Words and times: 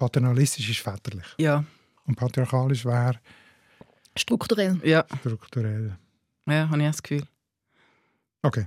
paternalistisch 0.00 0.70
ist 0.70 0.80
väterlich. 0.80 1.26
Ja. 1.38 1.62
Und 2.06 2.16
patriarchalisch 2.16 2.84
wäre 2.84 3.20
Strukturell. 4.16 4.80
Ja, 4.82 5.04
strukturell. 5.20 5.96
ja 6.48 6.68
habe 6.68 6.78
ich 6.78 6.86
das 6.86 7.02
Gefühl. 7.02 7.22
Okay. 8.42 8.66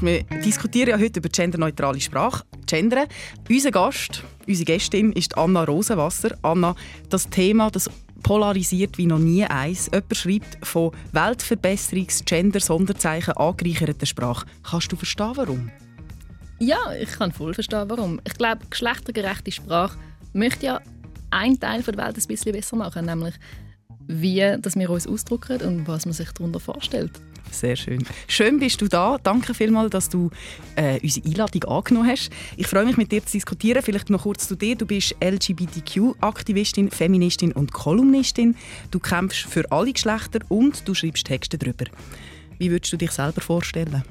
Wir 0.00 0.22
diskutieren 0.44 0.90
ja 0.90 0.98
heute 0.98 1.18
über 1.18 1.28
genderneutrale 1.28 2.00
Sprache. 2.00 2.44
Gendern. 2.66 3.08
Unser 3.50 3.70
Gast, 3.72 4.22
unsere 4.46 4.64
Gästin 4.64 5.12
ist 5.12 5.36
Anna 5.36 5.64
Rosenwasser. 5.64 6.38
Anna, 6.42 6.74
das 7.10 7.28
Thema, 7.28 7.70
das 7.70 7.90
polarisiert 8.22 8.96
wie 8.96 9.06
noch 9.06 9.18
nie 9.18 9.44
eins. 9.44 9.90
Jemand 9.92 10.16
schreibt 10.16 10.66
von 10.66 10.92
Weltverbesserungs-, 11.12 12.24
Gender-Sonderzeichen 12.24 13.36
angereicherter 13.36 14.06
Sprache. 14.06 14.46
Kannst 14.62 14.92
du 14.92 14.96
verstehen, 14.96 15.32
warum? 15.34 15.70
Ja, 16.58 16.92
ich 17.00 17.10
kann 17.12 17.32
voll 17.32 17.54
verstehen, 17.54 17.84
warum. 17.88 18.20
Ich 18.24 18.34
glaube, 18.34 18.62
geschlechtergerechte 18.68 19.52
Sprache 19.52 19.98
möchte 20.32 20.66
ja 20.66 20.80
einen 21.30 21.60
Teil 21.60 21.82
der 21.82 21.96
Welt 21.96 22.16
ein 22.16 22.26
bisschen 22.26 22.52
besser 22.52 22.76
machen, 22.76 23.06
nämlich 23.06 23.34
wie 24.08 24.56
dass 24.60 24.74
wir 24.74 24.90
uns 24.90 25.06
ausdrücken 25.06 25.60
und 25.60 25.88
was 25.88 26.06
man 26.06 26.14
sich 26.14 26.30
darunter 26.32 26.58
vorstellt. 26.60 27.12
Sehr 27.50 27.76
schön. 27.76 28.04
Schön 28.26 28.58
bist 28.58 28.80
du 28.80 28.88
da. 28.88 29.18
Danke 29.22 29.54
vielmals, 29.54 29.90
dass 29.90 30.08
du 30.08 30.30
äh, 30.76 31.00
unsere 31.02 31.26
Einladung 31.26 31.64
angenommen 31.64 32.08
hast. 32.08 32.30
Ich 32.56 32.66
freue 32.66 32.84
mich, 32.84 32.96
mit 32.96 33.10
dir 33.10 33.24
zu 33.24 33.32
diskutieren. 33.32 33.82
Vielleicht 33.82 34.10
noch 34.10 34.22
kurz 34.22 34.48
zu 34.48 34.54
dir. 34.54 34.76
Du 34.76 34.86
bist 34.86 35.14
LGBTQ-Aktivistin, 35.22 36.90
Feministin 36.90 37.52
und 37.52 37.72
Kolumnistin. 37.72 38.54
Du 38.90 38.98
kämpfst 38.98 39.46
für 39.46 39.70
alle 39.72 39.92
Geschlechter 39.92 40.40
und 40.48 40.86
du 40.86 40.94
schreibst 40.94 41.26
Texte 41.26 41.56
darüber. 41.56 41.86
Wie 42.58 42.70
würdest 42.70 42.92
du 42.92 42.96
dich 42.96 43.12
selber 43.12 43.40
vorstellen? 43.40 44.02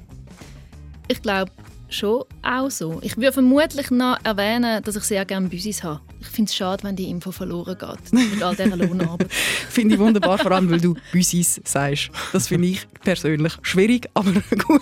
Ich 1.08 1.22
glaube 1.22 1.52
schon 1.90 2.24
auch 2.42 2.70
so. 2.70 3.00
Ich 3.02 3.18
würde 3.18 3.34
vermutlich 3.34 3.92
noch 3.92 4.18
erwähnen, 4.24 4.84
dass 4.84 4.96
ich 4.96 5.04
sehr 5.04 5.26
gerne 5.26 5.48
Büsis 5.48 5.84
habe. 5.84 6.02
Ich 6.20 6.28
finde 6.28 6.50
es 6.50 6.56
schade, 6.56 6.84
wenn 6.84 6.96
die 6.96 7.10
Info 7.10 7.32
verloren 7.32 7.78
geht 7.78 8.14
mit 8.14 8.42
all 8.42 8.56
dieser 8.56 8.76
Lohnarbeit. 8.76 9.32
Finde 9.70 9.96
ich 9.96 10.00
wunderbar, 10.00 10.38
vor 10.38 10.52
allem, 10.52 10.70
weil 10.70 10.82
du 10.82 10.96
«Büsis» 11.12 11.62
sagst. 11.64 12.10
Das 12.34 12.48
finde 12.48 12.68
ich 12.70 12.88
persönlich 13.04 13.54
schwierig, 13.62 14.10
aber 14.14 14.32
gut. 14.68 14.82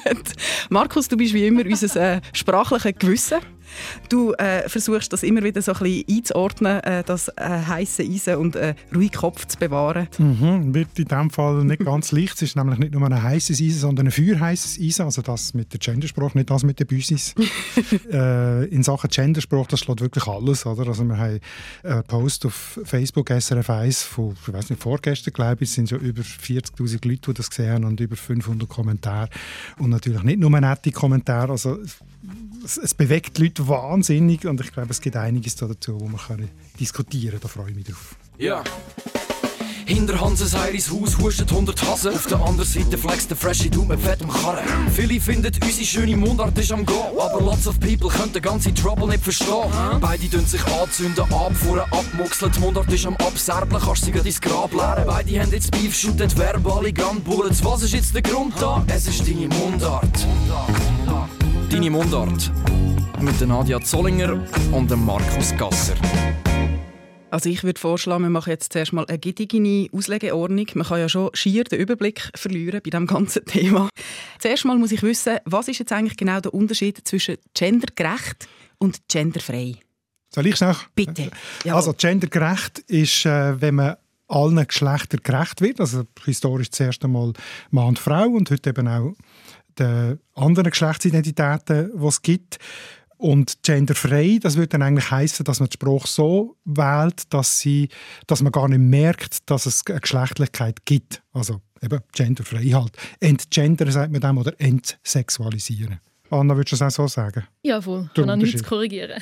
Markus, 0.70 1.08
du 1.08 1.18
bist 1.18 1.34
wie 1.34 1.46
immer 1.46 1.66
unser 1.66 2.16
äh, 2.16 2.22
sprachliches 2.34 2.94
Gewissen. 2.98 3.40
Du 4.10 4.34
äh, 4.34 4.68
versuchst 4.70 5.12
das 5.14 5.24
immer 5.24 5.44
wieder 5.44 5.62
so 5.62 5.74
ein 5.74 5.80
bisschen 5.80 6.06
einzuordnen, 6.10 6.84
äh, 6.84 7.04
das 7.04 7.30
äh, 7.30 7.44
heiße 7.44 8.04
Eisen 8.04 8.36
und 8.36 8.56
äh, 8.56 8.76
ruhig 8.94 9.12
Kopf 9.12 9.46
zu 9.46 9.58
bewahren. 9.58 10.08
Mhm, 10.18 10.74
wird 10.74 10.98
in 10.98 11.06
diesem 11.06 11.30
Fall 11.30 11.64
nicht 11.64 11.84
ganz 11.84 12.12
leicht. 12.12 12.36
Es 12.36 12.44
ist 12.44 12.56
nämlich 12.56 12.80
nicht 12.80 12.94
nur 12.94 13.06
ein 13.06 13.24
heißes 13.24 13.60
Eisen, 13.62 13.80
sondern 13.80 14.08
ein 14.08 14.12
feuerheißes 14.12 14.80
Eisen. 14.80 15.06
Also 15.06 15.22
das 15.22 15.54
mit 15.54 15.72
der 15.74 15.80
Gendersprache, 15.80 16.38
nicht 16.38 16.50
das 16.50 16.64
mit 16.64 16.80
den 16.80 16.88
Büsis. 16.88 17.34
äh, 18.12 18.66
in 18.66 18.84
Sachen 18.84 19.10
Gendersprache, 19.10 19.68
das 19.70 19.80
schlägt 19.80 20.02
wirklich 20.02 20.28
alles. 20.28 20.66
Oder? 20.66 20.88
Also 20.88 21.04
wir 21.04 21.18
haben 21.18 21.40
einen 21.84 22.04
Post 22.04 22.46
auf 22.46 22.80
Facebook 22.84 23.30
SRF 23.30 23.70
1 23.70 24.04
von, 24.04 24.36
ich 24.48 24.54
weiß 24.54 24.70
nicht, 24.70 24.82
vorgestern 24.82 25.34
glaube 25.34 25.64
ich, 25.64 25.70
es 25.70 25.76
sind 25.76 25.90
schon 25.90 26.00
über 26.00 26.22
40'000 26.22 27.08
Leute, 27.08 27.22
die 27.28 27.34
das 27.34 27.50
gesehen 27.50 27.74
haben 27.74 27.86
und 27.86 28.00
über 28.00 28.16
500 28.16 28.68
Kommentare. 28.68 29.30
Und 29.80 29.90
natürlich 29.90 30.24
nicht 30.24 30.40
nur 30.40 30.50
nette 30.50 30.92
Kommentare. 30.92 31.52
Also 31.52 31.80
es, 32.66 32.78
es 32.78 32.94
bewegt 32.94 33.38
die 33.38 33.44
Leute 33.44 33.68
wahnsinnig 33.68 34.46
und 34.46 34.60
ich 34.60 34.74
glaube, 34.74 34.90
es 34.90 35.00
gibt 35.00 35.16
einiges 35.16 35.56
dazu, 35.56 36.00
wo 36.00 36.08
man 36.08 36.20
kann 36.20 36.50
diskutieren 36.80 37.34
kann. 37.34 37.42
Da 37.42 37.48
freue 37.48 37.70
ich 37.70 37.76
mich 37.76 37.86
drauf. 37.86 38.16
Ja. 38.38 38.64
Hinter 39.88 40.20
Hanses 40.20 40.58
Heiris 40.58 40.90
Haus 40.90 41.16
huscht 41.20 41.44
100 41.48 41.80
Hasen. 41.84 42.16
Auf 42.16 42.26
der 42.26 42.40
anderen 42.40 42.68
Seite 42.68 42.98
flext 42.98 43.30
der 43.30 43.38
Freshie 43.38 43.70
Du 43.70 43.86
mit 43.86 44.00
fettem 44.00 44.30
Karren. 44.30 44.66
Viele 44.92 45.22
finden, 45.22 45.54
unsere 45.64 45.86
schöne 45.86 46.18
Mundart 46.18 46.58
ist 46.58 46.72
am 46.72 46.84
Go. 46.88 47.22
Aber 47.22 47.40
lots 47.40 47.68
of 47.68 47.80
people 47.80 48.10
können 48.10 48.34
den 48.34 48.42
ganzen 48.42 48.74
Trouble 48.74 49.08
nicht 49.08 49.24
verstehen. 49.24 49.70
Beide 50.02 50.28
tun 50.28 50.44
sich 50.48 50.66
anzünden, 50.66 51.24
abfuhren, 51.32 51.84
abmuxeln. 51.92 52.52
Die 52.54 52.60
Mundart 52.62 52.92
ist 52.92 53.06
am 53.06 53.16
Abserblen, 53.18 53.80
kannst 53.80 54.06
sie 54.06 54.12
grad 54.12 54.26
ins 54.26 54.42
Grab 54.42 54.74
leeren. 54.74 55.06
Beide 55.06 55.40
haben 55.40 55.52
jetzt 55.52 55.70
Beef, 55.70 55.96
shooten 55.96 56.36
verbale 56.36 56.92
Gunbullets. 56.92 57.64
Was 57.64 57.84
ist 57.84 57.94
jetzt 57.94 58.16
der 58.16 58.24
Grund 58.24 58.56
da? 58.60 58.84
Es 58.88 59.06
ist 59.06 59.22
deine 59.28 59.48
Mundart. 59.50 60.26
Deine 61.70 61.90
Mundart. 61.90 62.52
Mit 63.22 63.42
Nadia 63.48 63.82
Zollinger 63.82 64.46
und 64.72 64.92
dem 64.92 65.06
Markus 65.06 65.56
Gasser. 65.58 65.96
Also 67.32 67.50
ich 67.50 67.64
würde 67.64 67.80
vorschlagen, 67.80 68.24
wir 68.24 68.30
machen 68.30 68.52
jetzt 68.52 68.72
zuerst 68.72 68.94
mal 68.94 69.06
eine 69.06 69.20
gedigene 69.20 69.88
Auslegeordnung. 69.92 70.68
Man 70.76 70.86
kann 70.86 71.00
ja 71.00 71.10
schon 71.10 71.32
schier 71.34 71.64
den 71.64 71.80
Überblick 71.80 72.30
verlieren 72.36 72.82
bei 72.84 72.90
diesem 72.90 73.08
ganzen 73.08 73.46
Thema. 73.46 73.90
Zuerst 74.40 74.66
mal 74.66 74.78
muss 74.78 74.92
ich 74.92 75.02
wissen, 75.04 75.38
was 75.46 75.68
ist 75.68 75.80
jetzt 75.80 75.92
eigentlich 75.92 76.18
genau 76.18 76.40
der 76.40 76.54
Unterschied 76.54 77.06
zwischen 77.08 77.38
gendergerecht 77.54 78.48
und 78.78 79.08
genderfrei? 79.08 79.76
Soll 80.30 80.48
ich 80.48 80.56
schnell? 80.56 80.76
Bitte. 80.94 81.32
Jawohl. 81.64 81.78
Also 81.78 81.94
gendergerecht 81.94 82.80
ist, 82.88 83.26
äh, 83.26 83.60
wenn 83.60 83.76
man 83.76 83.96
allen 84.28 84.66
Geschlechtern 84.68 85.20
gerecht 85.24 85.62
wird. 85.62 85.80
Also 85.80 86.04
historisch 86.24 86.72
zuerst 86.72 87.04
einmal 87.04 87.34
Mann 87.72 87.88
und 87.88 88.00
Frau 88.00 88.28
und 88.28 88.50
heute 88.50 88.70
eben 88.70 88.88
auch 88.88 89.14
den 89.80 90.20
anderen 90.34 90.70
Geschlechtsidentitäten, 90.70 91.92
die 91.96 92.06
es 92.06 92.22
gibt. 92.22 92.58
Und 93.18 93.64
genderfrei, 93.64 94.40
das 94.42 94.58
würde 94.58 94.70
dann 94.70 94.82
eigentlich 94.82 95.10
heißen, 95.10 95.46
dass 95.46 95.60
man 95.60 95.70
die 95.70 95.76
Sprache 95.76 96.08
so 96.08 96.58
wählt, 96.66 97.34
dass, 97.34 97.60
sie, 97.60 97.90
dass 98.28 98.42
man 98.42 98.52
gar 98.52 98.68
nicht 98.68 98.80
merkt, 98.80 99.50
dass 99.50 99.66
es 99.66 99.84
eine 99.88 100.02
Geschlechtlichkeit 100.02 100.86
gibt. 100.86 101.22
Also 101.32 101.62
eben 101.82 102.02
genderfrei 102.14 102.66
halt. 102.66 102.92
Entgendern 103.22 103.92
sagt 103.92 104.12
man 104.12 104.22
dem 104.22 104.38
oder 104.38 104.54
entsexualisieren. 104.60 106.00
Anna, 106.30 106.56
würdest 106.56 106.74
du 106.74 106.86
das 106.86 107.00
auch 107.00 107.08
so 107.08 107.08
sagen? 107.08 107.46
Ja, 107.62 107.82
voll. 107.82 108.10
Der 108.16 108.24
Kann 108.24 108.32
auch 108.32 108.36
nichts 108.36 108.64
korrigieren. 108.64 109.22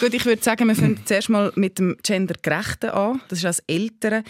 Gut, 0.00 0.14
ich 0.14 0.24
würde 0.24 0.42
sagen, 0.42 0.66
wir 0.66 0.74
fangen 0.74 1.00
zuerst 1.04 1.28
mal 1.28 1.52
mit 1.54 1.78
dem 1.78 1.96
Gendergerechten 2.02 2.90
an. 2.90 3.20
Das 3.28 3.38
ist 3.38 3.44
das 3.44 3.58
Ältere. 3.66 4.24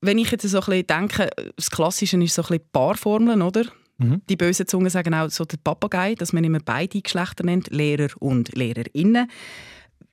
Wenn 0.00 0.18
ich 0.18 0.30
jetzt 0.30 0.48
so 0.48 0.58
ein 0.60 0.64
bisschen 0.64 0.86
denke, 0.86 1.30
das 1.56 1.70
Klassische 1.70 2.22
ist 2.22 2.34
so 2.34 2.42
ein 2.42 2.48
bisschen 2.48 2.64
Paarformeln, 2.72 3.42
oder? 3.42 3.64
Mhm. 3.98 4.22
Die 4.28 4.36
bösen 4.36 4.66
Zungen 4.66 4.88
sagen 4.88 5.14
auch 5.14 5.30
so 5.30 5.44
der 5.44 5.58
Papagei, 5.58 6.14
dass 6.14 6.32
man 6.32 6.44
immer 6.44 6.60
beide 6.64 7.02
Geschlechter 7.02 7.44
nennt, 7.44 7.68
Lehrer 7.68 8.08
und 8.18 8.56
Lehrerinnen. 8.56 9.30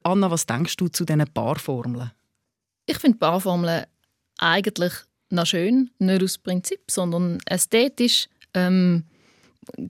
Anna, 0.03 0.29
was 0.29 0.45
denkst 0.45 0.75
du 0.75 0.89
zu 0.89 1.05
diesen 1.05 1.25
Paarformeln? 1.33 2.11
Ich 2.85 2.97
finde 2.99 3.17
Barformeln 3.17 3.85
eigentlich 4.37 4.93
noch 5.29 5.45
schön, 5.45 5.89
nicht 5.99 6.23
aus 6.23 6.37
Prinzip, 6.37 6.79
sondern 6.89 7.39
ästhetisch. 7.45 8.27
Ähm, 8.53 9.03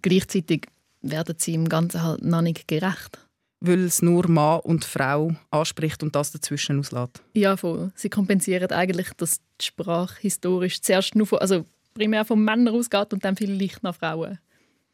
gleichzeitig 0.02 0.68
werden 1.02 1.36
sie 1.38 1.54
im 1.54 1.70
Ganzen 1.70 2.04
halt 2.04 2.24
noch 2.24 2.42
nicht 2.42 2.68
gerecht. 2.68 3.20
Weil 3.60 3.86
es 3.86 4.02
nur 4.02 4.30
Mann 4.30 4.60
und 4.60 4.86
Frau 4.86 5.34
anspricht 5.50 6.04
und 6.04 6.16
das 6.16 6.32
dazwischen 6.32 6.80
auslässt. 6.80 7.24
Ja, 7.34 7.58
voll. 7.58 7.92
Sie 7.96 8.10
kompensieren 8.10 8.72
eigentlich, 8.72 9.10
dass 9.18 9.40
die 9.60 9.66
Sprache 9.66 10.16
historisch 10.22 10.82
zuerst 10.82 11.16
nur 11.16 11.26
von, 11.26 11.40
also 11.40 11.66
primär 11.96 12.24
von 12.24 12.44
Männern 12.44 12.76
ausgeht 12.76 13.14
und 13.14 13.26
dann 13.26 13.36
vielleicht 13.36 13.82
noch 13.82 13.96
Frauen. 13.96 14.38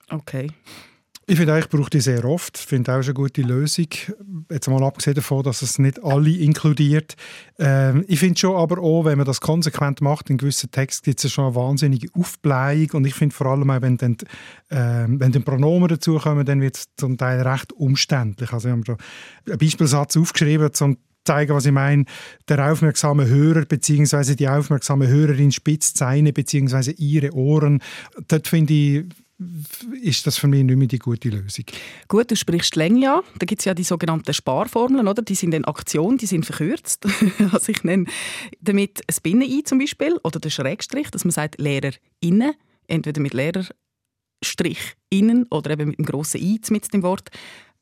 Okay. 0.09 0.49
Ich 1.25 1.37
finde, 1.37 1.57
ich 1.57 1.69
brauche 1.69 1.89
die 1.89 2.01
sehr 2.01 2.25
oft. 2.25 2.57
Ich 2.57 2.65
finde 2.65 2.93
auch 2.93 3.01
eine 3.01 3.13
gute 3.13 3.41
Lösung. 3.43 3.87
Jetzt 4.51 4.67
mal 4.67 4.83
abgesehen 4.83 5.15
davon, 5.15 5.43
dass 5.43 5.61
es 5.61 5.79
nicht 5.79 6.03
alle 6.03 6.29
inkludiert. 6.29 7.15
Ähm, 7.57 8.03
ich 8.09 8.19
finde 8.19 8.37
schon 8.37 8.57
aber 8.57 8.81
auch, 8.81 9.05
wenn 9.05 9.17
man 9.17 9.25
das 9.25 9.39
konsequent 9.39 10.01
macht, 10.01 10.29
in 10.29 10.37
gewissen 10.37 10.71
Texten 10.71 11.05
gibt 11.05 11.23
es 11.23 11.31
schon 11.31 11.45
eine 11.45 11.55
wahnsinnige 11.55 12.09
Aufblähung. 12.13 12.89
Und 12.93 13.07
ich 13.07 13.13
finde 13.13 13.33
vor 13.33 13.47
allem 13.47 13.69
auch, 13.69 13.81
wenn 13.81 13.97
dann, 13.97 14.17
ähm, 14.69 15.19
wenn 15.21 15.31
dann 15.31 15.43
Pronomen 15.43 15.87
dazukommen, 15.87 16.45
dann 16.45 16.59
wird 16.59 16.75
es 16.75 16.85
zum 16.97 17.17
Teil 17.17 17.41
recht 17.41 17.71
umständlich. 17.71 18.51
Also 18.51 18.67
ich 18.67 18.73
habe 18.73 18.83
da 18.83 18.97
einen 19.47 19.59
Beispielsatz 19.59 20.17
aufgeschrieben, 20.17 20.73
zum 20.73 20.97
zeigen, 21.23 21.55
was 21.55 21.65
ich 21.65 21.71
meine. 21.71 22.05
Der 22.49 22.71
aufmerksame 22.71 23.27
Hörer 23.27 23.65
bzw. 23.65 24.35
die 24.35 24.47
aufmerksame 24.47 25.07
Hörerin 25.07 25.51
spitzt 25.51 25.97
seine 25.97 26.33
bzw. 26.33 26.91
ihre 26.91 27.33
Ohren. 27.33 27.81
Dort 28.27 28.47
finde 28.47 28.73
ich, 28.73 29.05
ist 30.01 30.27
das 30.27 30.37
für 30.37 30.47
mich 30.47 30.63
nicht 30.63 30.75
mehr 30.75 30.87
die 30.87 30.99
gute 30.99 31.29
Lösung. 31.29 31.65
Gut, 32.07 32.31
du 32.31 32.35
sprichst 32.35 32.75
Länge 32.75 33.15
an. 33.15 33.21
Da 33.39 33.45
gibt 33.45 33.61
es 33.61 33.65
ja 33.65 33.73
die 33.73 33.83
sogenannten 33.83 34.33
Sparformeln, 34.33 35.07
oder? 35.07 35.21
Die 35.21 35.35
sind 35.35 35.53
in 35.53 35.65
Aktion, 35.65 36.17
die 36.17 36.25
sind 36.25 36.45
verkürzt. 36.45 37.05
also 37.51 37.71
ich 37.71 37.83
nenne 37.83 38.05
damit 38.61 39.01
ein 39.07 39.15
Binnen-I 39.21 39.63
zum 39.63 39.79
Beispiel 39.79 40.19
oder 40.23 40.39
den 40.39 40.51
Schrägstrich, 40.51 41.09
dass 41.11 41.25
man 41.25 41.31
sagt 41.31 41.59
LehrerInnen, 41.59 42.53
entweder 42.87 43.21
mit 43.21 43.33
Lehrerstrich 43.33 44.95
innen 45.09 45.45
oder 45.49 45.71
eben 45.71 45.89
mit 45.89 45.99
einem 45.99 46.05
grossen 46.05 46.41
I 46.41 46.59
mit 46.69 46.93
dem 46.93 47.03
Wort. 47.03 47.29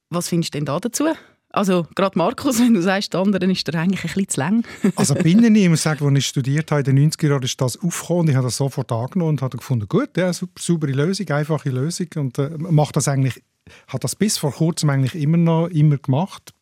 Was 0.09 0.29
findest 0.29 0.53
du 0.53 0.57
denn 0.57 0.65
da 0.65 0.79
dazu? 0.79 1.05
Also 1.53 1.85
gerade 1.95 2.17
Markus, 2.17 2.59
wenn 2.59 2.73
du 2.73 2.81
sagst, 2.81 3.13
der 3.13 3.21
andere 3.21 3.51
ist 3.51 3.67
der 3.67 3.79
eigentlich 3.79 4.03
ein 4.03 4.07
bisschen 4.07 4.29
zu 4.29 4.39
lang. 4.39 4.65
Also 4.95 5.15
binnen 5.15 5.55
ich 5.55 5.69
muss 5.69 5.83
sagen, 5.83 6.05
als 6.05 6.17
ich 6.17 6.27
studiert 6.27 6.71
habe, 6.71 6.81
in 6.81 6.95
den 6.95 7.11
90er 7.11 7.29
Jahren 7.29 7.43
ist 7.43 7.59
das 7.59 7.77
aufgekommen 7.77 8.21
und 8.21 8.29
ich 8.29 8.35
habe 8.35 8.47
das 8.47 8.57
sofort 8.57 8.91
angenommen 8.91 9.31
und 9.31 9.41
habe 9.41 9.57
gefunden, 9.57 9.87
gut, 9.87 10.15
ja, 10.17 10.31
super, 10.33 10.61
saubere 10.61 10.91
Lösung, 10.91 11.29
einfache 11.29 11.69
Lösung 11.69 12.07
und 12.15 12.37
äh, 12.39 12.49
macht 12.57 12.95
das 12.95 13.07
eigentlich, 13.07 13.41
hat 13.87 14.03
das 14.03 14.15
bis 14.15 14.37
vor 14.37 14.51
kurzem 14.51 14.89
eigentlich 14.89 15.21
immer 15.21 15.37
noch 15.37 15.67
immer 15.67 15.97
gemacht, 15.97 16.53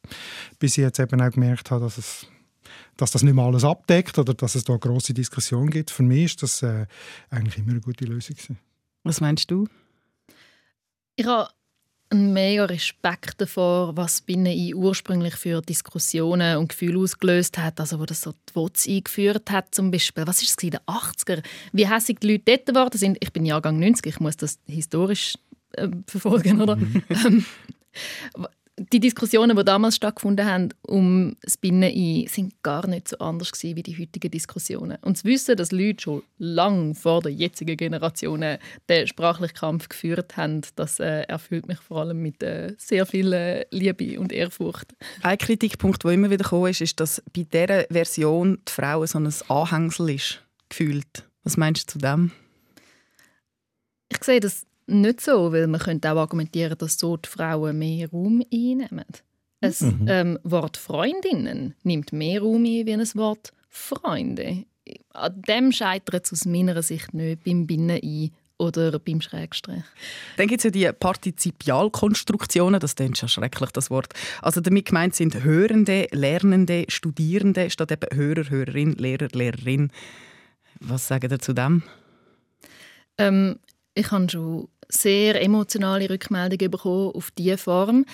bis 0.60 0.78
ich 0.78 0.84
jetzt 0.84 1.00
eben 1.00 1.22
auch 1.22 1.32
gemerkt 1.32 1.72
habe, 1.72 1.82
dass 1.86 1.98
es 1.98 2.28
dass 2.98 3.12
das 3.12 3.24
nicht 3.24 3.34
mal 3.34 3.46
alles 3.46 3.64
abdeckt 3.64 4.18
oder 4.20 4.34
dass 4.34 4.56
es 4.56 4.66
da 4.66 4.74
eine 4.74 4.80
grosse 4.80 5.14
Diskussion 5.14 5.70
gibt. 5.70 5.90
Für 5.90 6.04
mich 6.04 6.26
ist 6.26 6.44
das 6.44 6.62
äh, 6.64 6.86
eigentlich 7.30 7.58
immer 7.58 7.72
eine 7.72 7.80
gute 7.80 8.04
Lösung. 8.04 8.36
gewesen. 8.36 8.60
Was 9.04 9.22
meinst 9.22 9.50
du? 9.50 9.68
Ich 11.16 11.26
habe 11.26 11.50
mega 12.14 12.66
Respekt 12.66 13.40
davor, 13.40 13.96
was 13.96 14.22
Binnen 14.22 14.74
ursprünglich 14.74 15.36
für 15.36 15.62
Diskussionen 15.62 16.58
und 16.58 16.70
Gefühle 16.70 17.00
ausgelöst 17.00 17.58
hat, 17.58 17.80
also 17.80 18.00
wo 18.00 18.06
das 18.06 18.22
so 18.22 18.32
die 18.32 18.56
WOTS 18.56 18.88
eingeführt 18.88 19.52
hat 19.52 19.74
zum 19.74 19.92
Beispiel. 19.92 20.26
Was 20.26 20.42
ist 20.42 20.58
es 20.58 20.64
in 20.64 20.72
den 20.72 20.80
80er? 20.82 21.44
Wie 21.72 21.88
hässig 21.88 22.20
die 22.20 22.32
Leute 22.32 22.44
dort 22.46 22.66
geworden 22.66 22.98
sind. 22.98 23.18
Ich 23.20 23.32
bin 23.32 23.46
Jahrgang 23.46 23.80
90, 23.80 24.06
ich 24.06 24.20
muss 24.20 24.38
das 24.38 24.60
historisch 24.66 25.36
äh, 25.74 25.88
verfolgen, 26.08 26.62
oder? 26.62 26.78
Ähm, 28.36 28.48
die 28.94 29.00
Diskussionen, 29.00 29.56
die 29.56 29.64
damals 29.64 29.96
stattgefunden 29.96 30.46
haben 30.46 30.70
um 30.88 31.36
das 31.42 31.58
Binnen-Ein, 31.58 32.28
sind 32.28 32.64
gar 32.64 32.88
nicht 32.88 33.10
so 33.10 33.18
anders 33.20 33.52
gewesen 33.52 33.76
wie 33.76 33.84
die 33.84 33.98
heutigen 33.98 34.32
Diskussionen. 34.32 34.98
Und 35.02 35.18
zu 35.18 35.26
wissen, 35.26 35.56
dass 35.58 35.72
Leute 35.72 36.02
schon 36.02 36.24
lange 36.38 36.96
vor 36.96 37.22
der 37.22 37.32
jetzigen 37.32 37.78
Generation 37.78 38.46
den 38.90 39.08
sprachlichen 39.08 39.54
Kampf 39.54 39.90
geführt 39.90 40.38
haben, 40.38 40.62
das 40.76 41.00
äh, 41.00 41.22
erfüllt 41.24 41.68
mich 41.68 41.80
vor 41.80 42.02
allem 42.02 42.22
mit 42.22 42.42
äh, 42.42 42.74
sehr 42.78 43.06
viel 43.06 43.34
äh, 43.34 43.66
Liebe 43.72 44.20
und 44.20 44.32
Ehrfurcht. 44.32 44.94
Ein 45.22 45.38
Kritikpunkt, 45.38 46.04
der 46.04 46.12
immer 46.12 46.30
wieder 46.30 46.44
gekommen 46.44 46.72
ist, 46.72 46.82
ist, 46.82 47.00
dass 47.00 47.22
bei 47.36 47.44
dieser 47.44 47.86
Version 47.90 48.60
die 48.68 48.72
Frau 48.72 49.06
so 49.06 49.20
ein 49.20 49.34
Anhängsel 49.48 50.10
ist, 50.12 50.42
gefühlt. 50.70 51.28
Was 51.44 51.58
meinst 51.58 51.90
du 51.90 51.94
zu 51.94 52.00
dem? 52.00 52.32
Ich 54.12 54.24
sehe 54.24 54.40
das 54.40 54.66
nicht 54.90 55.22
so, 55.22 55.52
weil 55.52 55.68
man 55.68 55.80
könnte 55.80 56.12
auch 56.12 56.18
argumentieren, 56.18 56.78
dass 56.78 56.98
so 56.98 57.18
die 57.18 57.30
Frauen 57.30 57.78
mehr 57.78 58.10
Raum 58.10 58.44
einnehmen. 58.52 59.06
Ein 59.62 59.74
mhm. 59.80 60.06
ähm, 60.08 60.40
Wort 60.44 60.78
Freundinnen 60.78 61.76
nimmt 61.84 62.14
mehr 62.14 62.42
Raum 62.42 62.64
ein 62.64 62.86
wie 62.86 62.94
ein 62.94 63.16
Wort 63.16 63.54
Freunde. 63.70 64.66
An 65.14 65.42
dem 65.48 65.72
scheitert 65.72 66.26
es 66.26 66.34
aus 66.34 66.46
meiner 66.46 66.82
Sicht 66.82 67.14
nicht 67.14 67.44
beim 67.44 67.68
Binnen 67.68 68.00
ein 68.02 68.32
oder 68.58 69.00
beim 69.00 69.22
Schrägstrich. 69.22 69.84
Dann 70.38 70.48
gibt 70.48 70.60
es 70.60 70.64
ja 70.66 70.70
die 70.70 70.92
Partizipialkonstruktionen, 70.92 72.80
das 72.80 72.94
ist 72.94 73.22
ja 73.22 73.28
schrecklich, 73.28 73.72
das 73.72 73.90
Wort. 73.90 74.14
Also 74.42 74.62
damit 74.62 74.88
gemeint 74.88 75.16
sind 75.16 75.44
Hörende, 75.44 76.08
Lernende, 76.12 76.86
Studierende, 76.90 77.70
statt 77.70 77.92
eben 77.92 78.18
Hörer, 78.18 78.50
Hörerin, 78.50 78.94
Lehrer, 78.94 79.30
Lehrerin. 79.32 79.92
Was 80.82 81.08
sagen 81.08 81.32
ihr 81.32 81.40
zu 81.40 81.54
dem? 81.54 81.84
Ähm, 83.18 83.60
ich 83.94 84.12
habe 84.12 84.30
schon 84.30 84.70
sehr 84.92 85.42
emotionale 85.42 86.10
Rückmeldungen 86.10 86.72
bekommen 86.72 87.12
auf 87.14 87.32
diese 87.32 87.58
Form. 87.58 88.06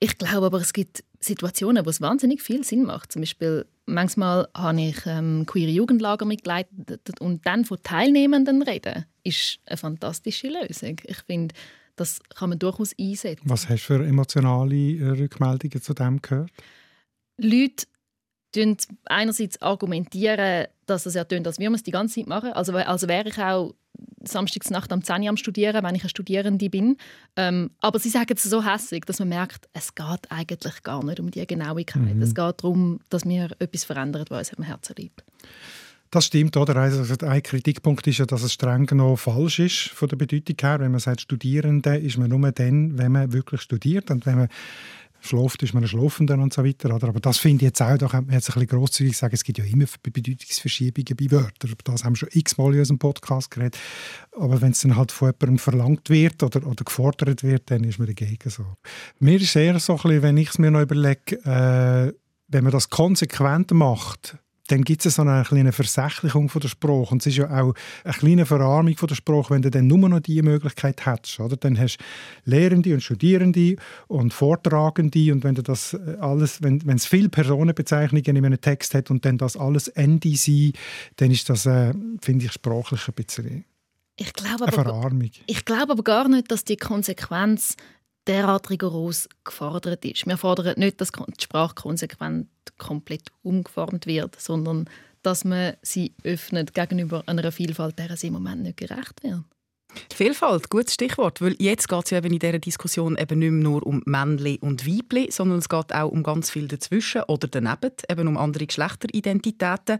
Ich 0.00 0.18
glaube 0.18 0.46
aber, 0.46 0.60
es 0.60 0.72
gibt 0.72 1.04
Situationen, 1.20 1.86
wo 1.86 1.90
es 1.90 2.00
wahnsinnig 2.00 2.42
viel 2.42 2.64
Sinn 2.64 2.84
macht. 2.84 3.12
Zum 3.12 3.22
Beispiel, 3.22 3.66
manchmal 3.86 4.48
habe 4.54 4.80
ich 4.80 4.96
ähm, 5.06 5.44
queere 5.46 5.70
Jugendlager 5.70 6.24
mitgeleitet 6.24 7.20
und 7.20 7.46
dann 7.46 7.64
von 7.64 7.78
Teilnehmenden 7.82 8.62
reden, 8.62 9.04
ist 9.22 9.60
eine 9.66 9.76
fantastische 9.76 10.48
Lösung. 10.48 10.96
Ich 11.04 11.18
finde, 11.18 11.54
das 11.96 12.20
kann 12.34 12.48
man 12.48 12.58
durchaus 12.58 12.94
einsetzen. 12.98 13.48
Was 13.48 13.68
hast 13.68 13.88
du 13.88 13.98
für 13.98 14.04
emotionale 14.04 14.74
äh, 14.74 15.08
Rückmeldungen 15.10 15.82
zu 15.82 15.94
dem 15.94 16.20
gehört? 16.20 16.50
Leute 17.36 17.86
einerseits 19.06 19.60
argumentieren, 19.62 20.66
dass 20.86 21.06
es 21.06 21.14
ja 21.14 21.24
tönt, 21.24 21.46
als 21.46 21.58
wir 21.58 21.70
es 21.72 21.82
die 21.82 21.90
ganze 21.90 22.16
Zeit 22.16 22.26
machen. 22.26 22.52
Also, 22.52 22.74
also 22.74 23.08
wäre 23.08 23.28
ich 23.28 23.38
auch 23.38 23.74
Samstagsnacht 24.24 24.92
am 24.92 25.02
10 25.02 25.22
Uhr 25.22 25.28
am 25.28 25.36
Studieren, 25.36 25.82
wenn 25.84 25.94
ich 25.94 26.02
eine 26.02 26.10
Studierende 26.10 26.70
bin. 26.70 26.96
Ähm, 27.36 27.70
aber 27.80 27.98
sie 27.98 28.10
sagen 28.10 28.34
es 28.34 28.42
so 28.42 28.64
hässlich, 28.64 29.04
dass 29.04 29.18
man 29.18 29.28
merkt, 29.28 29.68
es 29.72 29.94
geht 29.94 30.30
eigentlich 30.30 30.82
gar 30.82 31.04
nicht 31.04 31.20
um 31.20 31.30
die 31.30 31.46
Genauigkeit. 31.46 32.14
Mhm. 32.14 32.22
Es 32.22 32.34
geht 32.34 32.62
darum, 32.62 33.00
dass 33.10 33.24
wir 33.24 33.50
etwas 33.58 33.84
verändern, 33.84 34.24
was 34.28 34.50
uns 34.50 34.58
am 34.58 34.64
Herzen 34.64 34.94
liegt. 34.96 35.24
Das 36.12 36.26
stimmt, 36.26 36.58
oder? 36.58 36.76
Also 36.76 37.26
ein 37.26 37.42
Kritikpunkt 37.42 38.06
ist 38.06 38.18
ja, 38.18 38.26
dass 38.26 38.42
es 38.42 38.52
streng 38.52 38.84
genommen 38.84 39.16
falsch 39.16 39.60
ist 39.60 39.88
von 39.94 40.10
der 40.10 40.16
Bedeutung 40.16 40.56
her. 40.60 40.78
Wenn 40.78 40.90
man 40.90 41.00
sagt, 41.00 41.22
Studierende 41.22 41.96
ist 41.96 42.18
man 42.18 42.28
nur 42.28 42.52
dann, 42.52 42.98
wenn 42.98 43.12
man 43.12 43.32
wirklich 43.32 43.62
studiert 43.62 44.10
und 44.10 44.26
wenn 44.26 44.36
man 44.36 44.48
schläft, 45.26 45.62
ist 45.62 45.74
man 45.74 45.82
ein 45.82 45.88
Schlafender 45.88 46.34
und 46.38 46.52
so 46.52 46.64
weiter. 46.64 46.94
Oder? 46.94 47.08
Aber 47.08 47.20
das 47.20 47.38
finde 47.38 47.64
ich 47.64 47.68
jetzt 47.68 47.82
auch, 47.82 47.96
da 47.96 48.08
könnte 48.08 48.26
man 48.26 48.34
jetzt 48.34 48.50
ein 48.50 48.54
bisschen 48.54 48.78
grosszügig 48.78 49.16
sagen, 49.16 49.34
es 49.34 49.44
gibt 49.44 49.58
ja 49.58 49.64
immer 49.64 49.86
Bedeutungsverschiebungen 50.02 51.16
bei 51.16 51.30
Wörtern. 51.30 51.74
Das 51.84 52.04
haben 52.04 52.12
wir 52.14 52.18
schon 52.18 52.28
x-mal 52.32 52.72
in 52.74 52.80
unserem 52.80 52.98
Podcast 52.98 53.50
geredet. 53.50 53.78
Aber 54.38 54.60
wenn 54.60 54.72
es 54.72 54.80
dann 54.80 54.96
halt 54.96 55.12
von 55.12 55.28
jemandem 55.28 55.58
verlangt 55.58 56.10
wird 56.10 56.42
oder, 56.42 56.66
oder 56.66 56.84
gefordert 56.84 57.42
wird, 57.42 57.70
dann 57.70 57.84
ist 57.84 57.98
man 57.98 58.08
dagegen 58.08 58.50
so. 58.50 58.64
Mir 59.18 59.40
ist 59.40 59.54
eher 59.56 59.78
so 59.78 59.94
ein 59.94 60.02
bisschen, 60.02 60.22
wenn 60.22 60.36
ich 60.36 60.50
es 60.50 60.58
mir 60.58 60.70
noch 60.70 60.82
überlege, 60.82 61.36
äh, 61.44 62.12
wenn 62.48 62.64
man 62.64 62.72
das 62.72 62.90
konsequent 62.90 63.70
macht, 63.70 64.36
dann 64.72 64.84
gibt 64.84 65.04
es 65.04 65.16
so 65.16 65.22
eine 65.22 65.44
kleine 65.44 65.70
Versächlichung 65.70 66.48
von 66.48 66.62
der 66.62 66.68
Sprache. 66.68 67.12
Und 67.12 67.20
es 67.20 67.26
ist 67.26 67.36
ja 67.36 67.44
auch 67.60 67.74
eine 68.04 68.14
kleine 68.14 68.46
Verarmung 68.46 68.96
von 68.96 69.06
der 69.06 69.16
Sprache, 69.16 69.50
wenn 69.50 69.60
du 69.60 69.70
dann 69.70 69.86
nur 69.86 70.08
noch 70.08 70.20
diese 70.20 70.42
Möglichkeit 70.42 71.04
hättest. 71.04 71.38
Oder? 71.40 71.58
Dann 71.58 71.78
hast 71.78 71.98
du 71.98 72.04
Lehrende 72.50 72.94
und 72.94 73.02
Studierende 73.02 73.76
und 74.08 74.32
Vortragende 74.32 75.30
und 75.30 75.44
wenn 75.44 75.54
du 75.54 75.62
das 75.62 75.92
äh, 75.92 76.16
alles, 76.20 76.62
wenn, 76.62 76.86
wenn 76.86 76.96
es 76.96 77.04
viele 77.04 77.28
Personenbezeichnungen 77.28 78.24
in 78.36 78.46
einem 78.46 78.60
Text 78.62 78.94
hat 78.94 79.10
und 79.10 79.26
dann 79.26 79.36
das 79.36 79.58
alles 79.58 79.88
Ende 79.88 80.34
sein, 80.36 80.72
dann 81.16 81.30
ist 81.30 81.50
das, 81.50 81.66
äh, 81.66 81.92
finde 82.22 82.46
ich, 82.46 82.52
sprachlich 82.52 83.06
ein 83.08 83.14
bisschen 83.14 83.64
ich 84.16 84.32
glaube 84.32 84.68
aber, 84.68 84.72
Verarmung. 84.72 85.30
Ich 85.46 85.64
glaube 85.64 85.92
aber 85.92 86.02
gar 86.02 86.28
nicht, 86.28 86.50
dass 86.50 86.64
die 86.64 86.76
Konsequenz 86.76 87.76
derart 88.26 88.70
rigoros 88.70 89.28
gefordert 89.44 90.04
ist. 90.04 90.26
Wir 90.26 90.36
fordern 90.36 90.78
nicht, 90.78 91.00
dass 91.00 91.12
die 91.12 91.42
Sprache 91.42 91.74
konsequent 91.74 92.48
komplett 92.78 93.30
umgeformt 93.42 94.06
wird, 94.06 94.40
sondern 94.40 94.88
dass 95.22 95.44
man 95.44 95.74
sie 95.82 96.14
öffnet 96.24 96.74
gegenüber 96.74 97.22
einer 97.26 97.52
Vielfalt, 97.52 97.98
der 97.98 98.16
sie 98.16 98.28
im 98.28 98.34
Moment 98.34 98.62
nicht 98.62 98.76
gerecht 98.76 99.22
wird. 99.22 99.44
Vielfalt, 100.14 100.70
gutes 100.70 100.94
Stichwort, 100.94 101.40
weil 101.40 101.56
jetzt 101.58 101.88
geht 101.88 102.04
es 102.04 102.10
ja 102.10 102.18
eben 102.18 102.32
in 102.32 102.38
dieser 102.38 102.58
Diskussion 102.58 103.16
eben 103.18 103.38
nicht 103.38 103.50
mehr 103.50 103.62
nur 103.62 103.86
um 103.86 104.02
Männli 104.04 104.58
und 104.60 104.86
Weibli, 104.86 105.30
sondern 105.30 105.58
es 105.58 105.68
geht 105.68 105.94
auch 105.94 106.10
um 106.10 106.22
ganz 106.22 106.50
viel 106.50 106.68
dazwischen 106.68 107.22
oder 107.24 107.48
daneben, 107.48 107.92
eben 108.08 108.28
um 108.28 108.36
andere 108.36 108.66
Geschlechteridentitäten. 108.66 109.98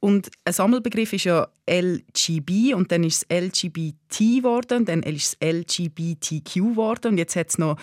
Und 0.00 0.30
ein 0.44 0.52
Sammelbegriff 0.52 1.12
ist 1.12 1.24
ja 1.24 1.48
LGB 1.68 2.74
und 2.74 2.92
dann 2.92 3.04
ist 3.04 3.24
es 3.28 3.42
LGBT 3.42 4.18
geworden, 4.18 4.84
dann 4.84 5.02
ist 5.02 5.38
es 5.40 5.48
LGBTQ 5.48 6.54
geworden 6.54 7.12
und 7.12 7.18
jetzt 7.18 7.36
hat 7.36 7.48
es 7.48 7.58
noch 7.58 7.78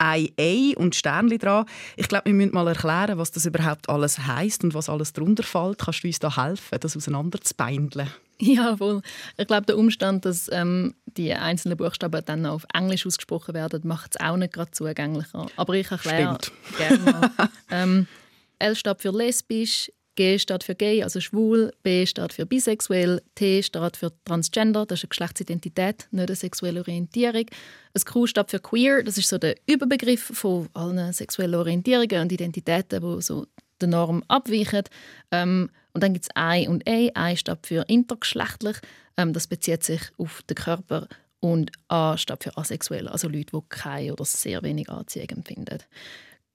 IA 0.00 0.76
und 0.76 0.94
Sternli 0.94 1.38
dran. 1.38 1.66
Ich 1.96 2.08
glaube, 2.08 2.26
wir 2.26 2.34
müssen 2.34 2.54
mal 2.54 2.68
erklären, 2.68 3.18
was 3.18 3.32
das 3.32 3.46
überhaupt 3.46 3.88
alles 3.88 4.18
heißt 4.18 4.62
und 4.64 4.74
was 4.74 4.88
alles 4.88 5.12
darunter 5.12 5.42
fällt. 5.42 5.78
Kannst 5.78 6.04
du 6.04 6.06
uns 6.06 6.18
da 6.20 6.36
helfen, 6.36 6.78
das 6.80 6.96
auseinanderzubeindeln? 6.96 8.08
Ja. 8.42 8.76
Ich 9.36 9.46
glaube, 9.46 9.66
der 9.66 9.76
Umstand, 9.76 10.24
dass 10.24 10.48
ähm, 10.52 10.94
die 11.06 11.32
einzelnen 11.32 11.76
Buchstaben 11.76 12.22
dann 12.24 12.46
auf 12.46 12.64
Englisch 12.72 13.04
ausgesprochen 13.04 13.54
werden, 13.54 13.80
macht 13.84 14.14
es 14.14 14.20
auch 14.20 14.36
nicht 14.36 14.52
gerade 14.52 14.70
zugänglicher. 14.70 15.46
Aber 15.56 15.74
ich 15.74 15.90
erkläre 15.90 16.38
gerne. 16.76 17.30
ähm, 17.70 18.06
L 18.60 18.76
steht 18.76 19.00
für 19.02 19.10
lesbisch, 19.10 19.90
G 20.18 20.36
steht 20.38 20.64
für 20.64 20.74
gay, 20.74 21.04
also 21.04 21.20
schwul, 21.20 21.72
B 21.84 22.04
steht 22.04 22.32
für 22.32 22.44
bisexuell, 22.44 23.22
T 23.36 23.62
steht 23.62 23.96
für 23.96 24.12
transgender, 24.24 24.84
das 24.84 24.98
ist 24.98 25.04
eine 25.04 25.08
Geschlechtsidentität, 25.10 26.08
nicht 26.10 26.28
eine 26.28 26.34
sexuelle 26.34 26.80
Orientierung. 26.80 27.46
Das 27.92 28.04
Q 28.04 28.26
steht 28.26 28.50
für 28.50 28.58
queer, 28.58 29.04
das 29.04 29.16
ist 29.16 29.28
so 29.28 29.38
der 29.38 29.54
Überbegriff 29.66 30.32
von 30.34 30.68
allen 30.74 31.12
sexuellen 31.12 31.54
Orientierungen 31.54 32.22
und 32.22 32.32
Identitäten, 32.32 33.00
die 33.00 33.22
so 33.22 33.46
der 33.80 33.88
Norm 33.88 34.24
abweichen. 34.26 34.82
Ähm, 35.30 35.70
und 35.98 36.02
dann 36.02 36.12
gibt 36.12 36.26
es 36.26 36.30
I 36.38 36.68
und 36.68 36.88
A. 36.88 37.32
I 37.32 37.36
steht 37.36 37.66
für 37.66 37.84
intergeschlechtlich. 37.88 38.76
Ähm, 39.16 39.32
das 39.32 39.48
bezieht 39.48 39.82
sich 39.82 40.00
auf 40.16 40.42
den 40.42 40.54
Körper. 40.54 41.08
Und 41.40 41.72
A 41.88 42.16
steht 42.16 42.44
für 42.44 42.56
asexuell, 42.56 43.08
also 43.08 43.26
Leute, 43.26 43.50
die 43.52 43.62
keine 43.68 44.12
oder 44.12 44.24
sehr 44.24 44.62
wenig 44.62 44.88
Anziehung 44.88 45.28
empfinden. 45.30 45.80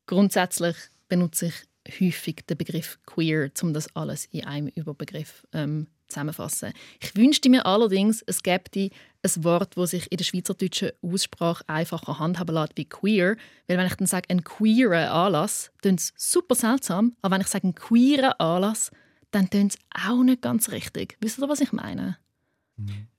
Grundsätzlich 0.05 0.77
benutze 1.09 1.47
ich 1.47 1.99
häufig 1.99 2.45
den 2.47 2.57
Begriff 2.57 2.99
queer, 3.05 3.51
um 3.61 3.73
das 3.73 3.93
alles 3.97 4.27
in 4.27 4.45
einem 4.45 4.69
Überbegriff 4.69 5.45
ähm, 5.51 5.87
zusammenfassen. 6.07 6.71
Ich 7.01 7.13
wünschte 7.17 7.49
mir 7.49 7.65
allerdings, 7.65 8.23
es 8.25 8.43
gäbe 8.43 8.71
ein 8.73 9.43
Wort, 9.43 9.75
das 9.75 9.89
sich 9.91 10.09
in 10.09 10.19
der 10.19 10.23
schweizerdeutschen 10.23 10.91
Aussprache 11.01 11.65
einfacher 11.67 12.17
handhaben 12.17 12.55
lässt 12.55 12.77
wie 12.77 12.85
queer. 12.85 13.35
Weil 13.67 13.77
wenn 13.77 13.87
ich 13.87 13.95
dann 13.95 14.07
sage, 14.07 14.29
ein 14.29 14.45
queerer 14.45 15.11
Anlass, 15.11 15.69
klingt 15.81 15.99
es 15.99 16.13
super 16.15 16.55
seltsam. 16.55 17.17
Aber 17.21 17.35
wenn 17.35 17.41
ich 17.41 17.47
sage, 17.47 17.67
ein 17.67 17.75
queerer 17.75 18.39
Anlass, 18.39 18.89
dann 19.33 19.49
tönt 19.49 19.73
es 19.73 19.79
auch 20.07 20.23
nicht 20.23 20.41
ganz 20.41 20.69
richtig. 20.69 21.17
Wisst 21.19 21.39
ihr, 21.39 21.49
was 21.49 21.61
ich 21.61 21.71
meine? 21.71 22.17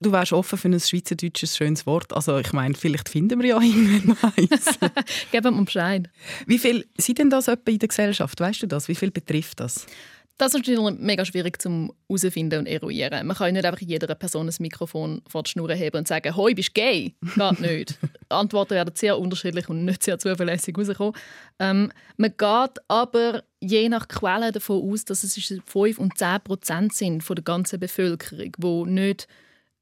Du 0.01 0.11
wärst 0.11 0.33
offen 0.33 0.59
für 0.59 0.69
ein 0.69 0.81
schweizerdeutsches 0.81 1.57
schönes 1.57 1.87
Wort. 1.87 2.13
Also 2.13 2.39
ich 2.39 2.53
meine, 2.53 2.75
vielleicht 2.75 3.09
finden 3.09 3.41
wir 3.41 3.49
ja 3.49 3.61
irgendwann 3.61 4.33
eins. 4.37 4.79
Geben 5.33 5.57
wir 5.57 5.65
Bescheid. 5.65 6.11
Wie 6.47 6.59
viel 6.59 6.87
sind 6.99 7.19
denn 7.19 7.31
das 7.31 7.49
etwa 7.49 7.71
in 7.71 7.79
der 7.79 7.89
Gesellschaft? 7.89 8.41
Weißt 8.41 8.63
du 8.63 8.67
das? 8.67 8.89
Wie 8.89 8.95
viel 8.95 9.11
betrifft 9.11 9.61
das? 9.61 9.87
Das 10.37 10.53
ist 10.53 10.55
natürlich 10.55 10.99
mega 10.99 11.25
schwierig 11.25 11.63
zu 11.63 11.95
herausfinden 12.09 12.61
und 12.61 12.67
eruieren. 12.67 13.25
Man 13.25 13.37
kann 13.37 13.53
nicht 13.53 13.65
einfach 13.65 13.81
jeder 13.81 14.13
Person 14.17 14.49
ein 14.49 14.55
Mikrofon 14.59 15.23
vor 15.29 15.45
die 15.45 15.51
Schnur 15.51 15.73
heben 15.73 15.99
und 15.99 16.09
sagen, 16.09 16.35
«Hoi, 16.35 16.55
bist 16.55 16.71
du 16.71 16.81
gay?» 16.81 17.15
Geht 17.37 17.61
nicht. 17.61 17.99
Antworten 18.29 18.75
werden 18.75 18.95
sehr 18.97 19.17
unterschiedlich 19.17 19.69
und 19.69 19.85
nicht 19.85 20.03
sehr 20.03 20.19
zuverlässig 20.19 20.77
rauskommen. 20.77 21.15
Ähm, 21.61 21.93
man 22.17 22.31
geht 22.37 22.83
aber 22.89 23.45
je 23.61 23.89
nach 23.89 24.09
Quelle 24.09 24.51
davon 24.51 24.91
aus, 24.91 25.05
dass 25.05 25.23
es 25.23 25.35
5 25.65 25.99
und 25.99 26.19
10 26.19 26.41
Prozent 26.43 26.95
sind 26.95 27.23
von 27.23 27.37
der 27.37 27.45
ganzen 27.45 27.79
Bevölkerung, 27.79 28.53
die 28.59 28.91
nicht 28.91 29.29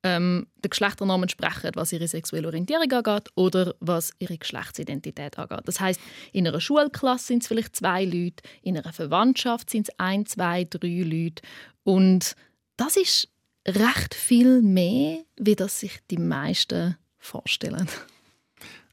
ähm, 0.02 0.47
den 0.64 0.71
Geschlechternormen 0.71 1.25
entsprechen, 1.25 1.71
was 1.75 1.92
ihre 1.92 2.09
sexuelle 2.09 2.49
Orientierung 2.49 2.90
angeht 2.90 3.28
oder 3.35 3.75
was 3.80 4.12
ihre 4.18 4.38
Geschlechtsidentität 4.38 5.38
angeht. 5.38 5.62
Das 5.64 5.80
heißt, 5.80 6.00
in 6.32 6.47
einer 6.47 6.61
Schulklasse 6.61 7.26
sind 7.26 7.42
es 7.42 7.49
vielleicht 7.49 7.76
zwei 7.76 8.04
Leute, 8.04 8.42
in 8.62 8.76
einer 8.76 8.92
Verwandtschaft 8.92 9.71
sind 9.71 9.88
es 9.88 9.94
ein, 9.99 10.26
zwei, 10.26 10.64
drei 10.64 11.02
Leute 11.02 11.42
und 11.85 12.35
das 12.76 12.97
ist 12.97 13.28
recht 13.66 14.14
viel 14.14 14.62
mehr, 14.62 15.23
wie 15.37 15.54
das 15.54 15.80
sich 15.80 16.00
die 16.11 16.18
meisten 16.18 16.97
vorstellen. 17.18 17.88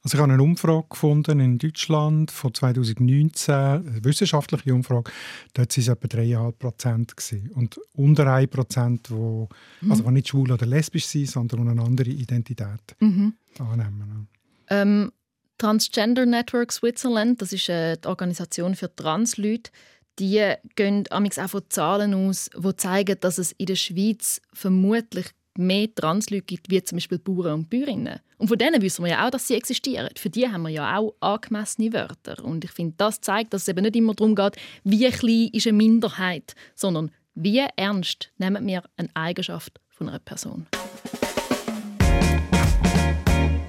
Also 0.09 0.17
ich 0.17 0.23
habe 0.23 0.33
eine 0.33 0.41
Umfrage 0.41 0.87
gefunden 0.89 1.39
in 1.39 1.59
Deutschland 1.59 2.31
von 2.31 2.51
2019, 2.51 3.53
eine 3.53 4.03
wissenschaftliche 4.03 4.73
Umfrage. 4.73 5.11
Dort 5.53 5.77
waren 5.77 5.81
es 5.81 5.87
etwa 5.87 6.07
3,5 6.07 6.51
Prozent. 6.53 7.13
Und 7.53 7.79
unter 7.93 8.33
1 8.33 8.49
Prozent, 8.49 9.11
wo, 9.11 9.47
mhm. 9.81 9.91
also 9.91 10.03
die 10.03 10.11
nicht 10.11 10.29
schwul 10.29 10.51
oder 10.51 10.65
lesbisch 10.65 11.05
sind, 11.05 11.29
sondern 11.29 11.67
eine 11.67 11.83
andere 11.83 12.09
Identität 12.09 12.95
mhm. 12.99 13.35
annehmen. 13.59 14.27
Ähm, 14.71 15.11
Transgender 15.59 16.25
Network 16.25 16.71
Switzerland, 16.71 17.39
das 17.43 17.53
ist 17.53 17.69
äh, 17.69 17.95
die 17.95 18.07
Organisation 18.07 18.73
für 18.73 18.95
Transleute, 18.95 19.69
die 20.17 20.53
gehen 20.75 21.03
auch 21.11 21.49
von 21.49 21.61
Zahlen 21.69 22.15
aus, 22.15 22.49
die 22.57 22.75
zeigen, 22.77 23.17
dass 23.19 23.37
es 23.37 23.51
in 23.51 23.67
der 23.67 23.75
Schweiz 23.75 24.41
vermutlich 24.53 25.27
mehr 25.59 25.93
Transleute 25.93 26.43
gibt, 26.43 26.69
wie 26.69 26.81
zum 26.83 26.95
Beispiel 26.95 27.19
Bauern 27.19 27.53
und 27.53 27.69
Bäuerinnen. 27.69 28.19
Und 28.37 28.47
von 28.47 28.57
denen 28.57 28.81
wissen 28.81 29.03
wir 29.03 29.11
ja 29.11 29.27
auch, 29.27 29.31
dass 29.31 29.47
sie 29.47 29.55
existieren. 29.55 30.09
Für 30.15 30.29
die 30.29 30.47
haben 30.47 30.63
wir 30.63 30.69
ja 30.69 30.97
auch 30.97 31.13
angemessene 31.19 31.91
Wörter. 31.93 32.43
Und 32.43 32.63
ich 32.63 32.71
finde, 32.71 32.95
das 32.97 33.21
zeigt, 33.21 33.53
dass 33.53 33.63
es 33.63 33.67
eben 33.67 33.83
nicht 33.83 33.95
immer 33.95 34.13
darum 34.13 34.35
geht, 34.35 34.55
wie 34.83 35.09
klein 35.09 35.49
ist 35.51 35.67
eine 35.67 35.77
Minderheit, 35.77 36.55
sondern 36.75 37.11
wie 37.35 37.63
ernst 37.75 38.31
nehmen 38.37 38.65
wir 38.65 38.83
eine 38.97 39.09
Eigenschaft 39.13 39.79
von 39.89 40.09
einer 40.09 40.19
Person. 40.19 40.67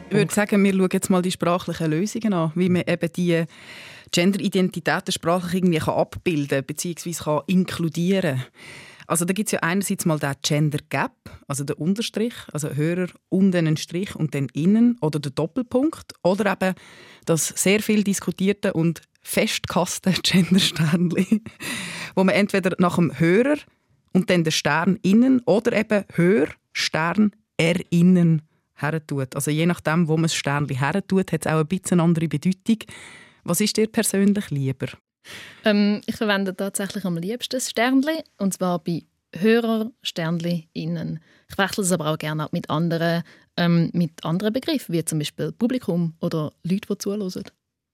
Ich 0.09 0.17
würde 0.17 0.35
sagen, 0.35 0.65
wir 0.65 0.75
schauen 0.75 0.89
jetzt 0.93 1.11
mal 1.11 1.23
die 1.23 1.31
sprachlichen 1.31 1.91
Lösungen 1.91 2.33
an, 2.33 2.53
wie 2.57 2.69
man 2.69 2.83
eben 2.87 3.13
die 3.13 3.45
Genderidentitäten 4.13 5.13
sprachlich 5.13 5.55
irgendwie 5.55 5.81
abbilden 5.81 6.65
bzw. 6.65 7.43
inkludieren 7.47 8.39
kann. 8.39 8.47
Also 9.11 9.25
da 9.25 9.33
gibt 9.33 9.49
es 9.49 9.53
ja 9.53 9.59
einerseits 9.63 10.07
mal 10.07 10.21
den 10.21 10.35
Gender 10.41 10.79
Gap, 10.89 11.17
also 11.49 11.65
den 11.65 11.75
Unterstrich, 11.75 12.35
also 12.53 12.69
Hörer 12.69 13.09
unten 13.29 13.57
einen 13.57 13.77
Strich 13.77 14.15
und 14.15 14.37
dann 14.37 14.47
innen 14.53 14.99
oder 15.01 15.19
der 15.19 15.33
Doppelpunkt 15.33 16.13
oder 16.23 16.53
eben 16.53 16.77
das 17.25 17.49
sehr 17.49 17.83
viel 17.83 18.05
diskutierte 18.05 18.73
und 18.73 19.03
festkasste 19.21 20.13
Gendersternli, 20.23 21.43
wo 22.15 22.23
man 22.23 22.37
entweder 22.37 22.77
nach 22.79 22.95
dem 22.95 23.19
Hörer 23.19 23.57
und 24.13 24.31
dann 24.31 24.45
den 24.45 24.53
Stern 24.53 24.97
innen 25.03 25.41
oder 25.45 25.73
eben 25.73 26.05
Hör, 26.15 26.47
Stern, 26.73 27.33
R 27.57 27.81
innen 27.91 28.43
her 28.77 29.05
tut. 29.05 29.35
Also 29.35 29.51
je 29.51 29.67
nachdem, 29.67 30.07
wo 30.07 30.15
man 30.15 30.23
das 30.23 30.37
Sternli 30.37 30.77
her 30.77 31.05
tut, 31.05 31.33
hat 31.33 31.47
es 31.47 31.53
auch 31.53 31.59
ein 31.59 31.67
bisschen 31.67 31.99
andere 31.99 32.29
Bedeutung. 32.29 32.79
Was 33.43 33.61
ist 33.61 33.77
dir 33.77 33.89
persönlich 33.89 34.51
lieber? 34.51 34.87
Ähm, 35.65 36.01
ich 36.07 36.17
verwende 36.17 36.57
tatsächlich 36.57 37.05
am 37.05 37.17
liebsten 37.17 37.61
Sternli, 37.61 38.23
und 38.39 38.55
zwar 38.55 38.79
bei 38.79 39.05
Hörer 39.33 39.93
Sternli 40.03 40.69
innen. 40.73 41.21
Ich 41.49 41.57
wechsle 41.57 41.85
es 41.85 41.93
aber 41.93 42.09
auch 42.09 42.19
gerne 42.19 42.49
mit 42.53 42.69
anderen, 42.69 43.23
ähm, 43.57 43.91
mit 43.93 44.25
anderen 44.25 44.53
Begriffen, 44.53 44.93
wie 44.93 45.05
zum 45.05 45.19
Beispiel 45.19 45.53
Publikum 45.53 46.15
oder 46.21 46.53
Leute, 46.65 46.89
die 46.89 46.99
zuhören. 46.99 47.45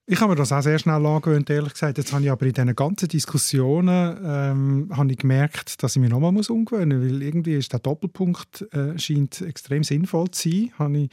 Ich 0.09 0.21
habe 0.21 0.31
mir 0.31 0.37
das 0.37 0.53
auch 0.53 0.63
sehr 0.63 0.79
schnell 0.79 1.05
angewöhnt, 1.05 1.51
ehrlich 1.51 1.73
gesagt. 1.73 1.99
Jetzt 1.99 2.13
habe 2.13 2.23
ich 2.23 2.31
aber 2.31 2.47
in 2.47 2.53
diesen 2.53 2.77
ganzen 2.77 3.09
Diskussionen 3.09 4.17
ähm, 4.25 4.89
habe 4.97 5.11
ich 5.11 5.19
gemerkt, 5.19 5.83
dass 5.83 5.97
ich 5.97 6.01
mich 6.01 6.11
nochmal 6.11 6.33
umgewöhnen 6.49 7.01
muss, 7.01 7.11
weil 7.11 7.23
irgendwie 7.25 7.55
ist 7.55 7.73
der 7.73 7.81
Doppelpunkt 7.81 8.73
äh, 8.73 8.97
scheint 9.01 9.41
extrem 9.41 9.83
sinnvoll 9.83 10.31
zu 10.31 10.49
sein. 10.49 10.71
Habe 10.79 10.99
ich 10.99 11.11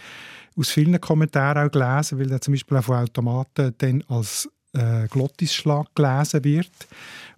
aus 0.56 0.70
vielen 0.70 1.02
Kommentaren 1.02 1.68
auch 1.68 1.72
gelesen, 1.72 2.20
weil 2.20 2.28
der 2.28 2.40
zum 2.40 2.54
Beispiel 2.54 2.78
auch 2.78 2.84
von 2.84 2.98
Automaten 2.98 3.74
dann 3.80 4.04
als 4.10 4.48
äh, 4.74 5.08
Glottisschlag 5.08 5.88
gelesen 5.96 6.44
wird. 6.44 6.72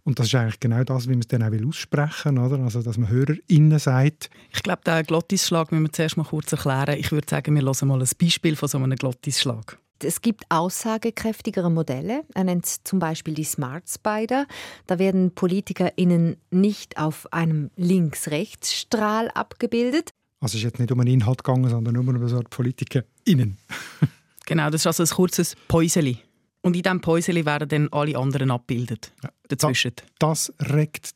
Und 0.03 0.19
das 0.19 0.27
ist 0.27 0.35
eigentlich 0.35 0.59
genau 0.59 0.83
das, 0.83 1.07
wie 1.07 1.11
man 1.11 1.21
es 1.21 1.27
dann 1.27 1.43
auch 1.43 1.51
will 1.51 1.67
aussprechen 1.67 2.37
will. 2.37 2.59
Also, 2.61 2.81
dass 2.81 2.97
man 2.97 3.09
HörerInnen 3.09 3.79
sagt. 3.79 4.29
Ich 4.53 4.61
glaube, 4.61 4.81
den 4.85 5.03
Glottisschlag 5.03 5.71
müssen 5.71 5.85
wir 5.85 5.91
zuerst 5.93 6.17
mal 6.17 6.25
kurz 6.25 6.51
erklären. 6.51 6.97
Ich 6.99 7.11
würde 7.11 7.27
sagen, 7.27 7.55
wir 7.55 7.63
hören 7.63 7.87
mal 7.87 8.01
ein 8.01 8.09
Beispiel 8.19 8.55
von 8.55 8.69
so 8.69 8.77
einem 8.77 8.95
Glottisschlag. 8.95 9.79
Es 10.03 10.21
gibt 10.21 10.43
aussagekräftigere 10.49 11.71
Modelle. 11.71 12.23
Er 12.33 12.43
nennt 12.43 12.65
zum 12.65 12.99
Beispiel 12.99 13.33
die 13.33 13.45
Smart 13.45 13.89
Spider. 13.89 14.45
Da 14.87 14.99
werden 14.99 15.33
PolitikerInnen 15.33 16.37
nicht 16.51 16.97
auf 16.97 17.31
einem 17.33 17.71
Links-Rechts-Strahl 17.77 19.29
abgebildet. 19.29 20.11
Also 20.41 20.57
es 20.57 20.59
ist 20.59 20.63
jetzt 20.63 20.79
nicht 20.79 20.91
um 20.91 20.99
einen 20.99 21.13
Inhalt 21.13 21.43
gegangen, 21.43 21.69
sondern 21.69 21.93
nur 21.93 22.07
um 22.07 22.27
so 22.27 22.41
PolitikerInnen. 22.49 23.57
genau, 24.45 24.69
das 24.69 24.81
ist 24.81 24.87
also 24.87 25.03
ein 25.03 25.15
kurzes 25.15 25.55
Päuseli. 25.67 26.19
Und 26.65 26.75
in 26.75 26.81
diesem 26.81 26.99
Päuseli 26.99 27.45
werden 27.45 27.69
dann 27.69 27.89
alle 27.91 28.17
anderen 28.17 28.49
abgebildet. 28.49 29.13
Ja, 29.23 29.29
dazwischen. 29.49 29.91
Das, 30.17 30.51
das 30.57 30.71
regt 30.71 31.11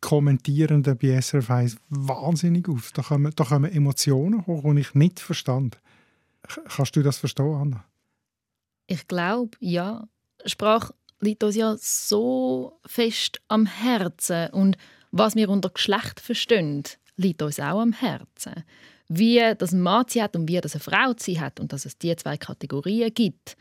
Kommentierenden 0.00 0.96
bei 0.96 1.20
SRF 1.20 1.50
1 1.50 1.76
wahnsinnig 1.88 2.68
auf. 2.68 2.92
Da 2.92 3.02
kommen, 3.02 3.32
da 3.34 3.42
kommen 3.42 3.72
Emotionen 3.72 4.46
hoch, 4.46 4.62
die 4.72 4.82
ich 4.82 4.94
nicht 4.94 5.18
verstand. 5.18 5.80
Kannst 6.68 6.94
du 6.94 7.02
das 7.02 7.18
verstehen, 7.18 7.56
Anna? 7.56 7.84
Ich 8.86 9.08
glaube, 9.08 9.56
ja. 9.58 10.06
Sprache 10.46 10.94
liegt 11.18 11.42
uns 11.42 11.56
ja 11.56 11.74
so 11.76 12.78
fest 12.86 13.40
am 13.48 13.66
Herzen. 13.66 14.50
Und 14.50 14.76
was 15.10 15.34
wir 15.34 15.48
unter 15.48 15.70
Geschlecht 15.70 16.20
verstehen, 16.20 16.84
liegt 17.16 17.42
uns 17.42 17.58
auch 17.58 17.80
am 17.80 17.94
Herzen. 17.94 18.62
Wie 19.08 19.42
das 19.58 19.72
ein 19.72 19.80
Mann 19.80 20.06
hat 20.20 20.36
und 20.36 20.48
wie 20.48 20.60
das 20.60 20.74
eine 20.74 20.80
Frau 20.82 21.14
hat 21.40 21.58
und 21.58 21.72
dass 21.72 21.84
es 21.84 21.98
diese 21.98 22.14
zwei 22.14 22.36
Kategorien 22.36 23.12
gibt, 23.12 23.56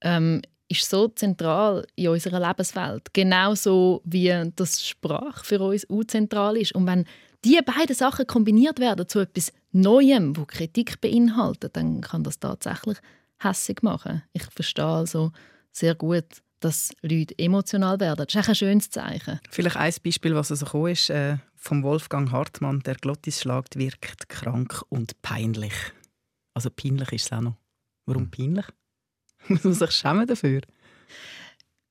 ähm, 0.00 0.42
ist 0.68 0.88
so 0.88 1.08
zentral 1.08 1.86
in 1.94 2.08
unserer 2.08 2.40
Lebenswelt. 2.40 3.12
Genauso 3.12 4.02
wie 4.04 4.32
das 4.56 4.86
Sprache 4.86 5.44
für 5.44 5.60
uns 5.60 5.88
auch 5.88 6.04
zentral 6.04 6.56
ist. 6.56 6.74
Und 6.74 6.86
wenn 6.86 7.04
diese 7.44 7.62
beiden 7.62 7.94
Sachen 7.94 8.26
kombiniert 8.26 8.80
werden 8.80 9.08
zu 9.08 9.20
etwas 9.20 9.52
Neuem, 9.72 10.36
wo 10.36 10.44
Kritik 10.44 11.00
beinhaltet, 11.00 11.76
dann 11.76 12.00
kann 12.00 12.24
das 12.24 12.38
tatsächlich 12.38 12.98
hässig 13.38 13.82
machen. 13.82 14.22
Ich 14.32 14.44
verstehe 14.44 14.84
also 14.84 15.32
sehr 15.70 15.94
gut, 15.94 16.24
dass 16.60 16.90
Leute 17.02 17.38
emotional 17.38 18.00
werden. 18.00 18.24
Das 18.26 18.34
ist 18.34 18.48
ein 18.48 18.54
schönes 18.54 18.90
Zeichen. 18.90 19.40
Vielleicht 19.50 19.76
ein 19.76 19.92
Beispiel, 20.02 20.34
was 20.34 20.48
so 20.48 20.56
gekommen 20.56 20.92
ist, 20.92 21.10
äh, 21.10 21.36
vom 21.54 21.82
Wolfgang 21.82 22.30
Hartmann, 22.32 22.80
der 22.80 22.94
Glottis 22.94 23.42
schlagt, 23.42 23.76
wirkt 23.76 24.28
krank 24.28 24.82
und 24.88 25.20
peinlich. 25.22 25.74
Also 26.54 26.70
peinlich 26.70 27.12
ist 27.12 27.26
es 27.26 27.32
auch 27.32 27.42
noch. 27.42 27.56
Warum 28.06 28.24
hm. 28.24 28.30
peinlich? 28.30 28.66
Muss 29.48 29.64
man 29.64 29.74
sich 29.74 29.90
schämen 29.90 30.26
dafür? 30.26 30.62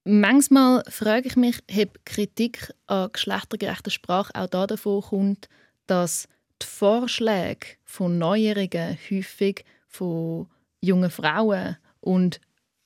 Manchmal 0.04 0.84
frage 0.88 1.28
ich 1.28 1.36
mich, 1.36 1.58
ob 1.80 2.06
Kritik 2.06 2.72
an 2.86 3.10
geschlechtergerechter 3.12 3.90
Sprache 3.90 4.36
auch 4.36 4.48
davon 4.48 5.02
kommt, 5.02 5.50
dass 5.88 6.28
die 6.62 6.68
Vorschläge 6.68 7.68
von 7.84 8.18
Neuerungen 8.18 8.98
häufig 9.10 9.66
von 9.88 10.48
jungen 10.80 11.10
Frauen 11.10 11.78
und 12.02 12.40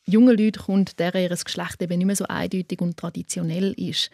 jungen 0.05 0.37
Leuten 0.37 0.63
kommt, 0.63 0.99
deren 0.99 1.21
ihr 1.21 1.29
Geschlecht 1.29 1.81
eben 1.81 1.97
nicht 1.97 2.07
mehr 2.07 2.15
so 2.15 2.25
eindeutig 2.25 2.79
und 2.81 2.97
traditionell 2.97 3.73
ist. 3.73 4.09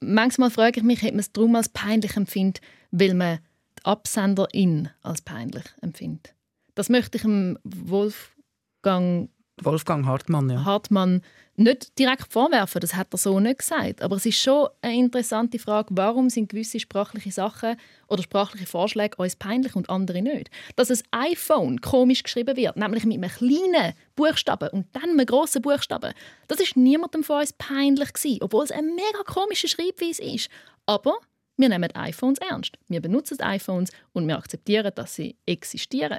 Manchmal 0.00 0.50
frage 0.50 0.80
ich 0.80 0.84
mich, 0.84 1.02
ob 1.04 1.10
man 1.10 1.20
es 1.20 1.32
darum 1.32 1.56
als 1.56 1.68
peinlich 1.68 2.16
empfindet, 2.16 2.60
weil 2.90 3.14
man 3.14 3.38
die 3.78 3.84
Absenderin 3.84 4.90
als 5.02 5.22
peinlich 5.22 5.64
empfindet. 5.80 6.34
Das 6.74 6.88
möchte 6.88 7.18
ich 7.18 7.24
Wolfgang 7.64 9.30
Wolfgang 9.60 10.06
Hartmann, 10.06 10.50
ja. 10.50 10.64
Hartmann 10.64 11.22
nicht 11.56 11.98
direkt 11.98 12.32
vorwerfen, 12.32 12.80
das 12.80 12.94
hat 12.94 13.12
er 13.12 13.18
so 13.18 13.38
nicht 13.38 13.58
gesagt. 13.58 14.00
Aber 14.00 14.16
es 14.16 14.24
ist 14.24 14.40
schon 14.40 14.68
eine 14.80 14.96
interessante 14.96 15.58
Frage, 15.58 15.88
warum 15.90 16.30
sind 16.30 16.48
gewisse 16.48 16.80
sprachliche 16.80 17.30
Sachen 17.30 17.76
oder 18.08 18.22
sprachliche 18.22 18.66
Vorschläge 18.66 19.16
uns 19.18 19.36
peinlich 19.36 19.76
und 19.76 19.90
andere 19.90 20.22
nicht. 20.22 20.50
Dass 20.76 20.90
ein 20.90 21.02
iPhone 21.10 21.80
komisch 21.82 22.22
geschrieben 22.22 22.56
wird, 22.56 22.76
nämlich 22.76 23.04
mit 23.04 23.22
einem 23.22 23.30
kleinen 23.30 23.92
Buchstaben 24.16 24.70
und 24.70 24.86
dann 24.92 25.10
einem 25.10 25.26
grossen 25.26 25.60
Buchstaben, 25.60 26.14
das 26.48 26.60
ist 26.60 26.76
niemandem 26.76 27.22
von 27.22 27.40
uns 27.40 27.52
peinlich 27.52 28.14
gewesen, 28.14 28.38
obwohl 28.40 28.64
es 28.64 28.72
eine 28.72 28.88
mega 28.88 29.22
komische 29.26 29.68
Schreibweise 29.68 30.22
ist. 30.22 30.48
Aber 30.86 31.14
wir 31.58 31.68
nehmen 31.68 31.94
iPhones 31.94 32.38
ernst. 32.38 32.78
Wir 32.88 33.02
benutzen 33.02 33.40
iPhones 33.40 33.90
und 34.14 34.26
wir 34.26 34.38
akzeptieren, 34.38 34.92
dass 34.94 35.14
sie 35.14 35.36
existieren. 35.44 36.18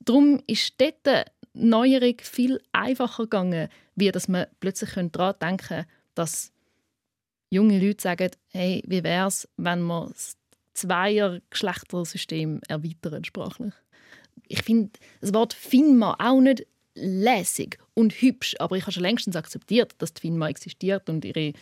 Darum 0.00 0.42
ist 0.46 0.74
dort 0.80 1.26
Neuerung 1.54 2.16
viel 2.20 2.60
einfacher 2.72 3.24
gegangen, 3.24 3.68
wie 3.94 4.10
dass 4.10 4.28
man 4.28 4.46
plötzlich 4.60 4.90
daran 4.90 5.38
denken 5.40 5.66
könnte, 5.66 5.86
dass 6.14 6.52
junge 7.50 7.78
Leute 7.78 8.02
sagen, 8.02 8.30
hey, 8.48 8.82
wie 8.86 9.04
wäre 9.04 9.28
es, 9.28 9.48
wenn 9.56 9.82
wir 9.82 10.08
das 10.08 10.36
Zweier-Geschlechtersystem 10.74 12.60
erweitern 12.68 13.24
sprachlich. 13.24 13.72
Ich 14.48 14.62
finde 14.62 14.90
das 15.20 15.32
Wort 15.32 15.52
FINMA 15.52 16.16
auch 16.18 16.40
nicht 16.40 16.66
lässig 16.94 17.78
und 17.94 18.12
hübsch, 18.12 18.56
aber 18.58 18.76
ich 18.76 18.82
habe 18.82 18.92
schon 18.92 19.02
längstens 19.02 19.36
akzeptiert, 19.36 19.94
dass 19.98 20.12
die 20.12 20.20
FINMA 20.22 20.48
existiert 20.48 21.08
und 21.08 21.24
ihre 21.24 21.52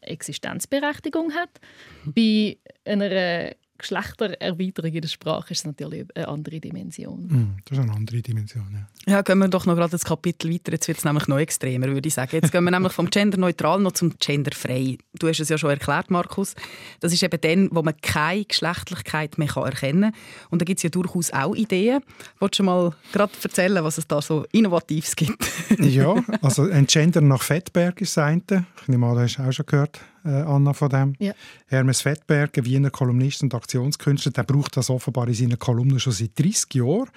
Existenzberechtigung 0.00 1.32
hat. 1.32 1.60
Bei 2.04 2.58
einer 2.84 3.54
Geschlechtererweiterung 3.80 4.92
in 4.92 5.00
der 5.00 5.08
Sprache 5.08 5.52
ist 5.52 5.66
natürlich 5.66 6.06
eine 6.14 6.28
andere 6.28 6.60
Dimension. 6.60 7.26
Mm, 7.26 7.56
das 7.64 7.78
ist 7.78 7.84
eine 7.84 7.92
andere 7.92 8.22
Dimension, 8.22 8.66
ja. 8.72 9.12
Ja, 9.12 9.22
gehen 9.22 9.38
wir 9.38 9.48
doch 9.48 9.66
noch 9.66 9.76
gerade 9.76 9.90
das 9.90 10.04
Kapitel 10.04 10.52
weiter. 10.52 10.72
Jetzt 10.72 10.86
wird 10.86 10.98
es 10.98 11.04
nämlich 11.04 11.26
noch 11.26 11.38
extremer, 11.38 11.88
würde 11.88 12.06
ich 12.06 12.14
sagen. 12.14 12.30
Jetzt 12.32 12.52
gehen 12.52 12.62
wir 12.64 12.70
nämlich 12.70 12.92
vom 12.92 13.08
genderneutral 13.08 13.80
noch 13.80 13.92
zum 13.92 14.14
genderfrei. 14.18 14.98
Du 15.18 15.28
hast 15.28 15.40
es 15.40 15.48
ja 15.48 15.56
schon 15.56 15.70
erklärt, 15.70 16.10
Markus. 16.10 16.54
Das 17.00 17.12
ist 17.12 17.22
eben 17.22 17.40
dann, 17.40 17.68
wo 17.72 17.82
man 17.82 17.94
keine 18.02 18.44
Geschlechtlichkeit 18.44 19.38
mehr 19.38 19.48
erkennen 19.48 20.12
kann. 20.12 20.20
Und 20.50 20.60
da 20.60 20.64
gibt 20.64 20.78
es 20.78 20.82
ja 20.82 20.90
durchaus 20.90 21.32
auch 21.32 21.54
Ideen. 21.54 22.02
Willst 22.38 22.58
du 22.58 22.62
mal 22.62 22.94
gerade 23.12 23.32
erzählen, 23.42 23.82
was 23.82 23.98
es 23.98 24.06
da 24.06 24.20
so 24.20 24.44
Innovatives 24.52 25.16
gibt? 25.16 25.50
ja, 25.78 26.14
also 26.42 26.62
ein 26.62 26.86
Gender 26.86 27.20
nach 27.22 27.42
Fettberg 27.42 28.00
ist 28.00 28.16
das 28.16 28.24
eine. 28.24 28.66
Ich 28.82 28.88
nehme 28.88 29.06
an, 29.06 29.16
du 29.16 29.22
hast 29.22 29.40
auch 29.40 29.52
schon 29.52 29.66
gehört 29.66 30.00
Anna, 30.28 30.72
von 30.72 30.88
dem. 30.88 31.14
Ja. 31.18 31.32
Hermes 31.66 32.02
Fettberg, 32.02 32.56
ein 32.56 32.64
Wiener 32.64 32.90
Kolumnist 32.90 33.42
und 33.42 33.54
Aktionskünstler, 33.54 34.32
der 34.32 34.42
braucht 34.42 34.76
das 34.76 34.90
offenbar 34.90 35.28
in 35.28 35.34
seinen 35.34 35.58
Kolumnen 35.58 36.00
schon 36.00 36.12
seit 36.12 36.38
30 36.38 36.74
Jahren. 36.74 37.08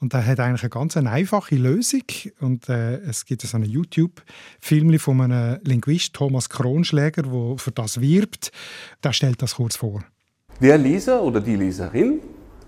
Und 0.00 0.12
der 0.12 0.26
hat 0.26 0.40
eigentlich 0.40 0.62
eine 0.62 0.70
ganz 0.70 0.96
einfache 0.96 1.56
Lösung. 1.56 2.02
Und 2.40 2.68
äh, 2.68 2.98
es 3.00 3.24
gibt 3.24 3.42
so 3.42 3.56
ein 3.56 3.64
YouTube-Film 3.64 4.98
von 4.98 5.20
einem 5.20 5.58
Linguist, 5.64 6.14
Thomas 6.14 6.48
Kronschläger, 6.48 7.22
der 7.22 7.58
für 7.58 7.72
das 7.72 8.00
wirbt. 8.00 8.52
Der 9.02 9.12
stellt 9.12 9.42
das 9.42 9.54
kurz 9.54 9.76
vor. 9.76 10.02
Der 10.60 10.76
Leser 10.76 11.22
oder 11.22 11.40
die 11.40 11.56
Leserin, 11.56 12.20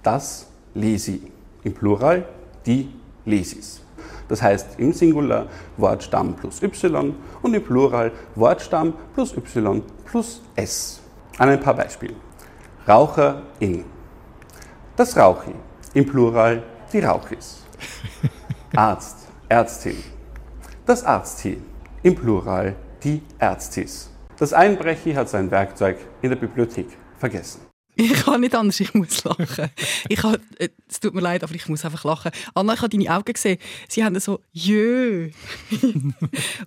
das 0.02 0.46
Lesi. 0.74 1.22
Im 1.64 1.74
Plural 1.74 2.26
die 2.64 2.88
Lesis. 3.24 3.82
Das 4.30 4.40
heißt 4.40 4.78
im 4.78 4.92
Singular 4.92 5.48
Wortstamm 5.76 6.36
plus 6.36 6.62
y 6.62 7.14
und 7.42 7.52
im 7.52 7.64
Plural 7.64 8.12
Wortstamm 8.36 8.94
plus 9.12 9.36
y 9.36 9.82
plus 10.04 10.40
s. 10.54 11.00
An 11.36 11.48
ein 11.48 11.58
paar 11.58 11.74
Beispielen. 11.74 12.14
Raucherin. 12.86 13.84
Das 14.94 15.16
Rauchi. 15.16 15.52
Im 15.94 16.06
Plural 16.06 16.62
die 16.92 17.00
Rauchis. 17.00 17.64
Arzt, 18.76 19.26
Ärztin. 19.48 19.96
Das 20.86 21.04
Arzti. 21.04 21.60
Im 22.04 22.14
Plural 22.14 22.76
die 23.02 23.22
Ärztis. 23.40 24.10
Das 24.38 24.52
Einbrechi 24.52 25.12
hat 25.12 25.28
sein 25.28 25.50
Werkzeug 25.50 25.98
in 26.22 26.30
der 26.30 26.36
Bibliothek 26.36 26.86
vergessen. 27.18 27.69
Ich 28.00 28.12
kann 28.24 28.40
nicht 28.40 28.54
anders, 28.54 28.80
ich 28.80 28.94
muss 28.94 29.24
lachen. 29.24 29.70
Ich 30.08 30.22
habe, 30.22 30.40
äh, 30.58 30.68
es 30.88 31.00
tut 31.00 31.14
mir 31.14 31.20
leid, 31.20 31.44
aber 31.44 31.54
ich 31.54 31.68
muss 31.68 31.84
einfach 31.84 32.04
lachen. 32.04 32.30
Anna, 32.54 32.74
ich 32.74 32.80
habe 32.80 32.88
deine 32.88 33.14
Augen 33.14 33.32
gesehen. 33.32 33.58
Sie 33.88 34.02
haben 34.02 34.18
so 34.20 34.40
«Jö» 34.52 35.30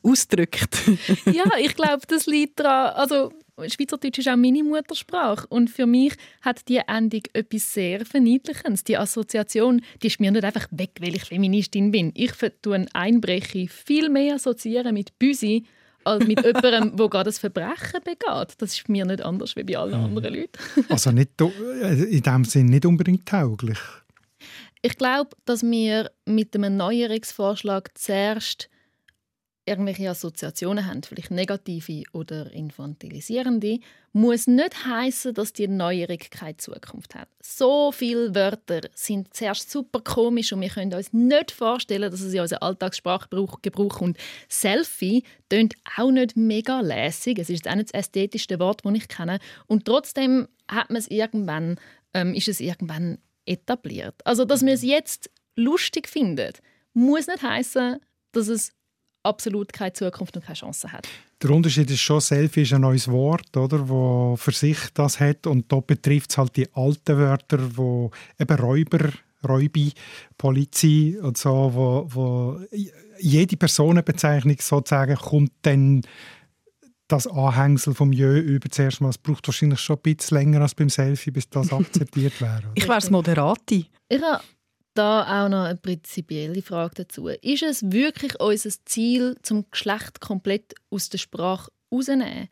ausgedrückt. 0.03 0.77
ja, 1.25 1.45
ich 1.59 1.75
glaube, 1.75 2.03
das 2.07 2.27
liegt 2.27 2.59
daran, 2.59 2.93
also 2.95 3.31
Schweizerdeutsch 3.67 4.19
ist 4.19 4.27
auch 4.27 4.35
meine 4.35 4.63
Muttersprache 4.63 5.45
und 5.47 5.69
für 5.69 5.85
mich 5.85 6.13
hat 6.41 6.67
die 6.67 6.77
Endung 6.77 7.21
etwas 7.33 7.73
sehr 7.73 8.05
Verniedlichendes. 8.05 8.83
Die 8.83 8.97
Assoziation, 8.97 9.81
die 10.01 10.07
ist 10.07 10.19
mir 10.19 10.31
nicht 10.31 10.43
einfach 10.43 10.67
weg, 10.71 10.91
weil 10.99 11.15
ich 11.15 11.25
Feministin 11.25 11.91
bin. 11.91 12.11
Ich 12.15 12.31
tue 12.61 12.85
Einbrechen 12.93 13.69
viel 13.69 14.09
mehr 14.09 14.35
assoziieren 14.35 14.93
mit 14.93 15.17
Büsi 15.19 15.65
als 16.03 16.25
mit 16.25 16.43
jemandem, 16.43 16.95
der 16.95 17.09
gerade 17.09 17.29
ein 17.29 17.33
Verbrechen 17.33 18.01
begeht. 18.03 18.55
Das 18.57 18.73
ist 18.73 18.89
mir 18.89 19.05
nicht 19.05 19.23
anders 19.23 19.55
wie 19.55 19.63
bei 19.63 19.77
allen 19.77 19.99
mhm. 19.99 20.05
anderen 20.05 20.33
Leuten. 20.33 20.59
also 20.89 21.11
nicht, 21.11 21.39
äh, 21.41 22.03
in 22.03 22.21
dem 22.21 22.45
Sinne 22.45 22.71
nicht 22.71 22.85
unbedingt 22.85 23.27
tauglich. 23.27 23.79
Ich 24.81 24.97
glaube, 24.97 25.29
dass 25.45 25.63
wir 25.63 26.11
mit 26.25 26.55
einem 26.55 26.75
Neuerungsvorschlag 26.75 27.91
zuerst 27.97 28.69
irgendwelche 29.65 30.09
Assoziationen 30.09 30.85
haben, 30.85 31.03
vielleicht 31.03 31.31
negative 31.31 32.03
oder 32.11 32.51
infantilisierende, 32.51 33.79
muss 34.11 34.45
nicht 34.45 34.85
heißen, 34.85 35.33
dass 35.33 35.53
die 35.53 35.67
Neuerung 35.67 36.17
keine 36.29 36.57
Zukunft 36.57 37.15
hat. 37.15 37.29
So 37.41 37.91
viele 37.91 38.35
Wörter 38.35 38.81
sind 38.93 39.33
zuerst 39.33 39.71
super 39.71 40.01
komisch 40.01 40.51
und 40.51 40.61
wir 40.61 40.69
können 40.69 40.93
uns 40.93 41.13
nicht 41.13 41.51
vorstellen, 41.51 42.11
dass 42.11 42.21
es 42.21 42.33
in 42.33 42.41
unserer 42.41 42.63
Alltagssprache 42.63 43.29
gebraucht 43.61 44.01
und 44.01 44.17
Selfie 44.49 45.23
tönt 45.49 45.75
auch 45.97 46.11
nicht 46.11 46.35
mega 46.35 46.81
lässig. 46.81 47.39
Es 47.39 47.49
ist 47.49 47.67
auch 47.67 47.75
nicht 47.75 47.93
das 47.93 48.01
ästhetischste 48.01 48.59
Wort, 48.59 48.81
das 48.83 48.93
ich 48.93 49.07
kenne 49.07 49.39
und 49.67 49.85
trotzdem 49.85 50.47
hat 50.67 50.89
man 50.89 50.97
es 50.97 51.07
irgendwann, 51.07 51.79
ähm, 52.13 52.33
ist 52.33 52.47
es 52.47 52.59
irgendwann 52.59 53.17
etabliert. 53.45 54.15
Also, 54.25 54.45
dass 54.45 54.65
wir 54.65 54.73
es 54.73 54.83
jetzt 54.83 55.29
lustig 55.55 56.07
finden, 56.07 56.53
muss 56.93 57.27
nicht 57.27 57.43
heißen, 57.43 57.99
dass 58.31 58.47
es 58.47 58.73
absolut 59.23 59.73
keine 59.73 59.93
Zukunft 59.93 60.35
und 60.35 60.45
keine 60.45 60.57
Chance 60.57 60.91
hat. 60.91 61.07
Der 61.41 61.49
Unterschied 61.49 61.89
ist 61.89 62.01
schon, 62.01 62.21
Selfie 62.21 62.61
ist 62.61 62.73
ein 62.73 62.81
neues 62.81 63.09
Wort, 63.09 63.55
oder, 63.57 63.87
wo 63.87 64.35
für 64.37 64.51
sich 64.51 64.77
das 64.93 65.19
hat 65.19 65.47
und 65.47 65.71
da 65.71 65.79
betrifft 65.79 66.31
es 66.31 66.37
halt 66.37 66.55
die 66.55 66.71
alten 66.73 67.17
Wörter, 67.17 67.59
wo 67.75 68.11
eben 68.39 68.57
Räuber, 68.57 69.09
Räubi, 69.47 69.91
Polizei 70.37 71.15
und 71.21 71.37
so, 71.37 71.71
wo, 71.73 72.07
wo 72.09 72.59
jede 73.19 73.57
Personenbezeichnung 73.57 74.57
sozusagen 74.59 75.15
kommt 75.15 75.51
dann 75.63 76.01
das 77.07 77.27
Anhängsel 77.27 77.93
vom 77.93 78.11
Jö 78.11 78.39
über 78.39 78.69
zuerst 78.69 79.01
mal. 79.01 79.09
Es 79.09 79.17
braucht 79.17 79.47
wahrscheinlich 79.47 79.79
schon 79.79 79.97
ein 79.97 80.15
bisschen 80.15 80.37
länger 80.37 80.61
als 80.61 80.73
beim 80.73 80.89
Selfie, 80.89 81.31
bis 81.31 81.49
das 81.49 81.71
akzeptiert 81.73 82.39
wäre. 82.41 82.63
Ich 82.75 82.87
wäre 82.87 82.97
es 82.97 83.09
Moderati. 83.09 83.85
Ich 84.07 84.21
habe 84.21 84.41
da 84.93 85.43
auch 85.43 85.49
noch 85.49 85.63
eine 85.63 85.77
prinzipielle 85.77 86.61
Frage 86.61 87.03
dazu. 87.03 87.27
Ist 87.27 87.63
es 87.63 87.91
wirklich 87.91 88.39
unser 88.39 88.71
Ziel, 88.85 89.35
zum 89.41 89.69
Geschlecht 89.71 90.21
komplett 90.21 90.75
aus 90.89 91.09
der 91.09 91.17
Sprache 91.17 91.71
rauszunehmen? 91.91 92.49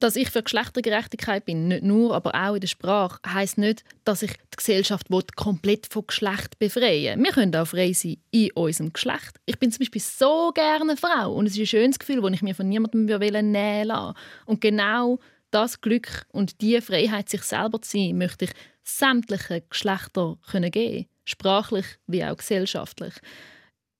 Dass 0.00 0.14
ich 0.14 0.30
für 0.30 0.44
Geschlechtergerechtigkeit 0.44 1.44
bin, 1.44 1.66
nicht 1.66 1.82
nur, 1.82 2.14
aber 2.14 2.32
auch 2.32 2.54
in 2.54 2.60
der 2.60 2.68
Sprache, 2.68 3.18
heißt 3.26 3.58
nicht, 3.58 3.82
dass 4.04 4.22
ich 4.22 4.32
die 4.32 4.56
Gesellschaft 4.56 5.08
komplett 5.34 5.88
von 5.92 6.06
Geschlecht 6.06 6.56
befreien 6.60 7.22
Wir 7.24 7.32
können 7.32 7.56
auch 7.56 7.66
frei 7.66 7.92
sein 7.92 8.18
in 8.30 8.52
unserem 8.52 8.92
Geschlecht. 8.92 9.40
Ich 9.44 9.58
bin 9.58 9.72
zum 9.72 9.80
Beispiel 9.80 10.00
so 10.00 10.52
gerne 10.54 10.96
Frau 10.96 11.34
und 11.34 11.46
es 11.46 11.54
ist 11.54 11.60
ein 11.60 11.66
schönes 11.66 11.98
Gefühl, 11.98 12.22
das 12.22 12.32
ich 12.32 12.42
mir 12.42 12.54
von 12.54 12.68
niemandem 12.68 13.06
nähen 13.06 13.88
lassen 13.88 14.16
Und 14.46 14.60
genau 14.60 15.18
das 15.50 15.80
Glück 15.80 16.26
und 16.30 16.60
die 16.60 16.80
Freiheit, 16.80 17.28
sich 17.28 17.42
selber 17.42 17.82
zu 17.82 17.98
sein, 17.98 18.18
möchte 18.18 18.44
ich 18.44 18.52
sämtlichen 18.84 19.62
Geschlechtern 19.68 20.36
geben 20.36 20.50
können 20.50 21.08
sprachlich 21.28 21.86
wie 22.06 22.24
auch 22.24 22.36
gesellschaftlich. 22.36 23.14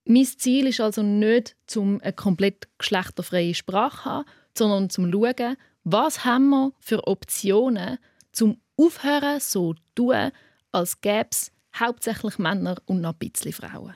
Mein 0.04 0.24
Ziel 0.24 0.66
ist 0.66 0.80
also 0.80 1.02
nicht, 1.02 1.54
um 1.76 2.00
eine 2.00 2.12
komplett 2.14 2.68
geschlechterfreie 2.78 3.54
Sprache 3.54 3.98
zu 3.98 4.04
haben, 4.04 4.24
sondern 4.56 4.90
zum 4.90 5.12
schauen, 5.12 5.56
was 5.84 6.24
haben 6.24 6.48
wir 6.48 6.72
für 6.80 7.06
Optionen, 7.06 7.98
zum 8.32 8.60
Aufhören 8.76 9.40
so 9.40 9.74
zu 9.74 9.80
tun, 9.94 10.30
als 10.72 11.00
gäbe 11.00 11.28
es 11.30 11.52
hauptsächlich 11.78 12.38
Männer 12.38 12.76
und 12.86 13.00
noch 13.00 13.12
ein 13.12 13.18
bisschen 13.18 13.52
Frauen. 13.52 13.94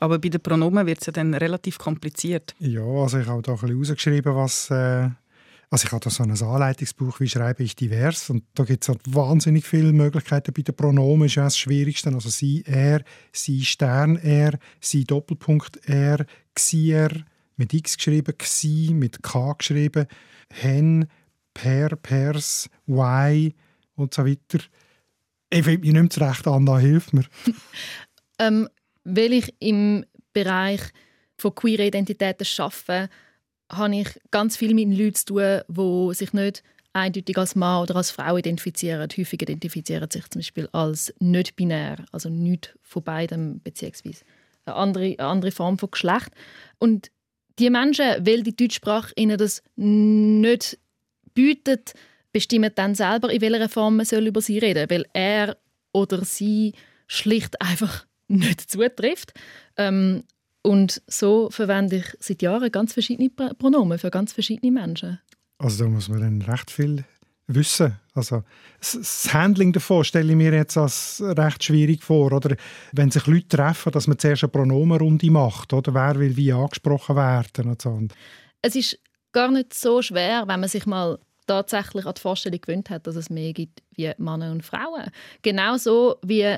Aber 0.00 0.18
bei 0.18 0.28
den 0.28 0.40
Pronomen 0.40 0.86
wird 0.86 1.00
es 1.00 1.06
ja 1.06 1.12
dann 1.12 1.32
relativ 1.32 1.78
kompliziert. 1.78 2.54
Ja, 2.58 2.82
also 2.82 3.18
ich 3.18 3.26
habe 3.26 3.40
da 3.40 3.52
ein 3.52 3.58
bisschen 3.58 3.78
rausgeschrieben, 3.78 4.36
was 4.36 4.70
äh, 4.70 5.08
also 5.70 5.86
ich 5.86 5.92
habe 5.92 6.02
da 6.04 6.10
so 6.10 6.22
ein 6.22 6.30
Anleitungsbuch, 6.30 7.20
wie 7.20 7.28
schreibe 7.28 7.62
ich 7.62 7.76
divers 7.76 8.30
und 8.30 8.44
da 8.54 8.64
gibt 8.64 8.84
es 8.84 8.88
halt 8.88 9.00
wahnsinnig 9.06 9.66
viele 9.66 9.92
Möglichkeiten 9.92 10.52
bei 10.52 10.62
den 10.62 10.74
Pronomen, 10.74 11.26
ist 11.26 11.36
das 11.36 11.58
Schwierigste, 11.58 12.10
also 12.10 12.28
sie, 12.28 12.62
er, 12.66 13.02
sie, 13.32 13.64
Stern, 13.64 14.16
er, 14.16 14.58
sie, 14.80 15.04
Doppelpunkt, 15.04 15.80
er, 15.88 16.26
xier, 16.54 17.24
mit 17.56 17.72
x 17.72 17.96
geschrieben, 17.96 18.36
xi, 18.36 18.90
mit 18.92 19.22
k 19.22 19.54
geschrieben, 19.54 20.06
hen, 20.50 21.06
per, 21.52 21.96
pers, 21.96 22.68
y 22.88 23.52
und 23.94 24.14
so 24.14 24.24
weiter. 24.24 24.64
Ich 25.50 25.64
finde 25.64 25.80
mich 25.80 25.92
nicht 25.92 26.02
mehr 26.02 26.10
zurecht 26.10 26.46
an, 26.48 26.66
da 26.66 26.78
hilft 26.78 27.12
mir. 27.12 27.24
ähm, 28.38 28.68
weil 29.04 29.32
ich 29.32 29.54
im 29.60 30.04
Bereich 30.32 30.80
von 31.38 31.54
queer 31.54 31.80
Identitäten 31.80 32.46
arbeite, 32.58 33.10
habe 33.70 33.96
ich 33.96 34.08
ganz 34.30 34.56
viel 34.56 34.74
mit 34.74 34.96
Leuten 34.96 35.14
zu 35.14 35.34
tun, 35.34 35.60
die 35.68 36.14
sich 36.14 36.32
nicht 36.32 36.62
eindeutig 36.92 37.36
als 37.36 37.56
Mann 37.56 37.82
oder 37.82 37.96
als 37.96 38.10
Frau 38.10 38.36
identifizieren. 38.36 39.08
Häufig 39.16 39.42
identifizieren 39.42 40.10
sich 40.10 40.28
zum 40.30 40.40
Beispiel 40.40 40.68
als 40.72 41.12
nicht 41.18 41.56
binär, 41.56 42.04
also 42.12 42.28
nicht 42.28 42.76
von 42.82 43.02
beidem 43.02 43.60
beziehungsweise 43.60 44.24
eine 44.64 44.76
andere, 44.76 45.04
eine 45.04 45.28
andere 45.28 45.50
Form 45.50 45.78
von 45.78 45.90
Geschlecht. 45.90 46.30
Und 46.78 47.10
die 47.58 47.70
Menschen, 47.70 48.26
weil 48.26 48.42
die 48.42 48.56
Deutschsprache 48.56 49.12
ihnen 49.16 49.38
das 49.38 49.62
nicht 49.76 50.78
bietet, 51.34 51.94
bestimmen 52.32 52.72
dann 52.74 52.94
selber, 52.94 53.30
in 53.30 53.40
welcher 53.40 53.68
Form 53.68 53.96
man 53.96 54.06
soll 54.06 54.26
über 54.26 54.40
sie 54.40 54.58
reden 54.58 54.88
soll, 54.88 54.98
weil 54.98 55.06
er 55.12 55.56
oder 55.92 56.24
sie 56.24 56.74
schlicht 57.06 57.60
einfach 57.60 58.06
nicht 58.28 58.70
zutrifft. 58.70 59.32
Ähm, 59.76 60.24
und 60.66 61.02
so 61.06 61.50
verwende 61.50 61.96
ich 61.96 62.06
seit 62.20 62.40
Jahren 62.42 62.72
ganz 62.72 62.94
verschiedene 62.94 63.28
Pronomen 63.30 63.98
für 63.98 64.10
ganz 64.10 64.32
verschiedene 64.32 64.72
Menschen. 64.72 65.20
Also 65.58 65.84
da 65.84 65.90
muss 65.90 66.08
man 66.08 66.20
dann 66.20 66.42
recht 66.42 66.70
viel 66.70 67.04
wissen. 67.46 68.00
Also 68.14 68.42
das 68.80 69.28
Handling 69.32 69.74
davon 69.74 70.04
stelle 70.04 70.32
ich 70.32 70.36
mir 70.36 70.54
jetzt 70.54 70.78
als 70.78 71.22
recht 71.22 71.62
schwierig 71.64 72.02
vor. 72.02 72.32
Oder 72.32 72.56
wenn 72.92 73.10
sich 73.10 73.26
Leute 73.26 73.48
treffen, 73.48 73.92
dass 73.92 74.06
man 74.06 74.18
zuerst 74.18 74.44
eine 74.44 74.52
Pronomenrunde 74.52 75.30
macht. 75.30 75.74
Oder 75.74 75.92
wer 75.92 76.18
will 76.18 76.34
wie 76.36 76.52
angesprochen 76.52 77.16
werden. 77.16 77.68
Und 77.68 77.82
so. 77.82 78.00
Es 78.62 78.74
ist 78.74 78.98
gar 79.32 79.50
nicht 79.50 79.74
so 79.74 80.00
schwer, 80.00 80.44
wenn 80.46 80.60
man 80.60 80.68
sich 80.68 80.86
mal 80.86 81.18
tatsächlich 81.46 82.06
an 82.06 82.14
die 82.14 82.22
Vorstellung 82.22 82.60
gewöhnt 82.62 82.88
hat, 82.88 83.06
dass 83.06 83.16
es 83.16 83.28
mehr 83.28 83.52
gibt 83.52 83.82
wie 83.94 84.10
Männer 84.16 84.50
und 84.50 84.64
Frauen. 84.64 85.10
Genauso 85.42 86.16
wie, 86.22 86.56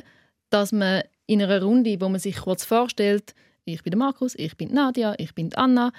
dass 0.50 0.70
man 0.70 1.02
in 1.26 1.42
einer 1.42 1.60
Runde, 1.60 2.00
wo 2.00 2.08
man 2.08 2.20
sich 2.20 2.36
kurz 2.36 2.64
vorstellt, 2.64 3.34
ich 3.74 3.82
bin 3.82 3.90
der 3.90 3.98
Markus, 3.98 4.34
ich 4.36 4.56
bin 4.56 4.72
Nadia, 4.72 5.14
ich 5.18 5.34
bin 5.34 5.52
Anna, 5.54 5.92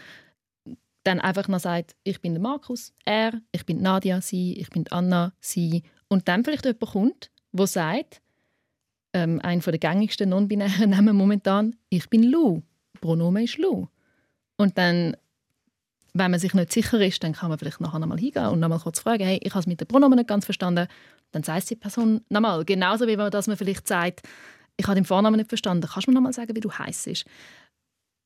dann 1.03 1.19
einfach 1.19 1.47
noch 1.47 1.59
sagt, 1.59 1.95
ich 2.03 2.21
bin 2.21 2.33
der 2.33 2.41
Markus, 2.41 2.93
er, 3.05 3.33
ich 3.51 3.65
bin 3.65 3.81
Nadia, 3.81 4.21
sie, 4.21 4.57
ich 4.57 4.69
bin 4.69 4.85
Anna, 4.89 5.33
sie. 5.39 5.83
Und 6.07 6.27
dann 6.27 6.43
vielleicht 6.43 6.65
jemand 6.65 6.91
kommt, 6.91 7.31
der 7.51 7.67
sagt, 7.67 8.21
ähm, 9.13 9.39
ein 9.41 9.59
der 9.59 9.77
gängigsten 9.77 10.29
non-binären 10.29 10.89
Namen 10.89 11.15
momentan, 11.15 11.75
ich 11.89 12.09
bin 12.09 12.23
Lou, 12.23 12.61
Pronomen 13.01 13.43
ist 13.43 13.57
Lou. 13.57 13.87
Und 14.57 14.77
dann, 14.77 15.15
wenn 16.13 16.31
man 16.31 16.39
sich 16.39 16.53
nicht 16.53 16.71
sicher 16.73 16.99
ist, 16.99 17.23
dann 17.23 17.33
kann 17.33 17.49
man 17.49 17.59
vielleicht 17.59 17.81
nachher 17.81 17.99
nochmal 17.99 18.19
hingehen 18.19 18.47
und 18.47 18.59
nochmal 18.59 18.79
kurz 18.79 18.99
fragen, 18.99 19.23
hey, 19.23 19.39
ich 19.43 19.51
habe 19.51 19.59
es 19.59 19.67
mit 19.67 19.79
den 19.79 19.87
Pronomen 19.87 20.17
nicht 20.17 20.27
ganz 20.27 20.45
verstanden. 20.45 20.87
Dann 21.31 21.43
sagt 21.43 21.69
die 21.69 21.75
Person 21.75 22.21
nochmal. 22.29 22.65
Genauso 22.65 23.07
wie 23.07 23.17
man, 23.17 23.29
dass 23.29 23.47
man 23.47 23.57
vielleicht 23.57 23.87
sagt, 23.87 24.21
ich 24.77 24.85
habe 24.87 24.95
den 24.95 25.05
Vornamen 25.05 25.37
nicht 25.37 25.49
verstanden, 25.49 25.87
kannst 25.91 26.07
du 26.07 26.11
mir 26.11 26.15
nochmal 26.15 26.33
sagen, 26.33 26.55
wie 26.55 26.59
du 26.59 26.71
heißt? 26.71 27.25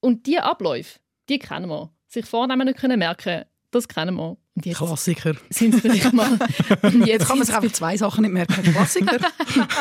Und 0.01 0.25
diese 0.25 0.43
Abläufe, 0.43 0.99
die 1.29 1.39
kennen 1.39 1.69
wir 1.69 1.91
sich 2.07 2.25
Vornamen 2.25 2.67
nicht 2.67 2.79
können 2.79 2.99
merken 2.99 3.45
das 3.71 3.87
kennen 3.87 4.15
wir. 4.15 4.37
Und 4.53 4.65
jetzt 4.65 4.77
Klassiker. 4.77 5.33
Sind 5.49 5.73
es 5.73 5.81
vielleicht 5.81 6.11
mal. 6.11 6.37
Und 6.81 7.07
jetzt 7.07 7.25
kann 7.25 7.37
man 7.37 7.47
sich 7.47 7.55
einfach 7.55 7.71
zwei 7.71 7.95
Sachen 7.95 8.23
nicht 8.23 8.33
merken. 8.33 8.61
Klassiker. 8.63 9.17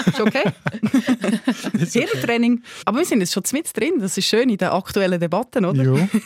ist 0.07 0.21
okay. 0.21 0.45
Hirntraining. 1.93 2.63
Aber 2.85 2.99
wir 2.99 3.05
sind 3.05 3.21
jetzt 3.21 3.33
schon 3.33 3.43
mit 3.53 3.77
drin. 3.77 3.95
Das 3.99 4.17
ist 4.17 4.27
schön 4.27 4.49
in 4.49 4.59
der 4.59 4.73
aktuellen 4.73 5.19
Debatte, 5.19 5.59
oder? 5.59 5.83
Ja. 5.83 6.09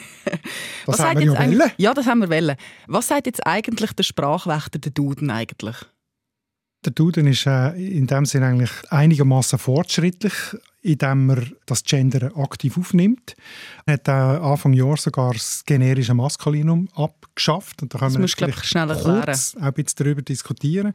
Das 0.87 1.01
haben 1.01 1.19
wir 1.19 1.33
ja 1.33 1.39
wollen. 1.39 1.73
Ja, 1.79 1.95
das 1.95 2.07
haben 2.07 2.21
wir 2.21 2.29
wollen. 2.29 2.57
Was 2.87 3.09
sagt 3.09 3.27
jetzt 3.27 3.47
eigentlich 3.47 3.93
der 3.93 4.03
Sprachwächter, 4.03 4.79
der 4.79 4.93
Duden 4.93 5.31
eigentlich? 5.31 5.77
Der 6.85 6.93
Duden 6.93 7.27
ist 7.27 7.47
äh, 7.47 7.71
in 7.71 8.07
dem 8.07 8.27
Sinne 8.27 8.47
eigentlich 8.47 8.71
einigermaßen 8.91 9.59
fortschrittlich, 9.59 10.35
indem 10.83 11.31
er 11.31 11.43
das 11.65 11.83
Gender 11.83 12.31
aktiv 12.37 12.77
aufnimmt. 12.77 13.35
Er 13.87 13.95
hat 13.95 14.09
äh, 14.09 14.11
Anfang 14.11 14.75
Jahr 14.75 14.99
sogar 14.99 15.33
das 15.33 15.65
generische 15.65 16.13
Maskulinum 16.13 16.89
abgeschafft. 16.95 17.81
Und 17.81 17.95
da 17.95 17.99
können 17.99 18.21
das 18.21 18.39
wir 18.39 18.49
gleich 18.49 18.65
schnell 18.65 18.89
kurz 18.89 19.57
auch 19.57 19.63
ein 19.63 19.73
bisschen 19.73 19.97
darüber 20.05 20.21
diskutieren. 20.21 20.93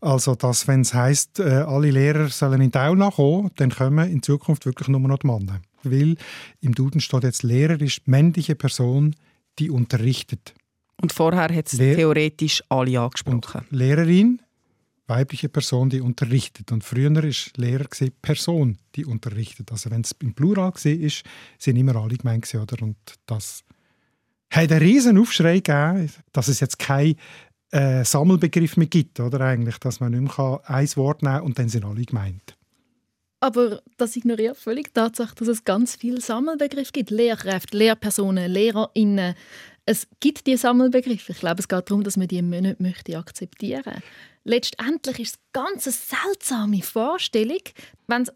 Also, 0.00 0.34
dass, 0.34 0.66
wenn 0.66 0.80
es 0.80 0.94
heisst, 0.94 1.38
äh, 1.38 1.44
alle 1.44 1.90
Lehrer 1.90 2.28
sollen 2.28 2.60
in 2.60 2.72
die 2.72 2.78
Aula 2.78 3.10
kommen, 3.10 3.50
dann 3.56 3.70
kommen 3.70 4.10
in 4.10 4.22
Zukunft 4.22 4.66
wirklich 4.66 4.88
nur 4.88 5.00
noch 5.00 5.18
die 5.18 5.28
Männer. 5.28 5.60
Weil 5.84 6.16
im 6.60 6.74
Duden 6.74 7.00
steht 7.00 7.22
jetzt, 7.22 7.44
Lehrer 7.44 7.80
ist 7.80 8.08
männliche 8.08 8.56
Person, 8.56 9.14
die 9.60 9.70
unterrichtet. 9.70 10.54
Und 11.00 11.12
vorher 11.12 11.54
hat 11.54 11.66
es 11.66 11.78
theoretisch 11.78 12.62
alle 12.68 13.00
angesprochen. 13.00 13.62
Und 13.70 13.70
Lehrerin 13.70 14.42
weibliche 15.10 15.48
Person, 15.48 15.90
die 15.90 16.00
unterrichtet. 16.00 16.72
Und 16.72 16.84
früher 16.84 17.14
war 17.14 17.30
Lehrer 17.56 17.86
die 18.00 18.10
Person, 18.10 18.78
die 18.94 19.04
unterrichtet. 19.04 19.70
Also 19.70 19.90
wenn 19.90 20.00
es 20.00 20.12
im 20.20 20.34
Plural 20.34 20.72
war, 20.72 20.92
ist, 20.92 21.22
sind 21.58 21.76
immer 21.76 21.96
alle 21.96 22.16
gemeint. 22.16 22.54
Oder? 22.54 22.82
Und 22.82 22.96
das 23.26 23.62
hat 24.50 24.72
einen 24.72 24.80
riesen 24.80 25.18
Aufschrei 25.18 25.60
gegeben, 25.60 26.10
dass 26.32 26.48
es 26.48 26.60
jetzt 26.60 26.78
keinen 26.78 27.16
äh, 27.70 28.04
Sammelbegriff 28.04 28.76
mehr 28.76 28.88
gibt. 28.88 29.20
Oder? 29.20 29.40
Eigentlich, 29.42 29.78
dass 29.78 30.00
man 30.00 30.12
nicht 30.12 30.38
mehr 30.38 30.60
ein 30.64 30.96
Wort 30.96 31.22
nehmen 31.22 31.34
kann 31.34 31.42
und 31.42 31.58
dann 31.58 31.68
sind 31.68 31.84
alle 31.84 32.04
gemeint. 32.04 32.56
Aber 33.42 33.80
das 33.96 34.16
ignoriert 34.16 34.58
völlig 34.58 34.88
die 34.88 34.92
Tatsache, 34.92 35.34
dass 35.34 35.48
es 35.48 35.64
ganz 35.64 35.96
viele 35.96 36.20
Sammelbegriffe 36.20 36.92
gibt. 36.92 37.10
Lehrkräfte, 37.10 37.76
Lehrpersonen, 37.76 38.50
LehrerInnen. 38.50 39.34
Es 39.90 40.06
gibt 40.20 40.46
diese 40.46 40.58
Sammelbegriffe. 40.58 41.32
Ich 41.32 41.40
glaube, 41.40 41.58
es 41.58 41.66
geht 41.66 41.90
darum, 41.90 42.04
dass 42.04 42.16
man 42.16 42.28
die 42.28 42.40
nicht 42.40 42.78
möchte 42.78 43.18
akzeptieren 43.18 44.00
Letztendlich 44.44 45.18
ist 45.18 45.34
es 45.34 45.40
ganz 45.52 45.84
eine 45.84 45.92
seltsame 45.92 46.80
Vorstellung, 46.80 47.58
wenn 48.06 48.22
es 48.22 48.28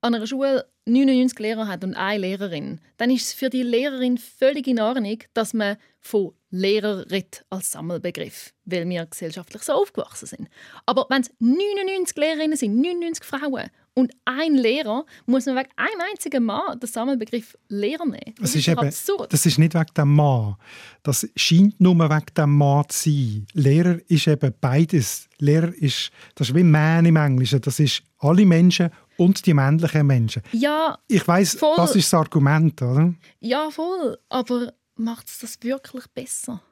an 0.00 0.14
einer 0.14 0.28
Schule 0.28 0.64
99 0.86 1.36
Lehrer 1.40 1.66
hat 1.66 1.82
und 1.82 1.96
eine 1.96 2.20
Lehrerin, 2.20 2.80
dann 2.98 3.10
ist 3.10 3.26
es 3.26 3.32
für 3.32 3.50
die 3.50 3.64
Lehrerin 3.64 4.16
völlig 4.16 4.68
in 4.68 4.80
Ordnung, 4.80 5.18
dass 5.34 5.54
man 5.54 5.76
von 5.98 6.34
Lehrer 6.50 7.10
redet 7.10 7.44
als 7.50 7.72
Sammelbegriff, 7.72 8.54
weil 8.64 8.88
wir 8.88 9.04
gesellschaftlich 9.04 9.62
so 9.64 9.72
aufgewachsen 9.72 10.26
sind. 10.26 10.48
Aber 10.86 11.06
wenn 11.08 11.22
es 11.22 11.30
99 11.40 12.16
Lehrerinnen 12.16 12.56
sind, 12.56 12.80
99 12.80 13.24
Frauen 13.24 13.70
und 13.94 14.12
ein 14.24 14.54
Lehrer, 14.54 15.04
muss 15.26 15.46
man 15.46 15.56
wegen 15.56 15.70
einem 15.76 16.00
einzigen 16.10 16.44
Mann 16.44 16.78
den 16.80 16.86
Sammelbegriff 16.88 17.56
Lehrer 17.68 18.06
nehmen. 18.06 18.34
Das, 18.38 18.52
das 18.52 18.56
ist, 18.56 18.68
eben, 18.68 18.78
absurd. 18.86 19.32
Das 19.32 19.44
ist 19.44 19.58
nicht 19.58 19.74
wegen 19.74 19.94
dem 19.96 20.14
Mann. 20.14 20.56
Das 21.02 21.28
scheint 21.36 21.78
nur 21.80 21.98
wegen 21.98 22.34
dem 22.36 22.56
Mann 22.56 22.84
zu 22.88 23.10
sein. 23.10 23.46
Lehrer 23.52 23.98
ist 24.08 24.26
eben 24.26 24.54
beides. 24.60 25.28
Lehrer 25.38 25.72
ist, 25.74 26.10
das 26.34 26.48
ist 26.48 26.54
wie 26.54 26.62
Man 26.62 27.04
im 27.04 27.16
Englischen. 27.16 27.60
Das 27.60 27.78
ist 27.80 28.02
alle 28.18 28.46
Menschen 28.46 28.90
und 29.18 29.44
die 29.44 29.54
männlichen 29.54 30.06
Menschen. 30.06 30.42
Ja, 30.52 30.98
Ich 31.08 31.26
weiß, 31.26 31.58
das 31.76 31.94
ist 31.96 32.12
das 32.12 32.18
Argument, 32.18 32.80
oder? 32.80 33.14
Ja, 33.40 33.70
voll. 33.70 34.18
Aber 34.28 34.72
macht 34.96 35.28
es 35.28 35.38
das 35.40 35.62
wirklich 35.62 36.06
besser? 36.14 36.62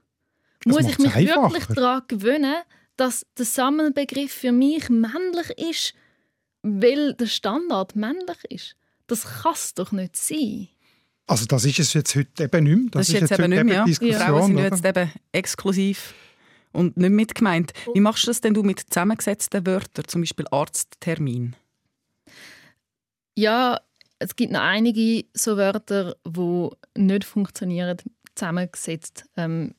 Das 0.65 0.73
Muss 0.75 0.91
ich 0.91 0.99
mich 0.99 1.15
einfacher. 1.15 1.43
wirklich 1.43 1.67
daran 1.77 2.03
gewöhnen, 2.09 2.57
dass 2.97 3.27
der 3.37 3.47
Sammelbegriff 3.47 4.33
für 4.33 4.53
mich 4.53 4.89
männlich 4.89 5.51
ist, 5.57 5.95
weil 6.63 7.15
der 7.15 7.27
Standard 7.27 7.97
männlich 7.97 8.45
ist? 8.49 8.77
Das 9.07 9.25
kann 9.25 9.55
es 9.55 9.75
doch 9.75 9.93
nicht 9.93 10.17
sein. 10.17 10.69
Also 11.27 11.47
das 11.47 11.65
ist 11.65 11.79
es 11.79 11.93
jetzt 11.95 12.15
heute 12.17 12.45
eben 12.45 12.65
nicht 12.65 12.77
mehr. 12.77 12.91
Das, 12.91 13.07
das 13.07 13.09
ist 13.09 13.21
jetzt, 13.21 13.31
jetzt 13.31 13.39
eben 13.39 13.51
nicht 13.51 13.65
mehr, 13.65 13.75
ja. 13.75 13.85
Diskussion. 13.85 14.21
Frauen 14.21 14.57
sind 14.57 14.59
jetzt 14.59 14.85
eben 14.85 15.13
exklusiv 15.33 16.15
und 16.73 16.97
nicht 16.97 17.11
mitgemeint. 17.11 17.73
Wie 17.95 18.01
machst 18.01 18.25
du 18.25 18.29
das 18.29 18.41
denn 18.41 18.55
du 18.55 18.63
mit 18.63 18.81
zusammengesetzten 18.81 19.67
Wörtern, 19.67 20.07
zum 20.09 20.23
Beispiel 20.23 20.47
Arzttermin? 20.51 21.57
Ja, 23.37 23.81
es 24.19 24.37
gibt 24.37 24.53
noch 24.53 24.61
einige 24.61 25.25
so 25.35 25.57
Wörter, 25.57 26.17
die 26.27 26.69
nicht 26.97 27.25
funktionieren, 27.25 27.99
zusammengesetzt. 28.35 29.25
Ähm, 29.37 29.75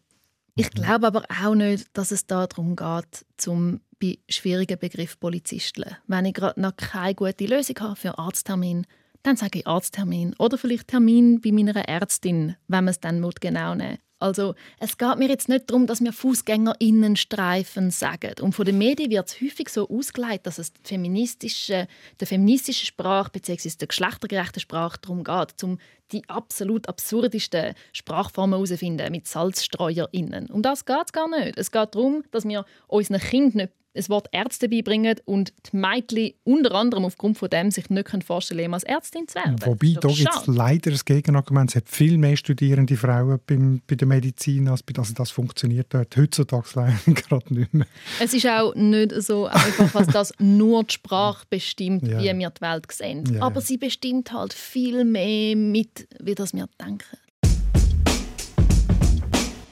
ich 0.56 0.74
mhm. 0.74 0.82
glaube 0.82 1.08
aber 1.08 1.26
auch 1.44 1.56
nicht, 1.56 1.88
dass 1.94 2.12
es 2.12 2.26
darum 2.26 2.76
geht, 2.76 3.26
zum 3.38 3.82
bei 4.02 4.18
schwierigen 4.30 4.80
Begriff 4.80 5.20
Polizisten. 5.20 5.96
Wenn 6.08 6.26
ich 6.26 6.34
gerade 6.34 6.60
noch 6.60 6.76
keine 6.76 7.16
gute 7.16 7.46
Lösung 7.46 7.78
habe 7.80 7.96
für 7.96 8.18
Arzttermin, 8.18 8.86
dann 9.24 9.38
sage 9.38 9.60
ich 9.60 9.68
Arzttermin 9.68 10.36
oder 10.40 10.58
vielleicht 10.58 10.88
Termin 10.88 11.42
bei 11.42 11.52
meiner 11.52 11.76
Ärztin, 11.88 12.56
wenn 12.68 12.86
man 12.86 12.92
es 12.92 13.00
dann 13.00 13.22
genau 13.40 13.76
nehmen 13.76 14.00
also 14.22 14.54
es 14.80 14.98
geht 14.98 15.18
mir 15.18 15.30
jetzt 15.30 15.50
nicht 15.50 15.70
darum, 15.70 15.88
dass 15.88 16.02
wir 16.02 16.14
Fußgängerinnenstreifen 16.14 17.90
sagen. 17.92 18.36
Und 18.42 18.54
von 18.54 18.66
den 18.66 18.78
Medien 18.78 19.10
wird 19.10 19.28
es 19.28 19.42
häufig 19.42 19.70
so 19.70 19.90
ausgelegt, 19.90 20.46
dass 20.46 20.60
es 20.60 20.72
feministische, 20.84 21.88
der 22.20 22.28
feministischen 22.28 22.86
Sprache 22.86 23.32
bzw. 23.32 23.70
der 23.80 23.88
geschlechtergerechten 23.88 24.60
Sprache 24.60 25.00
darum 25.02 25.24
geht, 25.24 25.64
um 25.64 25.80
die 26.12 26.28
absolut 26.30 26.88
absurdesten 26.88 27.74
Sprachformen 27.94 28.54
herauszufinden 28.54 29.12
mit 29.12 29.28
SalzstreuerInnen. 29.28 30.48
Um 30.48 30.62
das 30.62 30.86
geht 30.86 31.06
es 31.06 31.14
gar 31.14 31.28
nicht. 31.28 31.58
Es 31.58 31.72
geht 31.72 31.96
darum, 31.96 32.24
dass 32.32 32.48
wir 32.48 32.66
unseren 32.88 33.20
Kindern 33.20 33.58
nicht 33.64 33.74
das 33.94 34.10
Wort 34.10 34.28
Ärzte 34.32 34.70
beibringen 34.70 35.18
und 35.26 35.54
die 35.72 35.78
Mädchen 35.78 36.34
unter 36.44 36.74
anderem 36.76 37.06
aufgrund 37.06 37.38
von 37.38 37.50
dem 37.50 37.72
sich 37.72 37.90
nicht 37.90 38.10
vorstellen 38.24 38.62
können, 38.62 38.74
als 38.74 38.84
Ärztin 38.84 39.28
zu 39.28 39.36
werden. 39.36 39.58
Wobei, 39.66 39.96
da 40.00 40.08
gibt 40.08 40.30
es 40.36 40.48
leider 40.48 40.92
das 40.92 41.06
Gegenargument. 41.06 41.72
Es 41.72 41.76
hat 41.76 41.90
viel 41.90 42.18
mehr 42.18 42.38
studierende 42.38 42.96
Frauen 42.96 43.40
beim, 43.46 43.82
bei 43.88 43.96
der 43.96 44.08
Medizin, 44.08 44.68
als 44.68 44.84
bei, 44.84 44.94
also 44.98 45.14
das 45.14 45.32
funktioniert 45.32 45.88
dort 45.94 46.16
heutzutage 46.16 46.68
leider 46.76 47.00
gerade 47.14 47.54
nicht 47.54 47.74
mehr. 47.74 47.88
Es 48.20 48.34
ist 48.34 48.48
auch 48.48 48.74
nicht 48.76 49.14
so 49.22 49.48
einfach, 49.48 49.92
dass 49.92 50.08
das 50.08 50.34
nur 50.40 50.84
die 50.84 50.94
Sprache 50.94 51.46
bestimmt, 51.50 52.08
ja. 52.08 52.20
wie 52.20 52.40
wir 52.40 52.50
die 52.50 52.62
Welt 52.62 52.92
sehen. 52.92 53.26
Ja. 53.34 53.42
Aber 53.42 53.62
sie 53.62 53.78
bestimmt 53.78 54.32
halt 54.32 54.54
viel 54.54 55.04
mehr 55.04 55.56
mit, 55.56 56.08
wie 56.20 56.36
das 56.36 56.54
wir 56.54 56.68
denken. 56.80 57.18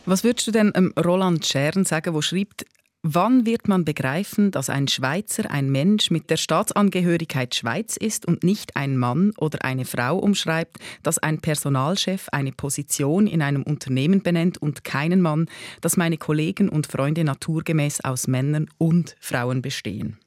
Was 0.05 0.23
würdest 0.23 0.47
du 0.47 0.51
denn 0.51 0.71
Roland 0.97 1.45
Schern 1.45 1.85
sagen, 1.85 2.15
der 2.15 2.21
schreibt, 2.23 2.65
Wann 3.01 3.45
wird 3.45 3.69
man 3.69 3.85
begreifen, 3.85 4.51
dass 4.51 4.69
ein 4.69 4.89
Schweizer 4.89 5.49
ein 5.49 5.69
Mensch 5.69 6.11
mit 6.11 6.29
der 6.29 6.35
Staatsangehörigkeit 6.35 7.55
Schweiz 7.55 7.95
ist 7.95 8.25
und 8.25 8.43
nicht 8.43 8.75
ein 8.75 8.97
Mann 8.97 9.31
oder 9.37 9.63
eine 9.63 9.85
Frau 9.85 10.17
umschreibt, 10.17 10.79
dass 11.01 11.17
ein 11.17 11.39
Personalchef 11.39 12.27
eine 12.33 12.51
Position 12.51 13.25
in 13.25 13.41
einem 13.41 13.63
Unternehmen 13.63 14.21
benennt 14.21 14.57
und 14.57 14.83
keinen 14.83 15.21
Mann, 15.21 15.45
dass 15.79 15.95
meine 15.95 16.17
Kollegen 16.17 16.67
und 16.67 16.87
Freunde 16.87 17.23
naturgemäß 17.23 18.03
aus 18.03 18.27
Männern 18.27 18.69
und 18.77 19.15
Frauen 19.21 19.61
bestehen? 19.61 20.19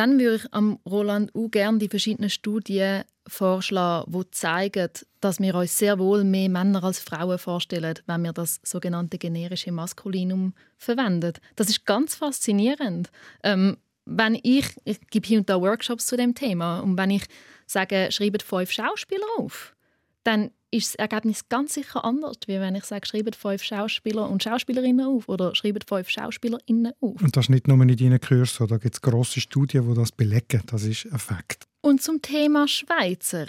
Dann 0.00 0.18
würde 0.18 0.36
ich 0.36 0.54
am 0.54 0.78
Roland 0.86 1.30
auch 1.34 1.50
gerne 1.50 1.76
die 1.76 1.90
verschiedenen 1.90 2.30
Studien 2.30 3.04
vorschlagen, 3.26 4.10
die 4.10 4.30
zeigen, 4.30 4.88
dass 5.20 5.40
wir 5.40 5.54
uns 5.54 5.76
sehr 5.76 5.98
wohl 5.98 6.24
mehr 6.24 6.48
Männer 6.48 6.82
als 6.84 7.00
Frauen 7.00 7.36
vorstellen, 7.36 7.98
wenn 8.06 8.22
wir 8.22 8.32
das 8.32 8.60
sogenannte 8.62 9.18
generische 9.18 9.72
Maskulinum 9.72 10.54
verwenden. 10.78 11.34
Das 11.54 11.68
ist 11.68 11.84
ganz 11.84 12.14
faszinierend. 12.14 13.10
Ähm, 13.42 13.76
wenn 14.06 14.40
ich, 14.42 14.68
ich 14.86 15.06
gebe 15.10 15.28
hier 15.28 15.40
und 15.40 15.50
da 15.50 15.60
Workshops 15.60 16.06
zu 16.06 16.16
dem 16.16 16.34
Thema 16.34 16.80
und 16.80 16.96
wenn 16.96 17.10
ich 17.10 17.24
sage, 17.66 18.08
schreibt 18.10 18.42
fünf 18.42 18.72
Schauspieler 18.72 19.26
auf, 19.36 19.76
dann 20.24 20.50
ist 20.70 20.90
das 20.90 20.94
Ergebnis 20.96 21.48
ganz 21.48 21.74
sicher 21.74 22.04
anders, 22.04 22.36
wie 22.46 22.60
wenn 22.60 22.74
ich 22.76 22.84
sage, 22.84 23.06
schreibt 23.06 23.34
fünf 23.34 23.62
Schauspieler 23.62 24.28
und 24.28 24.42
Schauspielerinnen 24.42 25.04
auf 25.04 25.28
oder 25.28 25.54
schreibt 25.54 25.88
fünf 25.88 26.08
Schauspielerinnen 26.08 26.92
auf. 27.00 27.20
Und 27.20 27.36
das 27.36 27.46
ist 27.46 27.50
nicht 27.50 27.66
nur 27.66 27.80
in 27.82 27.96
deinen 27.96 28.20
Kursen, 28.20 28.68
da 28.68 28.76
gibt 28.76 28.94
es 28.94 29.00
grosse 29.00 29.40
Studien, 29.40 29.88
die 29.88 29.94
das 29.94 30.12
belegen. 30.12 30.62
Das 30.66 30.84
ist 30.84 31.06
ein 31.10 31.18
Fakt. 31.18 31.66
Und 31.80 32.02
zum 32.02 32.22
Thema 32.22 32.68
Schweizer. 32.68 33.46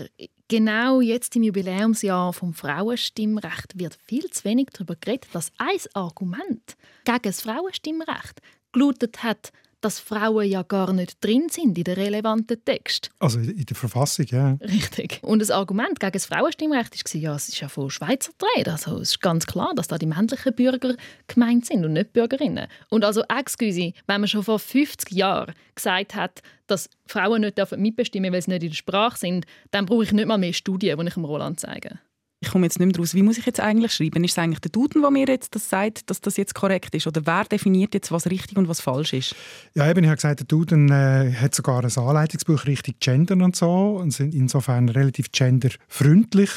Genau 0.47 0.99
jetzt 0.99 1.36
im 1.36 1.43
Jubiläumsjahr 1.43 2.34
vom 2.34 2.53
Frauenstimmrecht 2.53 3.77
wird 3.77 3.97
viel 4.05 4.29
zu 4.29 4.43
wenig 4.43 4.67
darüber 4.73 4.95
geredet, 4.95 5.29
dass 5.31 5.51
ein 5.57 5.79
Argument 5.93 6.75
gegen 7.05 7.21
das 7.23 7.41
Frauenstimmrecht 7.41 8.41
gelautet 8.73 9.23
hat, 9.23 9.51
dass 9.82 10.00
Frauen 10.00 10.48
ja 10.48 10.63
gar 10.63 10.94
nicht 10.94 11.24
drin 11.24 11.48
sind 11.50 11.78
in 11.78 11.84
den 11.84 11.96
relevanten 11.96 12.63
Text. 12.63 13.10
Also 13.20 13.39
in 13.39 13.65
der 13.65 13.76
Verfassung, 13.76 14.26
ja. 14.30 14.58
Richtig. 14.62 15.20
Und 15.24 15.39
das 15.39 15.52
Argument 15.52 16.00
gegen 16.00 16.13
das 16.13 16.26
Frauenstimmrecht 16.26 16.96
war, 16.96 17.22
ja, 17.22 17.36
es 17.36 17.50
ist 17.50 17.60
ja 17.60 17.67
von 17.67 17.89
Schweizer 17.89 18.32
Dreh. 18.38 18.70
Also 18.70 18.98
es 18.98 19.12
ist 19.12 19.22
ganz 19.22 19.46
klar, 19.46 19.74
dass 19.76 19.88
da 19.88 19.98
die 19.98 20.06
männlichen 20.06 20.54
Bürger 20.54 20.96
gemeint 21.28 21.65
sind 21.65 21.84
und 21.84 21.94
nicht 21.94 22.13
Bürgerinnen. 22.13 22.67
Und 22.89 23.04
also, 23.04 23.24
excuse, 23.24 23.94
wenn 24.08 24.22
man 24.22 24.28
schon 24.28 24.44
vor 24.44 24.60
50 24.60 25.12
Jahren 25.12 25.54
gesagt 25.76 26.15
hat, 26.15 26.41
dass 26.67 26.89
Frauen 27.06 27.41
nicht 27.41 27.58
mitbestimmen 27.78 28.32
dürfen, 28.32 28.34
weil 28.34 28.41
sie 28.41 28.52
nicht 28.52 28.63
in 28.63 28.70
der 28.70 28.76
Sprache 28.76 29.17
sind, 29.17 29.46
dann 29.72 29.86
brauche 29.86 30.04
ich 30.04 30.12
nicht 30.13 30.28
mal 30.28 30.38
mehr 30.38 30.54
Studien, 30.54 30.98
die 30.98 31.08
ich 31.08 31.13
dem 31.13 31.26
Roland 31.26 31.60
zeige 31.60 32.00
ich 32.43 32.49
komme 32.49 32.65
jetzt 32.65 32.80
nicht 32.80 32.88
mehr 32.88 32.97
raus. 32.97 33.13
Wie 33.13 33.21
muss 33.21 33.38
ich 33.38 33.45
jetzt 33.45 33.60
eigentlich 33.60 33.93
schreiben? 33.93 34.23
Ist 34.23 34.32
es 34.32 34.38
eigentlich 34.39 34.60
der 34.60 34.71
Duden, 34.71 35.01
der 35.04 35.12
mir 35.12 35.27
jetzt 35.27 35.54
das 35.54 35.69
sagt, 35.69 36.10
dass 36.10 36.21
das 36.21 36.38
jetzt 36.38 36.56
korrekt 36.56 36.93
ist? 36.95 37.06
Oder 37.06 37.23
wer 37.27 37.43
definiert 37.43 37.93
jetzt, 37.93 38.12
was 38.12 38.25
richtig 38.25 38.58
und 38.58 38.67
was 38.67 38.82
falsch 38.82 39.13
ist? 39.13 39.36
Ja, 39.75 39.88
eben, 39.88 40.04
ich 40.04 40.10
habe 40.10 40.15
gesagt, 40.15 40.39
der 40.39 40.47
Duden 40.47 40.89
äh, 40.89 41.32
hat 41.39 41.54
sogar 41.54 41.84
ein 41.84 41.91
Anleitungsbuch 41.95 42.65
richtig 42.65 42.99
gendern 42.99 43.43
und 43.43 43.56
so 43.56 43.97
und 43.97 44.12
sind 44.12 44.34
insofern 44.34 44.89
relativ 44.89 45.32
genderfreundlich. 45.32 46.49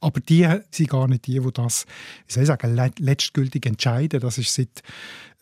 Aber 0.00 0.20
die 0.20 0.46
sind 0.70 0.90
gar 0.90 1.08
nicht 1.08 1.26
die, 1.26 1.40
die 1.40 1.52
das, 1.54 1.86
wie 2.26 2.32
soll 2.34 2.42
ich 2.42 2.48
sagen, 2.48 2.92
letztgültig 2.98 3.64
entscheiden. 3.64 4.20
Das 4.20 4.36
ist 4.36 4.54
seit 4.54 4.82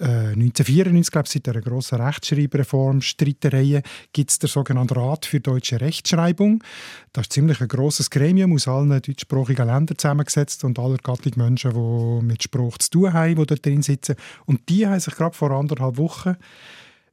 1994, 0.00 1.08
äh, 1.08 1.10
glaube 1.10 1.26
ich, 1.26 1.32
seit 1.32 1.48
einer 1.48 1.60
grossen 1.60 2.00
Rechtschreibreform, 2.00 3.00
Streitereien, 3.00 3.82
gibt 4.12 4.30
es 4.30 4.38
den 4.38 4.48
sogenannten 4.48 4.94
Rat 4.94 5.26
für 5.26 5.40
deutsche 5.40 5.80
Rechtschreibung. 5.80 6.62
Das 7.12 7.24
ist 7.24 7.32
ziemlich 7.32 7.60
ein 7.60 7.66
grosses 7.66 8.10
Gremium 8.10 8.52
aus 8.52 8.68
allen 8.68 8.90
deutschsprachigen 8.90 9.66
Ländern 9.66 9.87
zusammengesetzt 9.96 10.64
und 10.64 10.78
aller 10.78 10.98
Gattung 10.98 11.32
Menschen, 11.36 11.72
die 11.72 12.24
mit 12.24 12.42
Spruch 12.42 12.78
zu 12.78 12.90
tun 12.90 13.12
haben, 13.12 13.36
die 13.36 13.46
da 13.46 13.54
drin 13.54 13.82
sitzen. 13.82 14.16
Und 14.46 14.68
die 14.68 14.86
haben 14.86 15.00
sich 15.00 15.14
gerade 15.14 15.36
vor 15.36 15.50
anderthalb 15.50 15.96
Wochen 15.96 16.36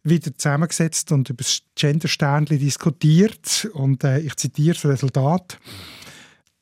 wieder 0.03 0.37
zusammengesetzt 0.37 1.11
und 1.11 1.29
über 1.29 1.43
das 1.43 1.61
Gendersternchen 1.75 2.59
diskutiert. 2.59 3.69
Und 3.73 4.03
äh, 4.03 4.19
ich 4.19 4.35
zitiere 4.35 4.75
das 4.75 4.85
Resultat. 4.85 5.59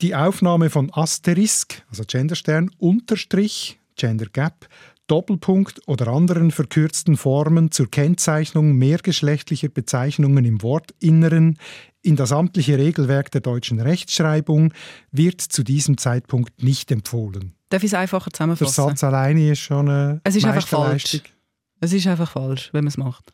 Die 0.01 0.15
Aufnahme 0.15 0.69
von 0.69 0.91
Asterisk, 0.93 1.83
also 1.89 2.03
Genderstern, 2.05 2.71
Unterstrich, 2.77 3.79
Gender 3.95 4.25
Gap, 4.25 4.67
Doppelpunkt 5.07 5.81
oder 5.87 6.07
anderen 6.07 6.51
verkürzten 6.51 7.17
Formen 7.17 7.71
zur 7.71 7.91
Kennzeichnung 7.91 8.77
mehrgeschlechtlicher 8.77 9.69
Bezeichnungen 9.69 10.45
im 10.45 10.61
Wortinneren 10.61 11.57
in 12.01 12.15
das 12.15 12.31
amtliche 12.31 12.77
Regelwerk 12.77 13.31
der 13.31 13.41
deutschen 13.41 13.79
Rechtschreibung 13.79 14.73
wird 15.11 15.41
zu 15.41 15.63
diesem 15.63 15.97
Zeitpunkt 15.97 16.63
nicht 16.63 16.91
empfohlen. 16.91 17.53
Darf 17.69 17.83
ich 17.83 17.91
es 17.91 17.93
einfacher 17.93 18.31
zusammenfassen? 18.31 18.75
Der 18.75 18.89
Satz 18.89 19.03
alleine 19.03 19.51
ist 19.51 19.59
schon 19.59 19.89
eine 19.89 20.21
Es 20.23 20.35
ist 20.35 20.45
einfach 20.45 20.67
falsch. 20.67 21.21
Es 21.79 21.91
ist 21.91 22.07
einfach 22.07 22.31
falsch, 22.31 22.69
wenn 22.71 22.85
man 22.85 22.89
es 22.89 22.97
macht. 22.97 23.33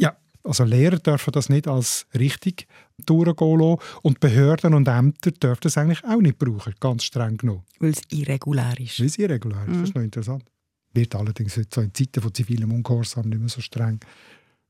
Ja, 0.00 0.16
also 0.42 0.64
Lehrer 0.64 0.98
dürfen 0.98 1.32
das 1.32 1.48
nicht 1.48 1.68
als 1.68 2.06
richtig 2.14 2.66
durchgehen 3.06 3.58
lassen 3.58 3.78
und 4.02 4.20
Behörden 4.20 4.74
und 4.74 4.88
Ämter 4.88 5.30
dürfen 5.30 5.60
das 5.62 5.78
eigentlich 5.78 6.04
auch 6.04 6.20
nicht 6.20 6.38
brauchen, 6.38 6.74
ganz 6.80 7.04
streng 7.04 7.36
genommen. 7.36 7.62
Weil 7.78 7.90
es 7.90 8.02
irregulär 8.10 8.74
ist. 8.80 8.98
Weil 8.98 9.06
es 9.06 9.18
irregulär 9.18 9.62
ist, 9.62 9.68
mhm. 9.68 9.80
das 9.80 9.88
ist 9.90 9.94
noch 9.94 10.02
interessant 10.02 10.44
wird 10.94 11.14
allerdings 11.14 11.54
so 11.54 11.80
in 11.80 11.92
Zeiten 11.94 12.20
von 12.20 12.34
zivilem 12.34 12.72
Ungehorsam 12.72 13.28
nicht 13.28 13.40
mehr 13.40 13.48
so 13.48 13.60
streng 13.60 14.00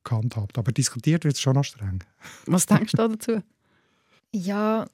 gehandhabt. 0.02 0.58
Aber 0.58 0.72
diskutiert 0.72 1.24
wird 1.24 1.34
es 1.34 1.40
schon 1.40 1.54
noch 1.54 1.64
streng. 1.64 2.02
Was 2.46 2.66
denkst 2.66 2.92
du 2.92 3.08
dazu? 3.08 3.42
Ja, 4.32 4.86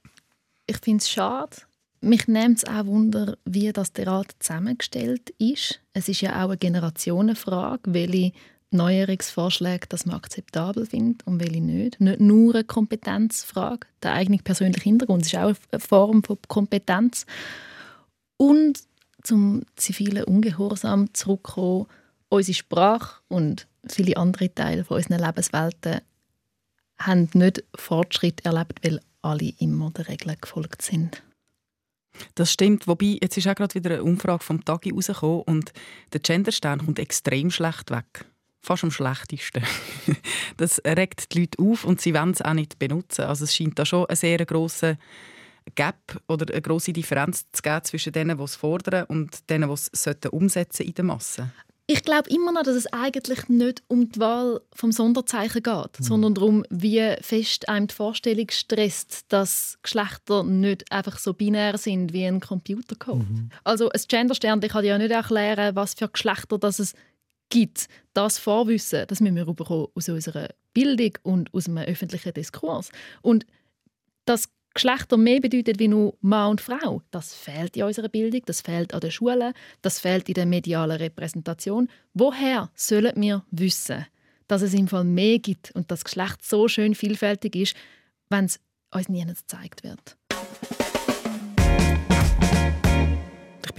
ich 0.66 0.78
finde 0.78 1.02
es 1.02 1.10
schade. 1.10 1.56
Mich 2.00 2.28
nimmt 2.28 2.58
es 2.58 2.64
auch 2.64 2.86
Wunder, 2.86 3.36
wie 3.44 3.72
das 3.72 3.92
der 3.92 4.06
Rat 4.06 4.34
zusammengestellt 4.38 5.30
ist. 5.38 5.80
Es 5.92 6.08
ist 6.08 6.22
ja 6.22 6.42
auch 6.42 6.48
eine 6.48 6.56
Generationenfrage, 6.56 7.92
welche 7.92 8.32
Neuerungsvorschläge 8.70 9.86
das 9.88 10.06
man 10.06 10.16
akzeptabel 10.16 10.86
findet 10.86 11.26
und 11.26 11.40
welche 11.40 11.60
nicht. 11.60 12.00
Nicht 12.00 12.20
nur 12.20 12.54
eine 12.54 12.64
Kompetenzfrage. 12.64 13.86
Der 14.02 14.12
eigene 14.12 14.38
persönliche 14.38 14.84
Hintergrund 14.84 15.26
ist 15.26 15.34
auch 15.34 15.54
eine 15.72 15.80
Form 15.80 16.22
von 16.22 16.38
Kompetenz. 16.48 17.26
Und 18.36 18.80
zum 19.22 19.62
zivilen 19.76 20.24
Ungehorsam 20.24 21.12
zurückkommen. 21.14 21.86
Unsere 22.28 22.54
Sprache 22.54 23.20
und 23.28 23.66
viele 23.88 24.16
andere 24.16 24.54
Teile 24.54 24.84
von 24.84 24.98
unseren 24.98 25.20
Lebenswelten 25.20 26.00
haben 26.98 27.28
nicht 27.34 27.64
Fortschritt 27.74 28.44
erlebt, 28.44 28.80
weil 28.84 29.00
alle 29.22 29.52
immer 29.58 29.90
der 29.90 30.08
Regel 30.08 30.36
gefolgt 30.40 30.82
sind. 30.82 31.22
Das 32.34 32.52
stimmt, 32.52 32.86
wobei 32.86 33.18
jetzt 33.22 33.36
ist 33.36 33.46
auch 33.46 33.54
gerade 33.54 33.74
wieder 33.74 33.90
eine 33.90 34.02
Umfrage 34.02 34.44
vom 34.44 34.64
Tagi 34.64 34.90
rausgekommen 34.90 35.42
und 35.42 35.72
der 36.12 36.20
Genderstern 36.20 36.84
kommt 36.84 36.98
extrem 36.98 37.50
schlecht 37.50 37.90
weg. 37.90 38.26
Fast 38.62 38.84
am 38.84 38.90
schlechtesten. 38.90 39.62
das 40.58 40.82
regt 40.84 41.32
die 41.32 41.40
Leute 41.40 41.62
auf 41.62 41.84
und 41.84 42.00
sie 42.00 42.12
wollen 42.12 42.32
es 42.32 42.42
auch 42.42 42.52
nicht 42.52 42.78
benutzen. 42.78 43.22
Also 43.22 43.44
es 43.44 43.54
scheint 43.54 43.78
da 43.78 43.86
schon 43.86 44.06
ein 44.06 44.16
sehr 44.16 44.44
grosser 44.44 44.96
Gap 45.74 46.20
oder 46.28 46.52
eine 46.52 46.62
große 46.62 46.92
Differenz 46.92 47.46
zu 47.52 47.62
geben 47.62 47.84
zwischen 47.84 48.12
denen, 48.12 48.38
die 48.38 48.44
es 48.44 48.56
fordern 48.56 49.04
und 49.04 49.48
denen, 49.50 49.68
die 49.68 49.74
es 49.74 50.16
umsetzen 50.30 50.86
in 50.86 50.94
der 50.94 51.04
Masse? 51.04 51.50
Ich 51.92 52.04
glaube 52.04 52.30
immer 52.30 52.52
noch, 52.52 52.62
dass 52.62 52.76
es 52.76 52.86
eigentlich 52.92 53.48
nicht 53.48 53.82
um 53.88 54.12
die 54.12 54.20
Wahl 54.20 54.60
vom 54.72 54.92
Sonderzeichen 54.92 55.60
geht, 55.60 55.98
mhm. 55.98 56.04
sondern 56.04 56.34
darum, 56.34 56.64
wie 56.70 57.16
fest 57.20 57.68
einem 57.68 57.88
die 57.88 57.94
Vorstellung 57.96 58.46
stresst, 58.48 59.24
dass 59.28 59.76
Geschlechter 59.82 60.44
nicht 60.44 60.92
einfach 60.92 61.18
so 61.18 61.34
binär 61.34 61.78
sind 61.78 62.12
wie 62.12 62.24
ein 62.26 62.38
Computercode. 62.38 63.28
Mhm. 63.28 63.50
Also 63.64 63.90
ein 63.90 64.00
Genderstern, 64.06 64.62
ich 64.62 64.70
kann 64.70 64.84
ja 64.84 64.98
nicht 64.98 65.10
erklären, 65.10 65.74
was 65.74 65.94
für 65.94 66.08
Geschlechter 66.08 66.58
das 66.58 66.78
es 66.78 66.94
gibt. 67.48 67.88
Das 68.14 68.38
Vorwissen, 68.38 69.06
das 69.08 69.20
müssen 69.20 69.34
wir 69.34 69.48
aus 69.48 70.08
unserer 70.08 70.48
Bildung 70.72 71.18
und 71.24 71.52
aus 71.52 71.66
einem 71.66 71.78
öffentlichen 71.78 72.34
Diskurs. 72.34 72.92
Und 73.20 73.46
das 74.26 74.48
Geschlechter 74.74 75.16
mehr 75.16 75.40
bedeutet 75.40 75.78
wie 75.78 75.88
nur 75.88 76.16
Mann 76.20 76.52
und 76.52 76.60
Frau. 76.60 77.02
Das 77.10 77.34
fehlt 77.34 77.76
in 77.76 77.82
unserer 77.82 78.08
Bildung, 78.08 78.42
das 78.46 78.60
fehlt 78.60 78.94
an 78.94 79.00
den 79.00 79.10
Schulen, 79.10 79.52
das 79.82 79.98
fehlt 79.98 80.28
in 80.28 80.34
der 80.34 80.46
medialen 80.46 80.96
Repräsentation. 80.96 81.88
Woher 82.14 82.70
sollen 82.74 83.12
wir 83.16 83.44
wissen, 83.50 84.06
dass 84.46 84.62
es 84.62 84.74
im 84.74 84.88
Fall 84.88 85.04
mehr 85.04 85.38
gibt 85.38 85.72
und 85.72 85.90
das 85.90 86.04
Geschlecht 86.04 86.44
so 86.44 86.68
schön 86.68 86.94
vielfältig 86.94 87.56
ist, 87.56 87.76
wenn 88.28 88.44
es 88.44 88.60
uns 88.92 89.08
nie 89.08 89.24
gezeigt 89.24 89.82
wird? 89.82 90.16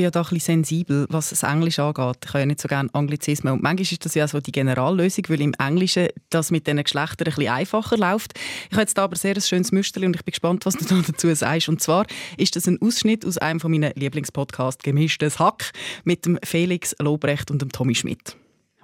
Bin 0.01 0.05
ja 0.05 0.11
da 0.11 0.21
ein 0.21 0.29
bisschen 0.29 0.63
sensibel, 0.63 1.05
was 1.09 1.29
das 1.29 1.43
Englisch 1.43 1.77
angeht. 1.77 2.17
Ich 2.23 2.29
habe 2.29 2.39
ja 2.39 2.45
nicht 2.47 2.59
so 2.59 2.67
gerne 2.67 2.89
Anglizismen. 2.93 3.53
Und 3.53 3.61
manchmal 3.61 3.83
ist 3.83 4.03
das 4.03 4.15
ja 4.15 4.27
so 4.27 4.39
die 4.39 4.51
Generallösung, 4.51 5.25
weil 5.27 5.41
im 5.41 5.53
Englischen 5.59 6.07
das 6.31 6.49
mit 6.49 6.65
diesen 6.65 6.81
Geschlechtern 6.81 7.27
ein 7.27 7.35
bisschen 7.35 7.53
einfacher 7.53 7.97
läuft. 7.97 8.33
Ich 8.65 8.71
habe 8.71 8.81
jetzt 8.81 8.97
aber 8.97 9.15
sehr 9.15 9.35
ein 9.35 9.41
schönes 9.41 9.71
Müsterli 9.71 10.07
und 10.07 10.15
ich 10.15 10.25
bin 10.25 10.31
gespannt, 10.31 10.65
was 10.65 10.75
du 10.75 11.01
dazu 11.07 11.31
sagst. 11.35 11.69
Und 11.69 11.83
zwar 11.83 12.07
ist 12.37 12.55
das 12.55 12.67
ein 12.67 12.81
Ausschnitt 12.81 13.25
aus 13.27 13.37
einem 13.37 13.59
von 13.59 13.69
meinen 13.69 13.93
Lieblingspodcasts 13.93 14.83
«Gemischtes 14.83 15.37
Hack» 15.37 15.71
mit 16.03 16.25
dem 16.25 16.39
Felix 16.43 16.95
Lobrecht 16.97 17.51
und 17.51 17.61
dem 17.61 17.71
Tommy 17.71 17.93
Schmidt. 17.93 18.35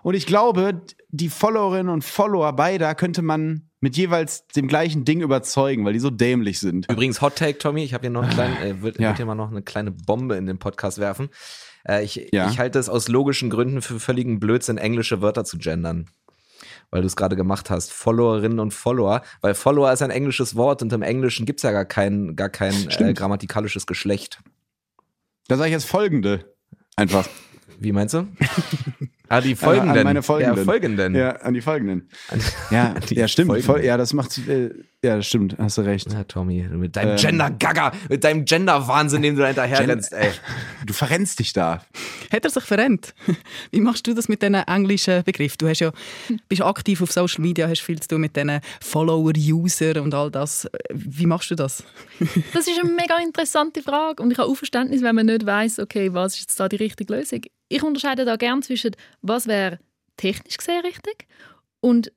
Und 0.04 0.14
ich 0.14 0.26
glaube, 0.26 0.82
die 1.10 1.30
Followerinnen 1.30 1.92
und 1.92 2.04
Follower 2.04 2.54
beider 2.54 2.96
könnte 2.96 3.22
man 3.22 3.70
mit 3.80 3.96
jeweils 3.96 4.48
dem 4.48 4.68
gleichen 4.68 5.06
Ding 5.06 5.22
überzeugen, 5.22 5.86
weil 5.86 5.94
die 5.94 6.00
so 6.00 6.10
dämlich 6.10 6.60
sind. 6.60 6.90
Übrigens, 6.90 7.22
Hot 7.22 7.36
Take, 7.36 7.58
Tommy, 7.58 7.84
ich 7.84 7.94
habe 7.94 8.04
hier 8.04 8.10
noch 8.10 8.24
einen 8.24 8.32
kleinen, 8.34 8.58
äh, 8.58 8.82
würde 8.82 9.02
ja. 9.02 9.10
würd 9.10 9.18
hier 9.18 9.26
mal 9.26 9.36
noch 9.36 9.52
eine 9.52 9.62
kleine 9.62 9.92
Bombe 9.92 10.36
in 10.36 10.46
den 10.46 10.58
Podcast 10.58 10.98
werfen. 10.98 11.30
Äh, 11.88 12.04
ich, 12.04 12.30
ja. 12.32 12.50
ich 12.50 12.60
halte 12.60 12.80
es 12.80 12.90
aus 12.90 13.08
logischen 13.08 13.50
Gründen 13.50 13.82
für 13.82 14.00
völligen 14.00 14.40
Blödsinn, 14.40 14.78
englische 14.78 15.22
Wörter 15.22 15.46
zu 15.46 15.58
gendern. 15.58 16.08
Weil 16.90 17.02
du 17.02 17.08
es 17.08 17.16
gerade 17.16 17.36
gemacht 17.36 17.70
hast. 17.70 17.92
Followerinnen 17.92 18.60
und 18.60 18.74
Follower. 18.74 19.22
Weil 19.42 19.56
Follower 19.56 19.92
ist 19.92 20.02
ein 20.02 20.10
englisches 20.10 20.56
Wort 20.56 20.82
und 20.82 20.94
im 20.94 21.02
Englischen 21.02 21.46
gibt 21.46 21.60
es 21.60 21.64
ja 21.64 21.72
gar 21.72 21.86
kein, 21.86 22.36
gar 22.36 22.50
kein 22.50 22.90
äh, 22.90 23.14
grammatikalisches 23.14 23.86
Geschlecht. 23.86 24.40
Da 25.48 25.58
sage 25.58 25.70
ich 25.70 25.74
jetzt 25.74 25.86
folgende. 25.86 26.56
Einfach. 26.96 27.28
Wie 27.80 27.92
meinst 27.92 28.14
du? 28.14 28.28
Ah, 29.30 29.42
die 29.42 29.56
folgenden. 29.56 29.92
An, 29.92 29.98
an 29.98 30.04
meine 30.04 30.24
folgenden. 30.24 30.58
Ja, 30.58 30.64
folgenden. 30.64 31.16
Ja, 31.16 31.30
an 31.38 31.54
die 31.54 31.62
folgenden. 31.62 32.10
ja, 32.72 32.94
die 33.10 33.16
ja, 33.16 33.28
stimmt. 33.28 33.64
Voll, 33.64 33.84
ja, 33.84 33.98
das 33.98 34.14
macht, 34.14 34.38
äh, 34.48 34.70
ja, 35.04 35.18
das 35.18 35.28
stimmt, 35.28 35.56
hast 35.60 35.78
du 35.78 35.82
recht. 35.82 36.12
Ja, 36.12 36.24
Tommy, 36.24 36.64
mit 36.64 36.96
deinem 36.96 37.12
ähm, 37.12 37.18
Gender-Gaga, 37.18 37.92
mit 38.10 38.24
deinem 38.24 38.46
Gender-Wahnsinn, 38.46 39.22
dem 39.22 39.36
du 39.36 39.42
da 39.42 39.48
hinterherrennst, 39.48 40.12
ey. 40.14 40.32
Du 40.86 40.94
verrennst 40.94 41.40
dich 41.40 41.54
da. 41.54 41.82
Hat 42.32 42.44
er 42.44 42.50
sich 42.50 42.64
verrennt? 42.64 43.14
Wie 43.72 43.82
machst 43.82 44.08
du 44.08 44.14
das 44.14 44.28
mit 44.28 44.42
diesen 44.42 44.56
englischen 44.56 45.24
Begriffen? 45.24 45.58
Du 45.60 45.68
hast 45.68 45.80
ja, 45.80 45.92
bist 46.50 46.62
aktiv 46.62 47.02
auf 47.02 47.12
Social 47.12 47.42
Media, 47.42 47.68
hast 47.68 47.82
viel 47.82 48.00
zu 48.00 48.08
tun 48.08 48.22
mit 48.22 48.36
diesen 48.36 48.60
Follower, 48.82 49.34
User 49.38 50.02
und 50.02 50.14
all 50.14 50.32
das. 50.32 50.68
Wie 50.92 51.26
machst 51.26 51.52
du 51.52 51.56
das? 51.56 51.84
das 52.54 52.68
ist 52.68 52.80
eine 52.80 52.92
mega 52.92 53.18
interessante 53.24 53.82
Frage 53.84 54.24
und 54.24 54.32
ich 54.32 54.38
habe 54.38 54.50
auch 54.50 54.56
Verständnis, 54.56 55.04
wenn 55.04 55.16
man 55.16 55.28
nicht 55.28 55.46
weiß, 55.46 55.80
okay, 55.80 56.14
was 56.14 56.34
ist 56.34 56.40
jetzt 56.42 56.60
da 56.60 56.68
die 56.68 56.78
richtige 56.78 57.14
Lösung 57.14 57.42
ich 57.70 57.84
unterscheide 57.84 58.26
da 58.26 58.36
gerne 58.36 58.62
zwischen, 58.62 58.96
was 59.22 59.48
wäre 59.48 59.80
technisch 60.18 60.58
gesehen 60.58 60.82
richtig 60.82 61.28
und 61.80 62.12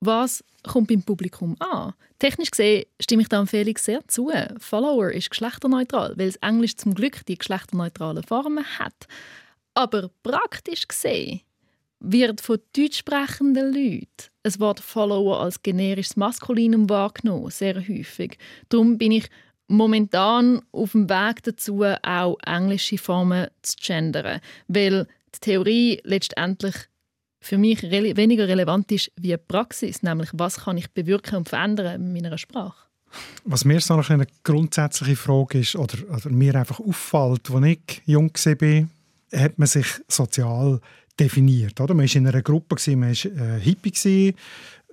was 0.00 0.44
kommt 0.62 0.88
beim 0.88 1.02
Publikum 1.02 1.56
an. 1.60 1.94
Technisch 2.18 2.50
gesehen 2.50 2.84
stimme 3.00 3.22
ich 3.22 3.28
da 3.28 3.44
Felix 3.46 3.84
sehr 3.84 4.06
zu. 4.08 4.30
Follower 4.58 5.10
ist 5.10 5.30
geschlechterneutral, 5.30 6.14
weil 6.16 6.28
es 6.28 6.36
Englisch 6.36 6.76
zum 6.76 6.94
Glück 6.94 7.24
die 7.26 7.38
geschlechterneutralen 7.38 8.22
Formen 8.22 8.64
hat. 8.78 9.06
Aber 9.74 10.10
praktisch 10.22 10.86
gesehen 10.88 11.40
wird 12.00 12.40
von 12.40 12.58
deutsch 12.76 12.98
sprechenden 12.98 13.72
Leuten 13.72 14.30
ein 14.42 14.60
Wort 14.60 14.80
Follower 14.80 15.40
als 15.40 15.62
generisches 15.62 16.16
Maskulinum 16.16 16.88
wahrgenommen, 16.88 17.50
sehr 17.50 17.76
häufig. 17.76 18.38
Darum 18.68 18.98
bin 18.98 19.12
ich 19.12 19.28
momentan 19.68 20.60
auf 20.72 20.92
dem 20.92 21.08
Weg 21.08 21.42
dazu, 21.42 21.82
auch 22.02 22.36
englische 22.44 22.98
Formen 22.98 23.48
zu 23.62 23.76
gendern, 23.80 24.40
weil 24.68 25.06
die 25.34 25.40
Theorie 25.40 26.00
letztendlich 26.04 26.74
für 27.40 27.58
mich 27.58 27.82
re 27.82 28.16
weniger 28.16 28.48
relevant 28.48 28.90
ist 28.90 29.12
wie 29.16 29.28
die 29.28 29.36
Praxis, 29.36 30.02
nämlich 30.02 30.30
was 30.32 30.64
kann 30.64 30.78
ich 30.78 30.90
bewirken 30.90 31.36
und 31.36 31.48
verändern 31.48 32.12
mit 32.12 32.22
meiner 32.22 32.38
Sprache. 32.38 32.86
Was 33.44 33.64
mir 33.64 33.80
so 33.80 33.94
eine 33.94 34.26
grundsätzliche 34.42 35.14
Frage 35.14 35.60
ist, 35.60 35.76
oder, 35.76 35.98
oder 36.10 36.30
mir 36.30 36.54
einfach 36.54 36.80
auffällt, 36.80 37.50
als 37.50 37.66
ich 37.66 38.02
jung 38.06 38.30
war, 38.34 38.88
hat 39.40 39.58
man 39.58 39.68
sich 39.68 39.86
sozial 40.08 40.80
definiert. 41.20 41.80
Oder? 41.80 41.94
Man 41.94 42.08
war 42.08 42.16
in 42.16 42.26
einer 42.26 42.42
Gruppe, 42.42 42.76
man 42.96 43.14
war 43.14 43.56
äh, 43.56 43.60
Hippie, 43.60 44.34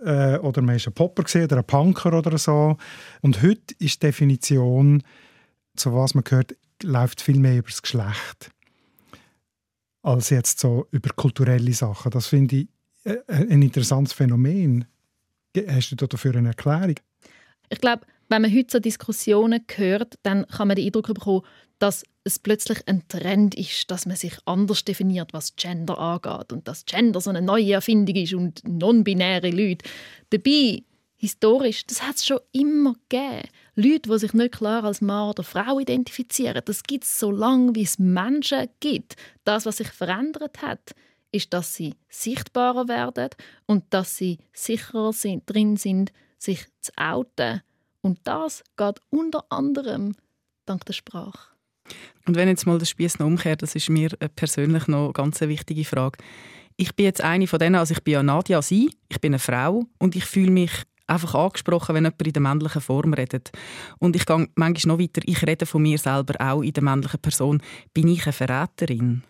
äh, 0.03 0.37
oder 0.37 0.61
man 0.61 0.75
ist 0.75 0.87
ein 0.87 0.93
Popper 0.93 1.23
oder 1.43 1.57
ein 1.57 1.63
Punker 1.63 2.13
oder 2.13 2.37
so. 2.37 2.77
Und 3.21 3.41
heute 3.41 3.73
ist 3.79 4.03
die 4.03 4.07
Definition, 4.07 5.03
so 5.75 5.93
was 5.93 6.13
man 6.13 6.23
hört, 6.29 6.55
läuft 6.83 7.21
viel 7.21 7.39
mehr 7.39 7.57
über 7.57 7.69
das 7.69 7.81
Geschlecht 7.81 8.51
als 10.01 10.29
jetzt 10.29 10.59
so 10.59 10.87
über 10.91 11.09
kulturelle 11.15 11.73
Sachen. 11.73 12.11
Das 12.11 12.27
finde 12.27 12.55
ich 12.57 12.67
äh, 13.03 13.17
ein 13.27 13.61
interessantes 13.61 14.13
Phänomen. 14.13 14.85
Hast 15.67 15.91
du 15.91 16.07
dafür 16.07 16.35
eine 16.35 16.49
Erklärung? 16.49 16.95
Ich 17.69 17.79
glaube, 17.79 18.05
wenn 18.29 18.41
man 18.41 18.55
heute 18.55 18.71
so 18.71 18.79
Diskussionen 18.79 19.65
hört, 19.75 20.15
dann 20.23 20.47
kann 20.47 20.69
man 20.69 20.75
den 20.75 20.85
Eindruck 20.85 21.07
bekommen, 21.07 21.41
dass 21.79 22.03
es 22.23 22.39
plötzlich 22.39 22.87
ein 22.87 23.07
Trend 23.07 23.55
ist, 23.55 23.89
dass 23.89 24.05
man 24.05 24.15
sich 24.15 24.37
anders 24.45 24.85
definiert, 24.85 25.33
was 25.33 25.55
Gender 25.55 25.97
angeht 25.97 26.53
und 26.53 26.67
dass 26.67 26.85
Gender 26.85 27.19
so 27.19 27.29
eine 27.29 27.41
neue 27.41 27.73
Erfindung 27.73 28.15
ist 28.15 28.33
und 28.33 28.61
non-binäre 28.65 29.49
Leute. 29.49 29.89
Dabei, 30.29 30.83
historisch, 31.17 31.85
das 31.87 32.03
hat 32.03 32.17
es 32.17 32.25
schon 32.25 32.39
immer 32.51 32.95
gegeben. 33.09 33.49
Leute, 33.81 34.09
die 34.09 34.19
sich 34.19 34.33
nicht 34.33 34.53
klar 34.53 34.83
als 34.83 35.01
Mann 35.01 35.29
oder 35.29 35.43
Frau 35.43 35.79
identifizieren, 35.79 36.61
das 36.65 36.83
gibt 36.83 37.03
es 37.03 37.19
so 37.19 37.31
lange, 37.31 37.75
wie 37.75 37.83
es 37.83 37.99
Menschen 37.99 38.67
gibt. 38.79 39.15
Das, 39.43 39.65
was 39.65 39.77
sich 39.77 39.89
verändert 39.89 40.61
hat, 40.61 40.93
ist, 41.31 41.53
dass 41.53 41.75
sie 41.75 41.95
sichtbarer 42.09 42.87
werden 42.87 43.29
und 43.65 43.85
dass 43.89 44.17
sie 44.17 44.39
sicherer 44.53 45.13
sind, 45.13 45.43
drin 45.49 45.77
sind, 45.77 46.11
sich 46.37 46.65
zu 46.81 46.91
outen. 46.97 47.61
Und 48.01 48.19
das 48.23 48.63
geht 48.77 48.99
unter 49.09 49.45
anderem 49.49 50.13
dank 50.65 50.85
der 50.85 50.93
Sprache. 50.93 51.51
Und 52.25 52.35
wenn 52.35 52.47
jetzt 52.47 52.65
mal 52.65 52.77
der 52.77 52.85
Spieß 52.85 53.19
noch 53.19 53.27
umkehrt, 53.27 53.61
das 53.61 53.75
ist 53.75 53.89
mir 53.89 54.11
äh, 54.19 54.29
persönlich 54.29 54.87
noch 54.87 55.13
ganz 55.13 55.41
eine 55.41 55.51
wichtige 55.51 55.85
Frage. 55.85 56.17
Ich 56.77 56.95
bin 56.95 57.05
jetzt 57.05 57.21
eine 57.21 57.47
von 57.47 57.59
denen, 57.59 57.75
also 57.75 57.93
ich 57.93 58.03
bin 58.03 58.13
ja 58.13 58.23
Nadja 58.23 58.61
Sie, 58.61 58.91
ich 59.09 59.19
bin 59.19 59.33
eine 59.33 59.39
Frau 59.39 59.85
und 59.99 60.15
ich 60.15 60.25
fühle 60.25 60.51
mich 60.51 60.71
einfach 61.11 61.35
angesprochen, 61.35 61.95
wenn 61.95 62.05
jemand 62.05 62.27
in 62.27 62.33
der 62.33 62.41
männlichen 62.41 62.81
Form 62.81 63.13
redet. 63.13 63.51
Und 63.99 64.15
ich 64.15 64.25
gehe 64.25 64.47
manchmal 64.55 64.95
noch 64.95 65.03
weiter, 65.03 65.21
ich 65.25 65.45
rede 65.45 65.65
von 65.65 65.81
mir 65.81 65.97
selber 65.97 66.33
auch 66.39 66.61
in 66.61 66.73
der 66.73 66.83
männlichen 66.83 67.19
Person. 67.19 67.61
Bin 67.93 68.07
ich 68.07 68.23
eine 68.25 68.33
Verräterin? 68.33 69.23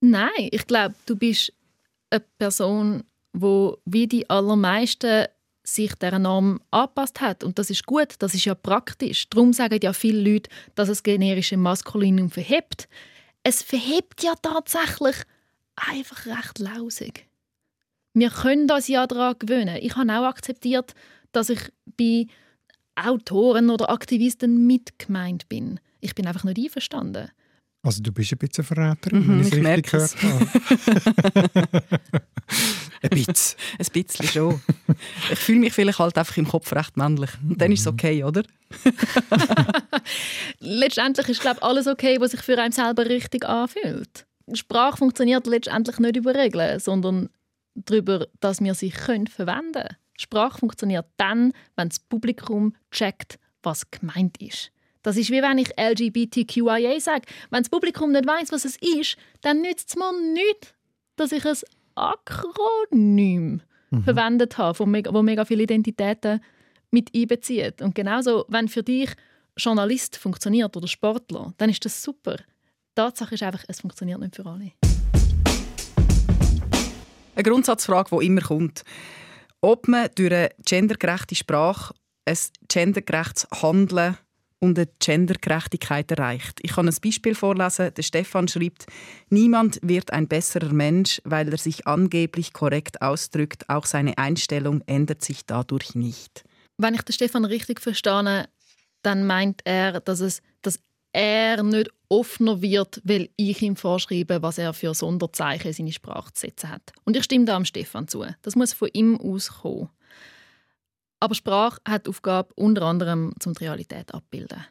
Nein, 0.00 0.48
ich 0.50 0.66
glaube, 0.66 0.94
du 1.06 1.16
bist 1.16 1.52
eine 2.10 2.24
Person, 2.38 3.04
wo 3.32 3.78
wie 3.84 4.06
die 4.06 4.28
allermeisten 4.28 5.26
sich 5.62 5.94
dieser 5.94 6.18
Norm 6.18 6.60
angepasst 6.70 7.20
hat. 7.20 7.44
Und 7.44 7.58
das 7.58 7.70
ist 7.70 7.86
gut, 7.86 8.14
das 8.18 8.34
ist 8.34 8.44
ja 8.44 8.54
praktisch. 8.54 9.28
Darum 9.28 9.52
sagen 9.52 9.78
ja 9.82 9.92
viele 9.92 10.32
Leute, 10.32 10.50
dass 10.74 10.88
es 10.88 11.02
generische 11.02 11.56
Maskulinum 11.56 12.30
verhebt. 12.30 12.88
Es 13.42 13.62
verhebt 13.62 14.22
ja 14.22 14.34
tatsächlich 14.40 15.16
einfach 15.76 16.26
recht 16.26 16.58
lausig. 16.58 17.29
Wir 18.12 18.30
können 18.30 18.66
das 18.66 18.88
ja 18.88 19.06
daran 19.06 19.36
gewöhnen. 19.38 19.78
Ich 19.80 19.96
habe 19.96 20.12
auch 20.12 20.24
akzeptiert, 20.24 20.94
dass 21.32 21.50
ich 21.50 21.60
bei 21.96 22.26
Autoren 22.96 23.70
oder 23.70 23.90
Aktivisten 23.90 24.66
mitgemeint 24.66 25.48
bin. 25.48 25.80
Ich 26.00 26.14
bin 26.14 26.26
einfach 26.26 26.44
nicht 26.44 26.58
einverstanden. 26.58 27.30
Also 27.82 28.02
du 28.02 28.12
bist 28.12 28.32
ein 28.32 28.38
bisschen 28.38 28.64
Verräterin, 28.64 29.26
mhm, 29.26 29.28
wenn 29.28 29.40
ich 29.40 29.46
es 29.46 29.54
richtig 29.54 29.90
gehört 29.90 30.22
habe. 30.22 30.50
ein 33.02 33.10
bisschen. 33.10 33.58
ein 33.78 33.86
bisschen 33.92 34.26
schon. 34.26 34.60
Ich 35.32 35.38
fühle 35.38 35.60
mich 35.60 35.72
vielleicht 35.72 35.98
halt 35.98 36.18
einfach 36.18 36.36
im 36.36 36.46
Kopf 36.46 36.70
recht 36.74 36.98
männlich. 36.98 37.30
Und 37.42 37.58
dann 37.58 37.72
ist 37.72 37.80
es 37.80 37.86
mhm. 37.86 37.92
okay, 37.92 38.22
oder? 38.24 38.42
letztendlich 40.58 41.28
ist 41.30 41.40
glaube 41.40 41.62
alles 41.62 41.86
okay, 41.86 42.20
was 42.20 42.32
sich 42.32 42.42
für 42.42 42.58
einen 42.58 42.72
selber 42.72 43.06
richtig 43.06 43.48
anfühlt. 43.48 44.26
Sprache 44.52 44.98
funktioniert 44.98 45.46
letztendlich 45.46 45.98
nicht 46.00 46.16
über 46.16 46.34
Regeln, 46.34 46.78
sondern 46.80 47.30
darüber, 47.74 48.26
dass 48.40 48.60
wir 48.60 48.74
sie 48.74 48.90
können 48.90 49.26
verwenden 49.26 49.72
können. 49.72 49.96
Sprache 50.18 50.58
funktioniert 50.58 51.06
dann, 51.16 51.52
wenn 51.76 51.88
das 51.88 51.98
Publikum 51.98 52.74
checkt, 52.90 53.38
was 53.62 53.90
gemeint 53.90 54.40
ist. 54.42 54.70
Das 55.02 55.16
ist 55.16 55.30
wie 55.30 55.40
wenn 55.40 55.56
ich 55.58 55.70
LGBTQIA 55.78 57.00
sage. 57.00 57.26
Wenn 57.50 57.62
das 57.62 57.70
Publikum 57.70 58.12
nicht 58.12 58.26
weiß, 58.26 58.52
was 58.52 58.66
es 58.66 58.76
ist, 58.76 59.16
dann 59.40 59.62
nützt 59.62 59.88
es 59.88 59.96
mir 59.96 60.12
nichts, 60.34 60.74
dass 61.16 61.32
ich 61.32 61.46
ein 61.46 61.56
Akronym 61.94 63.62
mhm. 63.90 64.02
verwendet 64.04 64.58
habe, 64.58 64.78
wo 64.78 64.86
mega, 64.86 65.12
wo 65.12 65.22
mega 65.22 65.44
viele 65.44 65.62
Identitäten 65.62 66.40
mit 66.90 67.14
einbezieht. 67.14 67.80
Und 67.80 67.94
genauso, 67.94 68.44
wenn 68.48 68.68
für 68.68 68.82
dich 68.82 69.10
Journalist 69.56 70.16
funktioniert 70.16 70.76
oder 70.76 70.88
Sportler, 70.88 71.54
dann 71.56 71.70
ist 71.70 71.84
das 71.84 72.02
super. 72.02 72.36
Die 72.36 72.94
Tatsache 72.94 73.34
ist 73.34 73.42
einfach, 73.42 73.64
es 73.68 73.80
funktioniert 73.80 74.20
nicht 74.20 74.36
für 74.36 74.46
alle. 74.46 74.72
Eine 77.40 77.52
Grundsatzfrage, 77.52 78.18
die 78.18 78.26
immer 78.26 78.42
kommt. 78.42 78.82
Ob 79.62 79.88
man 79.88 80.10
durch 80.14 80.30
eine 80.30 80.50
gendergerechte 80.62 81.34
Sprache 81.34 81.94
ein 82.26 82.36
gendergerechtes 82.68 83.48
Handeln 83.62 84.18
und 84.58 84.78
eine 84.78 84.90
Gendergerechtigkeit 84.98 86.10
erreicht. 86.10 86.58
Ich 86.60 86.72
kann 86.72 86.86
ein 86.86 86.94
Beispiel 87.02 87.34
vorlesen. 87.34 87.94
Der 87.94 88.02
Stefan 88.02 88.46
schreibt, 88.46 88.84
niemand 89.30 89.78
wird 89.82 90.12
ein 90.12 90.28
besserer 90.28 90.70
Mensch, 90.74 91.22
weil 91.24 91.48
er 91.48 91.56
sich 91.56 91.86
angeblich 91.86 92.52
korrekt 92.52 93.00
ausdrückt. 93.00 93.70
Auch 93.70 93.86
seine 93.86 94.18
Einstellung 94.18 94.82
ändert 94.84 95.24
sich 95.24 95.46
dadurch 95.46 95.94
nicht. 95.94 96.44
Wenn 96.76 96.92
ich 96.92 97.02
den 97.02 97.14
Stefan 97.14 97.46
richtig 97.46 97.80
verstehe, 97.80 98.50
dann 99.00 99.26
meint 99.26 99.62
er, 99.64 100.00
dass, 100.00 100.20
es, 100.20 100.42
dass 100.60 100.78
er 101.12 101.62
nicht 101.62 101.90
offener 102.08 102.60
wird, 102.62 103.00
weil 103.04 103.30
ich 103.36 103.62
ihm 103.62 103.76
vorschreibe, 103.76 104.42
was 104.42 104.58
er 104.58 104.72
für 104.72 104.94
Sonderzeichen 104.94 105.68
in 105.68 105.72
seine 105.72 105.92
Sprache 105.92 106.32
zu 106.32 106.42
setzen 106.42 106.70
hat. 106.70 106.92
Und 107.04 107.16
ich 107.16 107.24
stimme 107.24 107.44
da 107.44 107.56
am 107.56 107.64
Stefan 107.64 108.08
zu. 108.08 108.24
Das 108.42 108.56
muss 108.56 108.72
von 108.72 108.88
ihm 108.92 109.20
auskommen. 109.20 109.88
Aber 111.20 111.34
Sprache 111.34 111.80
hat 111.86 112.08
Aufgabe 112.08 112.52
unter 112.54 112.82
anderem, 112.82 113.34
zum 113.40 113.54
die 113.54 113.64
Realität 113.64 114.14
abbilden. 114.14 114.64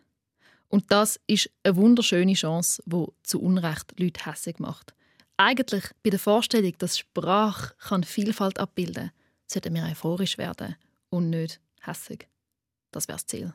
Und 0.67 0.91
das 0.91 1.19
ist 1.27 1.49
eine 1.63 1.75
wunderschöne 1.75 2.33
Chance, 2.33 2.81
die 2.85 3.05
zu 3.23 3.41
Unrecht 3.41 3.99
Leute 3.99 4.25
hässig 4.25 4.59
macht. 4.59 4.93
Eigentlich 5.37 5.85
bei 6.03 6.09
der 6.09 6.19
Vorstellung, 6.19 6.73
dass 6.77 6.97
Sprache 6.97 7.73
kann 7.79 8.03
Vielfalt 8.03 8.59
abbilden 8.59 9.11
sollten 9.51 9.73
wir 9.73 9.83
euphorisch 9.83 10.37
werden 10.37 10.75
und 11.09 11.29
nicht 11.29 11.59
hässig. 11.81 12.27
Das 12.91 13.07
wäre 13.07 13.17
das 13.17 13.25
Ziel. 13.25 13.53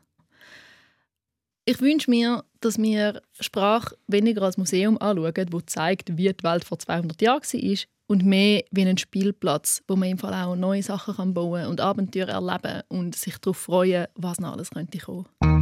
Ich 1.67 1.81
wünsche 1.81 2.11
mir, 2.11 2.45
dass 2.61 2.77
wir 2.77 3.23
Sprache 3.41 3.97
weniger 4.07 4.43
als 4.43 4.59
Museum 4.59 4.99
anschauen, 5.01 5.33
das 5.51 5.63
zeigt, 5.67 6.15
wie 6.19 6.31
die 6.31 6.45
Welt 6.45 6.63
vor 6.63 6.79
200 6.79 7.23
Jahren 7.23 7.41
war 7.41 7.79
und 8.07 8.23
mehr 8.23 8.63
wie 8.71 8.83
ein 8.83 8.99
Spielplatz, 8.99 9.83
wo 9.89 9.97
man 9.97 10.11
im 10.11 10.19
Fall 10.19 10.35
auch 10.35 10.57
neue 10.57 10.83
Sachen 10.83 11.17
kann 11.17 11.33
bauen 11.33 11.67
und 11.67 11.81
Abenteuer 11.81 12.29
erleben 12.29 12.83
und 12.89 13.17
sich 13.17 13.39
darauf 13.39 13.57
freuen, 13.57 14.09
was 14.15 14.41
noch 14.41 14.53
alles 14.53 14.71
könnte 14.71 14.99
kommen. 14.99 15.54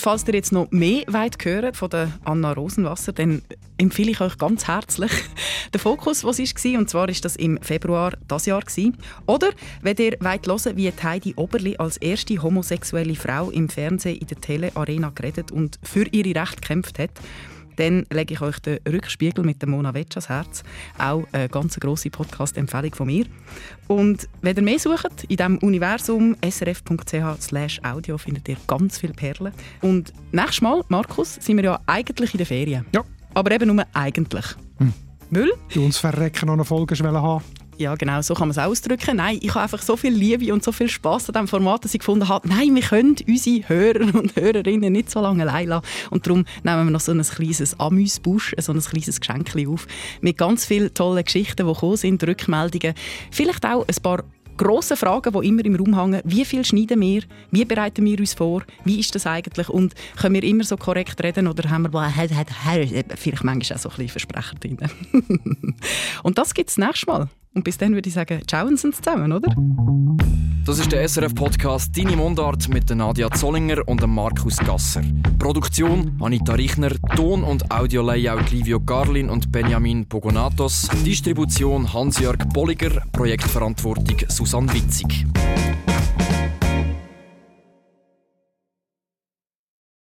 Falls 0.00 0.26
ihr 0.26 0.34
jetzt 0.34 0.52
noch 0.52 0.70
mehr 0.70 1.04
weit 1.06 1.36
hören 1.44 1.74
von 1.74 1.90
der 1.90 2.12
Anna 2.24 2.52
Rosenwasser, 2.52 3.12
dann 3.12 3.42
empfehle 3.78 4.10
ich 4.10 4.20
euch 4.20 4.36
ganz 4.38 4.66
herzlich 4.66 5.10
den 5.74 5.80
Fokus, 5.80 6.24
was 6.24 6.38
es 6.38 6.54
war. 6.54 6.78
Und 6.78 6.90
zwar 6.90 7.08
ist 7.08 7.24
das 7.24 7.36
im 7.36 7.60
Februar 7.62 8.12
das 8.28 8.46
Jahr. 8.46 8.62
Oder 9.26 9.50
wenn 9.82 9.96
ihr 9.96 10.16
wollt 10.20 10.46
hören, 10.46 10.76
wie 10.76 10.90
Heidi 10.90 11.34
Oberli 11.36 11.76
als 11.76 11.96
erste 11.96 12.42
homosexuelle 12.42 13.14
Frau 13.14 13.50
im 13.50 13.68
Fernsehen 13.68 14.18
in 14.18 14.26
der 14.26 14.40
Tele-Arena 14.40 15.10
geredet 15.14 15.50
und 15.52 15.78
für 15.82 16.06
ihre 16.10 16.40
Rechte 16.40 16.56
gekämpft 16.60 16.98
hat, 16.98 17.10
dann 17.80 18.06
lege 18.12 18.34
ich 18.34 18.40
euch 18.40 18.58
den 18.60 18.78
Rückspiegel 18.86 19.44
mit 19.44 19.62
der 19.62 19.68
Mona 19.68 19.94
Wetsch 19.94 20.16
ans 20.16 20.28
Herz. 20.28 20.62
Auch 20.98 21.24
eine 21.32 21.48
ganz 21.48 21.78
grosse 21.80 22.10
Podcast-Empfehlung 22.10 22.94
von 22.94 23.06
mir. 23.06 23.24
Und 23.88 24.28
wenn 24.42 24.56
ihr 24.56 24.62
mehr 24.62 24.78
sucht, 24.78 25.24
in 25.28 25.36
diesem 25.36 25.58
Universum 25.58 26.36
srf.ch 26.48 27.84
audio 27.84 28.18
findet 28.18 28.48
ihr 28.48 28.56
ganz 28.66 28.98
viele 28.98 29.14
Perlen. 29.14 29.52
Und 29.80 30.12
nächstes 30.30 30.60
Mal, 30.60 30.82
Markus, 30.88 31.36
sind 31.36 31.56
wir 31.56 31.64
ja 31.64 31.80
eigentlich 31.86 32.34
in 32.34 32.38
den 32.38 32.46
Ferien. 32.46 32.86
Ja. 32.94 33.02
Aber 33.34 33.50
eben 33.50 33.74
nur 33.74 33.84
eigentlich. 33.94 34.44
Hm. 34.78 34.92
Müll? 35.30 35.52
Du 35.72 35.84
uns 35.84 35.98
verrecken 35.98 36.46
noch 36.46 36.54
eine 36.54 36.64
Folge 36.64 36.96
haben. 37.02 37.44
Ja, 37.80 37.94
genau, 37.94 38.20
so 38.20 38.34
kann 38.34 38.48
man 38.48 38.50
es 38.50 38.58
ausdrücken. 38.58 39.16
Nein, 39.16 39.38
ich 39.40 39.54
habe 39.54 39.62
einfach 39.62 39.80
so 39.80 39.96
viel 39.96 40.12
Liebe 40.12 40.52
und 40.52 40.62
so 40.62 40.70
viel 40.70 40.90
Spaß 40.90 41.30
an 41.30 41.32
diesem 41.32 41.48
Format, 41.48 41.82
dass 41.82 41.94
ich 41.94 42.00
gefunden 42.00 42.28
habe, 42.28 42.46
nein, 42.46 42.74
wir 42.74 42.82
können 42.82 43.16
unsere 43.26 43.66
Hörer 43.70 44.14
und 44.14 44.36
Hörerinnen 44.36 44.92
nicht 44.92 45.10
so 45.10 45.22
lange 45.22 45.44
allein 45.44 45.68
lassen. 45.68 45.86
Und 46.10 46.26
darum 46.26 46.44
nehmen 46.62 46.88
wir 46.88 46.90
noch 46.90 47.00
so 47.00 47.12
ein 47.12 47.22
kleines 47.22 47.80
Amüsbusch, 47.80 48.54
so 48.58 48.72
ein 48.72 48.80
kleines 48.80 49.18
Geschenk 49.18 49.54
auf, 49.66 49.86
mit 50.20 50.36
ganz 50.36 50.66
vielen 50.66 50.92
tollen 50.92 51.24
Geschichten, 51.24 51.66
die 51.66 51.72
gekommen 51.72 51.96
sind, 51.96 52.22
Rückmeldungen, 52.22 52.92
vielleicht 53.30 53.64
auch 53.64 53.88
ein 53.88 54.02
paar 54.02 54.24
grosse 54.58 54.94
Fragen, 54.94 55.32
die 55.32 55.48
immer 55.48 55.64
im 55.64 55.76
Raum 55.76 55.98
hängen. 55.98 56.20
Wie 56.24 56.44
viel 56.44 56.66
schneiden 56.66 57.00
wir? 57.00 57.22
Wie 57.50 57.64
bereiten 57.64 58.04
wir 58.04 58.20
uns 58.20 58.34
vor? 58.34 58.62
Wie 58.84 59.00
ist 59.00 59.14
das 59.14 59.26
eigentlich? 59.26 59.70
Und 59.70 59.94
können 60.20 60.34
wir 60.34 60.44
immer 60.44 60.64
so 60.64 60.76
korrekt 60.76 61.24
reden 61.24 61.48
oder 61.48 61.70
haben 61.70 61.90
wir 61.90 62.12
vielleicht 63.16 63.42
manchmal 63.42 63.78
auch 63.78 63.82
so 63.82 63.88
ein 63.88 63.96
bisschen 63.96 64.08
Versprecher 64.10 64.56
drin? 64.56 64.76
Und 66.22 66.36
das 66.36 66.52
gibt 66.52 66.68
es 66.68 66.76
nächstes 66.76 67.06
Mal. 67.06 67.30
Und 67.54 67.64
bis 67.64 67.78
dann 67.78 67.94
würde 67.94 68.08
ich 68.08 68.14
sagen, 68.14 68.42
ciao 68.46 68.66
und 68.66 68.78
sind 68.78 68.94
zusammen, 68.94 69.32
oder? 69.32 69.54
Das 70.64 70.78
ist 70.78 70.92
der 70.92 71.08
SRF-Podcast 71.08 71.96
«Deine 71.96 72.14
Mundart» 72.16 72.68
mit 72.68 72.88
Nadia 72.90 73.30
Zollinger 73.30 73.78
und 73.86 74.06
Markus 74.06 74.56
Gasser. 74.58 75.02
Produktion 75.38 76.16
Anita 76.20 76.52
Richner, 76.52 76.90
Ton- 77.16 77.42
und 77.42 77.72
Audio-Layout 77.72 78.50
Livio 78.52 78.78
Garlin 78.78 79.30
und 79.30 79.50
Benjamin 79.50 80.06
Pogonatos, 80.06 80.88
Distribution 81.04 81.92
Hans-Jörg 81.92 82.38
Bolliger, 82.52 83.02
Projektverantwortung 83.12 84.18
Susanne 84.28 84.72
Witzig. 84.72 85.26